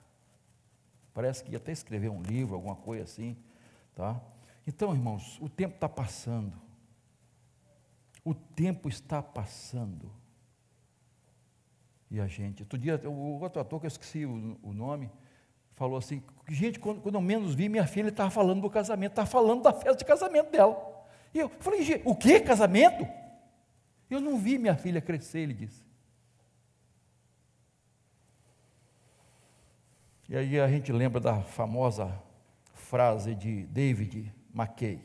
Parece 1.13 1.43
que 1.43 1.51
ia 1.51 1.57
até 1.57 1.73
escrever 1.73 2.09
um 2.09 2.21
livro, 2.21 2.55
alguma 2.55 2.77
coisa 2.77 3.03
assim, 3.03 3.35
tá? 3.93 4.21
Então, 4.65 4.93
irmãos, 4.93 5.37
o 5.41 5.49
tempo 5.49 5.75
está 5.75 5.89
passando. 5.89 6.57
O 8.23 8.33
tempo 8.33 8.87
está 8.87 9.21
passando. 9.21 10.09
E 12.11 12.19
a 12.19 12.27
gente, 12.27 12.63
outro 12.63 12.77
dia, 12.77 12.99
o 13.05 13.39
outro 13.39 13.61
ator 13.61 13.79
que 13.79 13.85
eu 13.85 13.89
esqueci 13.89 14.25
o, 14.25 14.57
o 14.63 14.73
nome, 14.73 15.11
falou 15.71 15.97
assim: 15.97 16.23
gente, 16.49 16.79
quando, 16.79 17.01
quando 17.01 17.15
eu 17.15 17.21
menos 17.21 17.53
vi, 17.53 17.69
minha 17.69 17.85
filha 17.85 18.09
estava 18.09 18.29
falando 18.29 18.61
do 18.61 18.69
casamento, 18.69 19.11
estava 19.11 19.27
falando 19.27 19.63
da 19.63 19.71
festa 19.71 19.95
de 19.95 20.05
casamento 20.05 20.51
dela. 20.51 21.07
E 21.33 21.39
eu 21.39 21.49
falei: 21.49 21.83
gente, 21.83 22.01
o 22.05 22.15
que? 22.15 22.39
Casamento? 22.39 23.07
Eu 24.09 24.19
não 24.19 24.37
vi 24.37 24.57
minha 24.57 24.75
filha 24.75 24.99
crescer, 24.99 25.39
ele 25.39 25.53
disse. 25.53 25.83
E 30.27 30.35
aí 30.35 30.59
a 30.59 30.67
gente 30.67 30.91
lembra 30.91 31.19
da 31.19 31.41
famosa 31.41 32.21
frase 32.73 33.35
de 33.35 33.63
David 33.67 34.33
McKay: 34.53 35.01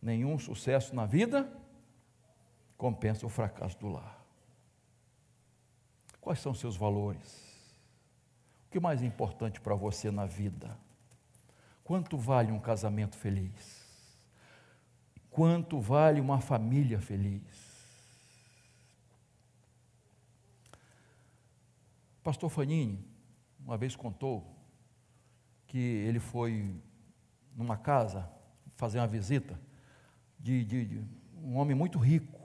Nenhum 0.00 0.38
sucesso 0.38 0.94
na 0.94 1.06
vida 1.06 1.50
compensa 2.76 3.26
o 3.26 3.28
fracasso 3.28 3.78
do 3.78 3.88
lar. 3.88 4.19
Quais 6.20 6.40
são 6.40 6.54
seus 6.54 6.76
valores? 6.76 7.50
O 8.66 8.70
que 8.70 8.78
mais 8.78 9.02
é 9.02 9.06
importante 9.06 9.60
para 9.60 9.74
você 9.74 10.10
na 10.10 10.26
vida? 10.26 10.76
Quanto 11.82 12.16
vale 12.16 12.52
um 12.52 12.60
casamento 12.60 13.16
feliz? 13.16 13.80
Quanto 15.30 15.80
vale 15.80 16.20
uma 16.20 16.40
família 16.40 17.00
feliz? 17.00 17.70
Pastor 22.22 22.50
Fanini, 22.50 23.02
uma 23.58 23.76
vez 23.76 23.96
contou 23.96 24.56
que 25.66 25.78
ele 25.78 26.20
foi 26.20 26.74
numa 27.56 27.76
casa 27.76 28.28
fazer 28.76 28.98
uma 28.98 29.06
visita 29.06 29.58
de, 30.38 30.64
de, 30.64 30.84
de 30.84 31.04
um 31.36 31.56
homem 31.56 31.74
muito 31.74 31.98
rico. 31.98 32.39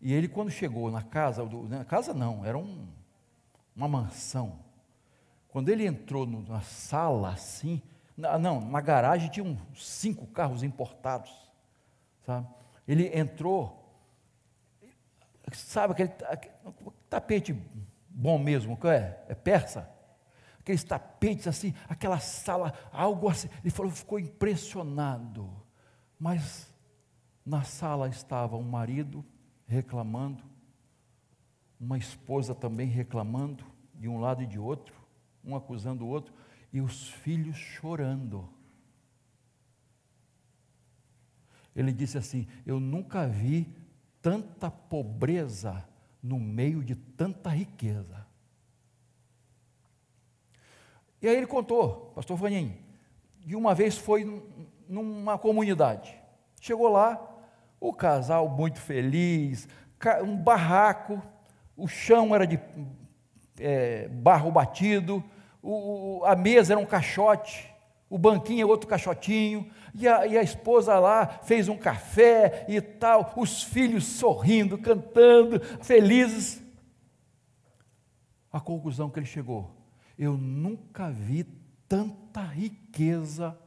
E 0.00 0.12
ele, 0.12 0.28
quando 0.28 0.50
chegou 0.50 0.90
na 0.90 1.02
casa, 1.02 1.44
na 1.68 1.84
casa 1.84 2.12
não, 2.12 2.44
era 2.44 2.56
um, 2.56 2.86
uma 3.74 3.88
mansão. 3.88 4.58
Quando 5.48 5.68
ele 5.68 5.86
entrou 5.86 6.26
na 6.26 6.60
sala 6.60 7.30
assim, 7.30 7.80
não, 8.16 8.58
uma 8.58 8.80
garagem 8.80 9.30
tinha 9.30 9.44
uns 9.44 9.86
cinco 9.86 10.26
carros 10.26 10.62
importados, 10.62 11.30
sabe? 12.24 12.46
Ele 12.86 13.10
entrou, 13.18 13.84
sabe 15.52 15.92
aquele, 15.92 16.12
aquele 16.24 16.54
tapete 17.08 17.52
bom 18.08 18.38
mesmo, 18.38 18.76
que 18.76 18.86
é? 18.86 19.24
É 19.28 19.34
persa? 19.34 19.90
Aqueles 20.60 20.82
tapetes 20.82 21.46
assim, 21.46 21.74
aquela 21.88 22.18
sala, 22.18 22.72
algo 22.92 23.28
assim. 23.28 23.48
Ele 23.60 23.70
falou, 23.70 23.90
ficou 23.92 24.18
impressionado. 24.18 25.50
Mas 26.18 26.72
na 27.44 27.62
sala 27.62 28.08
estava 28.08 28.56
um 28.56 28.62
marido 28.62 29.24
reclamando, 29.66 30.42
uma 31.78 31.98
esposa 31.98 32.54
também 32.54 32.88
reclamando, 32.88 33.64
de 33.94 34.08
um 34.08 34.20
lado 34.20 34.42
e 34.42 34.46
de 34.46 34.58
outro, 34.58 34.94
um 35.44 35.56
acusando 35.56 36.04
o 36.04 36.08
outro, 36.08 36.32
e 36.72 36.80
os 36.80 37.08
filhos 37.08 37.56
chorando. 37.56 38.48
Ele 41.74 41.92
disse 41.92 42.16
assim: 42.16 42.46
Eu 42.64 42.80
nunca 42.80 43.26
vi 43.26 43.68
tanta 44.22 44.70
pobreza 44.70 45.86
no 46.22 46.38
meio 46.38 46.82
de 46.82 46.94
tanta 46.94 47.50
riqueza. 47.50 48.26
E 51.20 51.28
aí 51.28 51.36
ele 51.36 51.46
contou, 51.46 52.12
pastor 52.14 52.36
Vaninho, 52.36 52.76
de 53.44 53.56
uma 53.56 53.74
vez 53.74 53.96
foi 53.96 54.24
numa 54.88 55.38
comunidade. 55.38 56.16
Chegou 56.60 56.88
lá, 56.88 57.16
o 57.80 57.92
casal 57.92 58.48
muito 58.48 58.80
feliz, 58.80 59.68
um 60.24 60.36
barraco, 60.36 61.22
o 61.76 61.86
chão 61.86 62.34
era 62.34 62.46
de 62.46 62.58
é, 63.58 64.08
barro 64.08 64.50
batido, 64.50 65.22
o, 65.62 66.22
a 66.24 66.36
mesa 66.36 66.74
era 66.74 66.80
um 66.80 66.86
caixote, 66.86 67.72
o 68.08 68.16
banquinho 68.16 68.62
é 68.62 68.66
outro 68.66 68.88
caixotinho, 68.88 69.70
e 69.94 70.06
a, 70.06 70.26
e 70.26 70.38
a 70.38 70.42
esposa 70.42 70.98
lá 70.98 71.26
fez 71.42 71.68
um 71.68 71.76
café 71.76 72.64
e 72.68 72.80
tal, 72.80 73.32
os 73.36 73.62
filhos 73.62 74.04
sorrindo, 74.04 74.78
cantando, 74.78 75.60
felizes. 75.82 76.62
A 78.52 78.60
conclusão 78.60 79.10
que 79.10 79.18
ele 79.18 79.26
chegou: 79.26 79.74
eu 80.18 80.36
nunca 80.36 81.10
vi 81.10 81.44
tanta 81.88 82.42
riqueza 82.42 83.58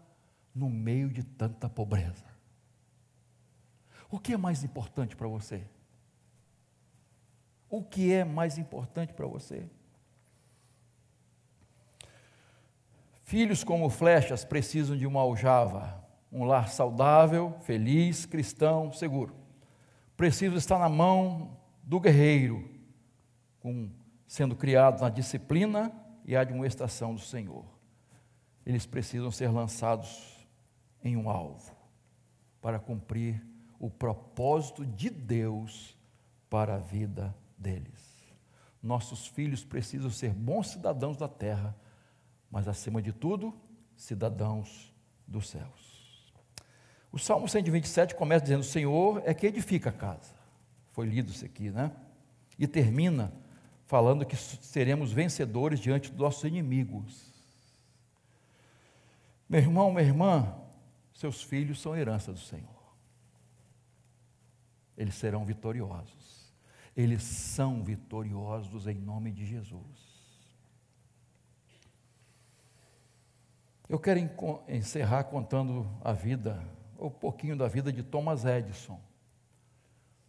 no 0.53 0.69
meio 0.69 1.09
de 1.09 1.23
tanta 1.23 1.67
pobreza. 1.67 2.28
O 4.09 4.19
que 4.19 4.33
é 4.33 4.37
mais 4.37 4.63
importante 4.63 5.15
para 5.15 5.27
você? 5.27 5.63
O 7.69 7.83
que 7.83 8.11
é 8.11 8.23
mais 8.25 8.57
importante 8.57 9.13
para 9.13 9.27
você? 9.27 9.69
Filhos 13.23 13.63
como 13.63 13.89
flechas 13.91 14.43
precisam 14.43 14.97
de 14.97 15.05
uma 15.05 15.21
aljava, 15.21 16.03
um 16.31 16.43
lar 16.43 16.69
saudável, 16.69 17.55
feliz, 17.61 18.25
cristão, 18.25 18.91
seguro. 18.91 19.35
Precisam 20.17 20.57
estar 20.57 20.79
na 20.79 20.89
mão 20.89 21.55
do 21.83 21.99
guerreiro, 21.99 22.67
com, 23.59 23.91
sendo 24.27 24.55
criados 24.55 25.01
na 25.01 25.09
disciplina 25.09 25.91
e 26.25 26.35
admoestação 26.35 27.13
do 27.13 27.21
Senhor. 27.21 27.65
Eles 28.65 28.87
precisam 28.87 29.29
ser 29.29 29.49
lançados 29.49 30.47
em 31.03 31.15
um 31.15 31.29
alvo 31.29 31.75
para 32.59 32.79
cumprir 32.79 33.41
o 33.79 33.89
propósito 33.89 34.85
de 34.85 35.09
Deus 35.09 35.97
para 36.49 36.75
a 36.75 36.79
vida 36.79 37.35
deles. 37.57 38.09
Nossos 38.83 39.27
filhos 39.27 39.63
precisam 39.63 40.09
ser 40.09 40.33
bons 40.33 40.67
cidadãos 40.67 41.17
da 41.17 41.27
terra 41.27 41.75
mas 42.51 42.67
acima 42.67 43.01
de 43.01 43.11
tudo, 43.11 43.53
cidadãos 43.95 44.93
dos 45.27 45.49
céus. 45.49 46.33
O 47.11 47.19
Salmo 47.19 47.47
127 47.47 48.15
começa 48.15 48.43
dizendo: 48.43 48.61
O 48.61 48.65
Senhor 48.65 49.21
é 49.25 49.33
que 49.33 49.47
edifica 49.47 49.89
a 49.89 49.93
casa. 49.93 50.33
Foi 50.89 51.05
lido 51.07 51.31
isso 51.31 51.45
aqui, 51.45 51.69
né? 51.69 51.91
E 52.57 52.67
termina 52.67 53.31
falando 53.85 54.25
que 54.25 54.35
seremos 54.35 55.11
vencedores 55.11 55.79
diante 55.79 56.09
dos 56.09 56.19
nossos 56.19 56.43
inimigos. 56.43 57.29
Meu 59.47 59.61
irmão, 59.61 59.91
minha 59.91 60.03
irmã, 60.03 60.55
seus 61.13 61.41
filhos 61.41 61.81
são 61.81 61.95
herança 61.95 62.31
do 62.31 62.39
Senhor. 62.39 62.78
Eles 64.99 65.15
serão 65.15 65.45
vitoriosos. 65.45 66.53
Eles 66.95 67.23
são 67.23 67.81
vitoriosos 67.81 68.85
em 68.85 68.95
nome 68.95 69.31
de 69.31 69.45
Jesus. 69.45 70.09
Eu 73.87 73.97
quero 73.97 74.19
encerrar 74.67 75.23
contando 75.23 75.89
a 76.03 76.11
vida, 76.11 76.61
ou 76.97 77.07
um 77.07 77.11
pouquinho 77.11 77.55
da 77.55 77.69
vida 77.69 77.93
de 77.93 78.03
Thomas 78.03 78.43
Edison. 78.43 78.99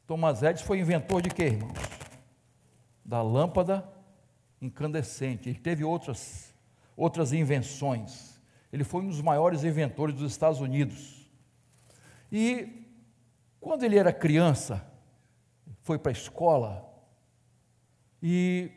Thomas 0.06 0.40
Edison 0.44 0.64
foi 0.64 0.78
inventor 0.78 1.20
de 1.20 1.30
quê, 1.30 1.46
irmãos? 1.46 1.76
Da 3.04 3.20
lâmpada 3.20 3.86
incandescente. 4.62 5.48
Ele 5.48 5.58
teve 5.58 5.82
outras, 5.82 6.54
outras 6.96 7.32
invenções. 7.32 8.40
Ele 8.72 8.84
foi 8.84 9.02
um 9.02 9.08
dos 9.08 9.20
maiores 9.20 9.64
inventores 9.64 10.14
dos 10.14 10.30
Estados 10.30 10.60
Unidos. 10.60 11.28
E 12.30 12.80
quando 13.60 13.84
ele 13.84 13.98
era 13.98 14.12
criança, 14.12 14.84
foi 15.82 15.98
para 15.98 16.10
a 16.10 16.12
escola 16.12 16.88
e 18.22 18.70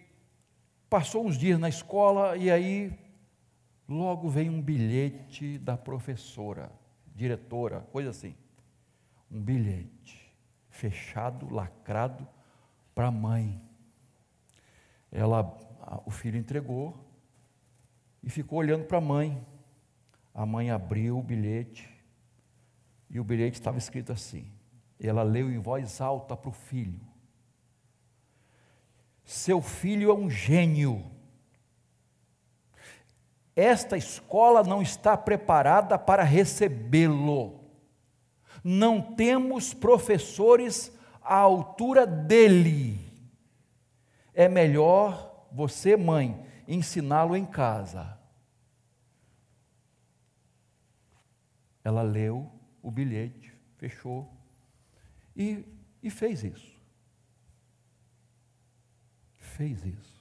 passou 0.89 1.25
uns 1.25 1.37
dias 1.37 1.59
na 1.59 1.69
escola 1.69 2.37
e 2.37 2.51
aí 2.51 3.03
Logo 3.87 4.29
vem 4.29 4.49
um 4.49 4.61
bilhete 4.61 5.57
da 5.57 5.77
professora, 5.77 6.71
diretora, 7.13 7.81
coisa 7.91 8.11
assim. 8.11 8.35
Um 9.29 9.41
bilhete 9.41 10.33
fechado, 10.69 11.53
lacrado 11.53 12.27
para 12.95 13.07
a 13.07 13.11
mãe. 13.11 13.61
Ela, 15.11 15.43
o 16.05 16.11
filho 16.11 16.37
entregou 16.37 16.97
e 18.23 18.29
ficou 18.29 18.59
olhando 18.59 18.85
para 18.85 18.99
a 18.99 19.01
mãe. 19.01 19.45
A 20.33 20.45
mãe 20.45 20.71
abriu 20.71 21.17
o 21.19 21.23
bilhete 21.23 21.89
e 23.09 23.19
o 23.19 23.23
bilhete 23.23 23.59
estava 23.59 23.77
escrito 23.77 24.11
assim. 24.11 24.51
Ela 24.99 25.23
leu 25.23 25.51
em 25.51 25.59
voz 25.59 25.99
alta 25.99 26.35
para 26.35 26.49
o 26.49 26.53
filho: 26.53 27.01
Seu 29.23 29.61
filho 29.61 30.11
é 30.11 30.13
um 30.13 30.29
gênio 30.29 31.13
esta 33.55 33.95
escola 33.95 34.63
não 34.63 34.81
está 34.81 35.15
preparada 35.15 35.97
para 35.97 36.23
recebê-lo. 36.23 37.59
Não 38.63 39.01
temos 39.01 39.73
professores 39.73 40.91
à 41.21 41.35
altura 41.35 42.07
dele. 42.07 42.99
É 44.33 44.49
melhor 44.49 45.47
você, 45.51 45.95
mãe, 45.95 46.43
ensiná-lo 46.67 47.35
em 47.35 47.45
casa. 47.45 48.17
Ela 51.83 52.01
leu 52.01 52.49
o 52.81 52.89
bilhete, 52.89 53.53
fechou 53.77 54.31
e, 55.35 55.65
e 56.01 56.09
fez 56.09 56.43
isso. 56.43 56.73
Fez 59.37 59.85
isso 59.85 60.13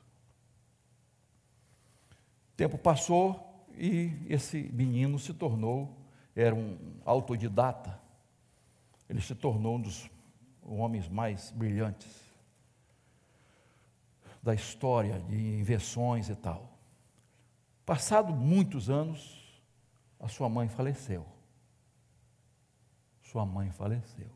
tempo 2.63 2.79
passou 2.79 3.67
e 3.75 4.13
esse 4.29 4.71
menino 4.73 5.19
se 5.19 5.35
tornou, 5.35 5.99
era 6.37 6.55
um 6.55 6.79
autodidata, 7.05 8.01
ele 9.09 9.21
se 9.21 9.35
tornou 9.35 9.75
um 9.75 9.81
dos 9.81 10.09
homens 10.63 11.09
mais 11.09 11.51
brilhantes 11.51 12.09
da 14.41 14.55
história 14.55 15.19
de 15.23 15.59
invenções 15.59 16.29
e 16.29 16.37
tal. 16.37 16.79
Passado 17.85 18.33
muitos 18.33 18.89
anos, 18.89 19.61
a 20.21 20.29
sua 20.29 20.49
mãe 20.49 20.69
faleceu. 20.69 21.27
Sua 23.23 23.45
mãe 23.45 23.73
faleceu. 23.73 24.31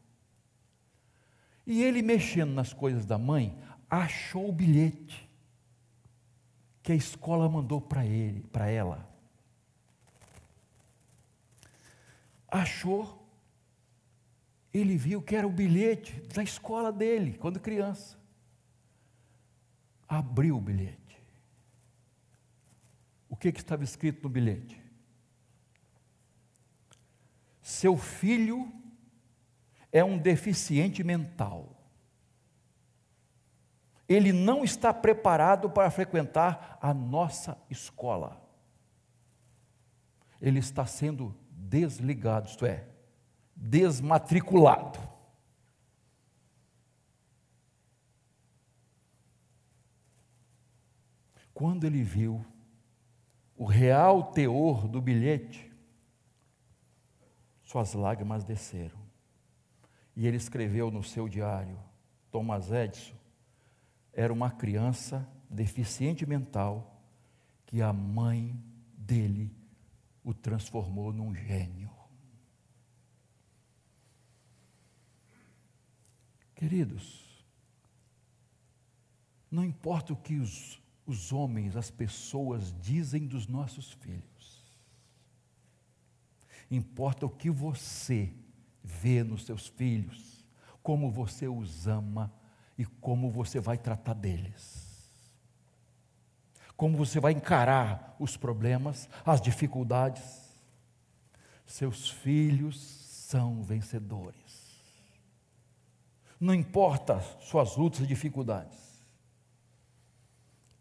E 1.67 1.83
ele, 1.83 2.01
mexendo 2.01 2.53
nas 2.53 2.73
coisas 2.73 3.05
da 3.05 3.19
mãe, 3.19 3.59
achou 3.91 4.49
o 4.49 4.53
bilhete 4.53 5.29
que 6.83 6.93
a 6.93 6.95
escola 6.95 7.49
mandou 7.49 7.81
para 7.81 8.07
ele, 8.07 8.43
para 8.53 8.69
ela. 8.69 9.11
Achou, 12.47 13.29
ele 14.73 14.97
viu 14.97 15.21
que 15.21 15.35
era 15.35 15.47
o 15.47 15.51
bilhete 15.51 16.21
da 16.33 16.45
escola 16.45 16.93
dele, 16.93 17.37
quando 17.37 17.59
criança. 17.59 18.17
Abriu 20.07 20.57
o 20.57 20.61
bilhete. 20.61 21.21
o 23.29 23.35
que, 23.35 23.51
que 23.51 23.59
estava 23.59 23.83
escrito 23.83 24.23
no 24.23 24.29
bilhete? 24.29 24.81
Seu 27.61 27.97
filho 27.97 28.73
é 29.97 30.05
um 30.05 30.19
deficiente 30.19 31.03
mental. 31.03 31.75
Ele 34.07 34.31
não 34.31 34.63
está 34.63 34.93
preparado 34.93 35.71
para 35.71 35.91
frequentar 35.91 36.79
a 36.83 36.93
nossa 36.93 37.57
escola. 37.71 38.47
Ele 40.39 40.59
está 40.59 40.85
sendo 40.85 41.35
desligado, 41.51 42.47
isto 42.47 42.67
é, 42.67 42.87
desmatriculado. 43.57 45.01
Quando 51.55 51.85
ele 51.85 52.03
viu 52.03 52.45
o 53.57 53.65
real 53.65 54.25
teor 54.25 54.87
do 54.87 55.01
bilhete, 55.01 55.73
suas 57.65 57.95
lágrimas 57.95 58.45
desceram. 58.45 59.06
E 60.17 60.27
ele 60.27 60.37
escreveu 60.37 60.91
no 60.91 61.03
seu 61.03 61.29
diário: 61.29 61.79
Thomas 62.31 62.73
Edison 62.73 63.15
era 64.13 64.33
uma 64.33 64.51
criança 64.51 65.29
deficiente 65.49 66.25
mental 66.27 67.05
que 67.67 67.83
a 67.83 67.93
mãe 67.93 68.59
dele 68.97 69.55
o 70.25 70.33
transformou 70.33 71.13
num 71.13 71.35
gênio. 71.35 71.91
Queridos, 76.55 77.45
não 79.51 79.63
importa 79.63 80.15
o 80.15 80.17
que 80.17 80.37
os 80.37 80.81
os 81.07 81.33
homens, 81.33 81.77
as 81.77 81.89
pessoas 81.89 82.75
dizem 82.81 83.27
dos 83.27 83.47
nossos 83.47 83.93
filhos. 83.93 84.67
Importa 86.69 87.25
o 87.25 87.31
que 87.31 87.49
você 87.49 88.35
vê 88.87 89.25
nos 89.25 89.45
seus 89.45 89.67
filhos, 89.67 90.45
como 90.83 91.11
você 91.11 91.49
os 91.49 91.87
ama 91.87 92.33
e 92.79 92.85
como 92.85 93.29
você 93.31 93.59
vai 93.59 93.77
tratar 93.77 94.15
deles. 94.15 94.87
Como 96.77 96.97
você 96.97 97.19
vai 97.19 97.33
encarar 97.33 98.15
os 98.19 98.37
problemas, 98.37 99.09
as 99.25 99.41
dificuldades. 99.41 100.47
Seus 101.67 102.09
filhos 102.09 102.79
são 102.79 103.63
vencedores. 103.63 104.37
Não 106.39 106.55
importa 106.55 107.21
suas 107.41 107.77
lutas 107.77 108.01
e 108.01 108.07
dificuldades 108.07 108.87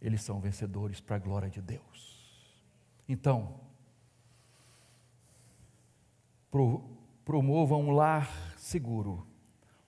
eles 0.05 0.21
são 0.21 0.39
vencedores 0.39 1.01
para 1.01 1.15
a 1.15 1.19
glória 1.19 1.49
de 1.49 1.59
Deus. 1.59 2.23
Então, 3.09 3.59
pro, 6.51 6.94
promovam 7.25 7.81
um 7.81 7.91
lar 7.91 8.29
seguro, 8.55 9.27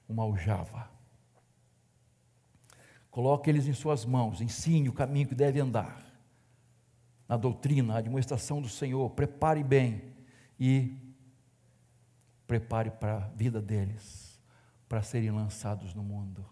uma 0.09 0.23
aljava. 0.23 0.89
Coloque 3.11 3.49
eles 3.49 3.67
em 3.67 3.73
suas 3.73 4.03
mãos, 4.03 4.41
ensine 4.41 4.89
o 4.89 4.93
caminho 4.93 5.27
que 5.27 5.35
deve 5.35 5.59
andar. 5.59 6.03
Na 7.29 7.37
doutrina, 7.37 7.93
na 7.93 7.99
administração 7.99 8.61
do 8.61 8.67
Senhor, 8.67 9.09
prepare 9.11 9.63
bem 9.63 10.15
e 10.59 10.97
prepare 12.47 12.89
para 12.89 13.17
a 13.17 13.27
vida 13.29 13.61
deles, 13.61 14.39
para 14.87 15.03
serem 15.03 15.31
lançados 15.31 15.93
no 15.93 16.03
mundo, 16.03 16.45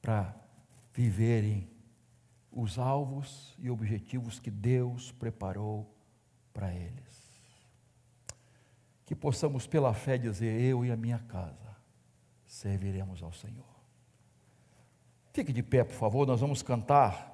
para 0.00 0.34
viverem 0.92 1.70
os 2.50 2.78
alvos 2.78 3.54
e 3.58 3.70
objetivos 3.70 4.40
que 4.40 4.50
Deus 4.50 5.12
preparou 5.12 5.94
para 6.52 6.74
eles. 6.74 7.09
Que 9.10 9.14
possamos, 9.16 9.66
pela 9.66 9.92
fé, 9.92 10.16
dizer: 10.16 10.60
Eu 10.60 10.84
e 10.84 10.92
a 10.92 10.96
minha 10.96 11.18
casa 11.18 11.76
serviremos 12.46 13.20
ao 13.24 13.32
Senhor. 13.32 13.66
Fique 15.32 15.52
de 15.52 15.64
pé, 15.64 15.82
por 15.82 15.96
favor, 15.96 16.28
nós 16.28 16.40
vamos 16.40 16.62
cantar 16.62 17.29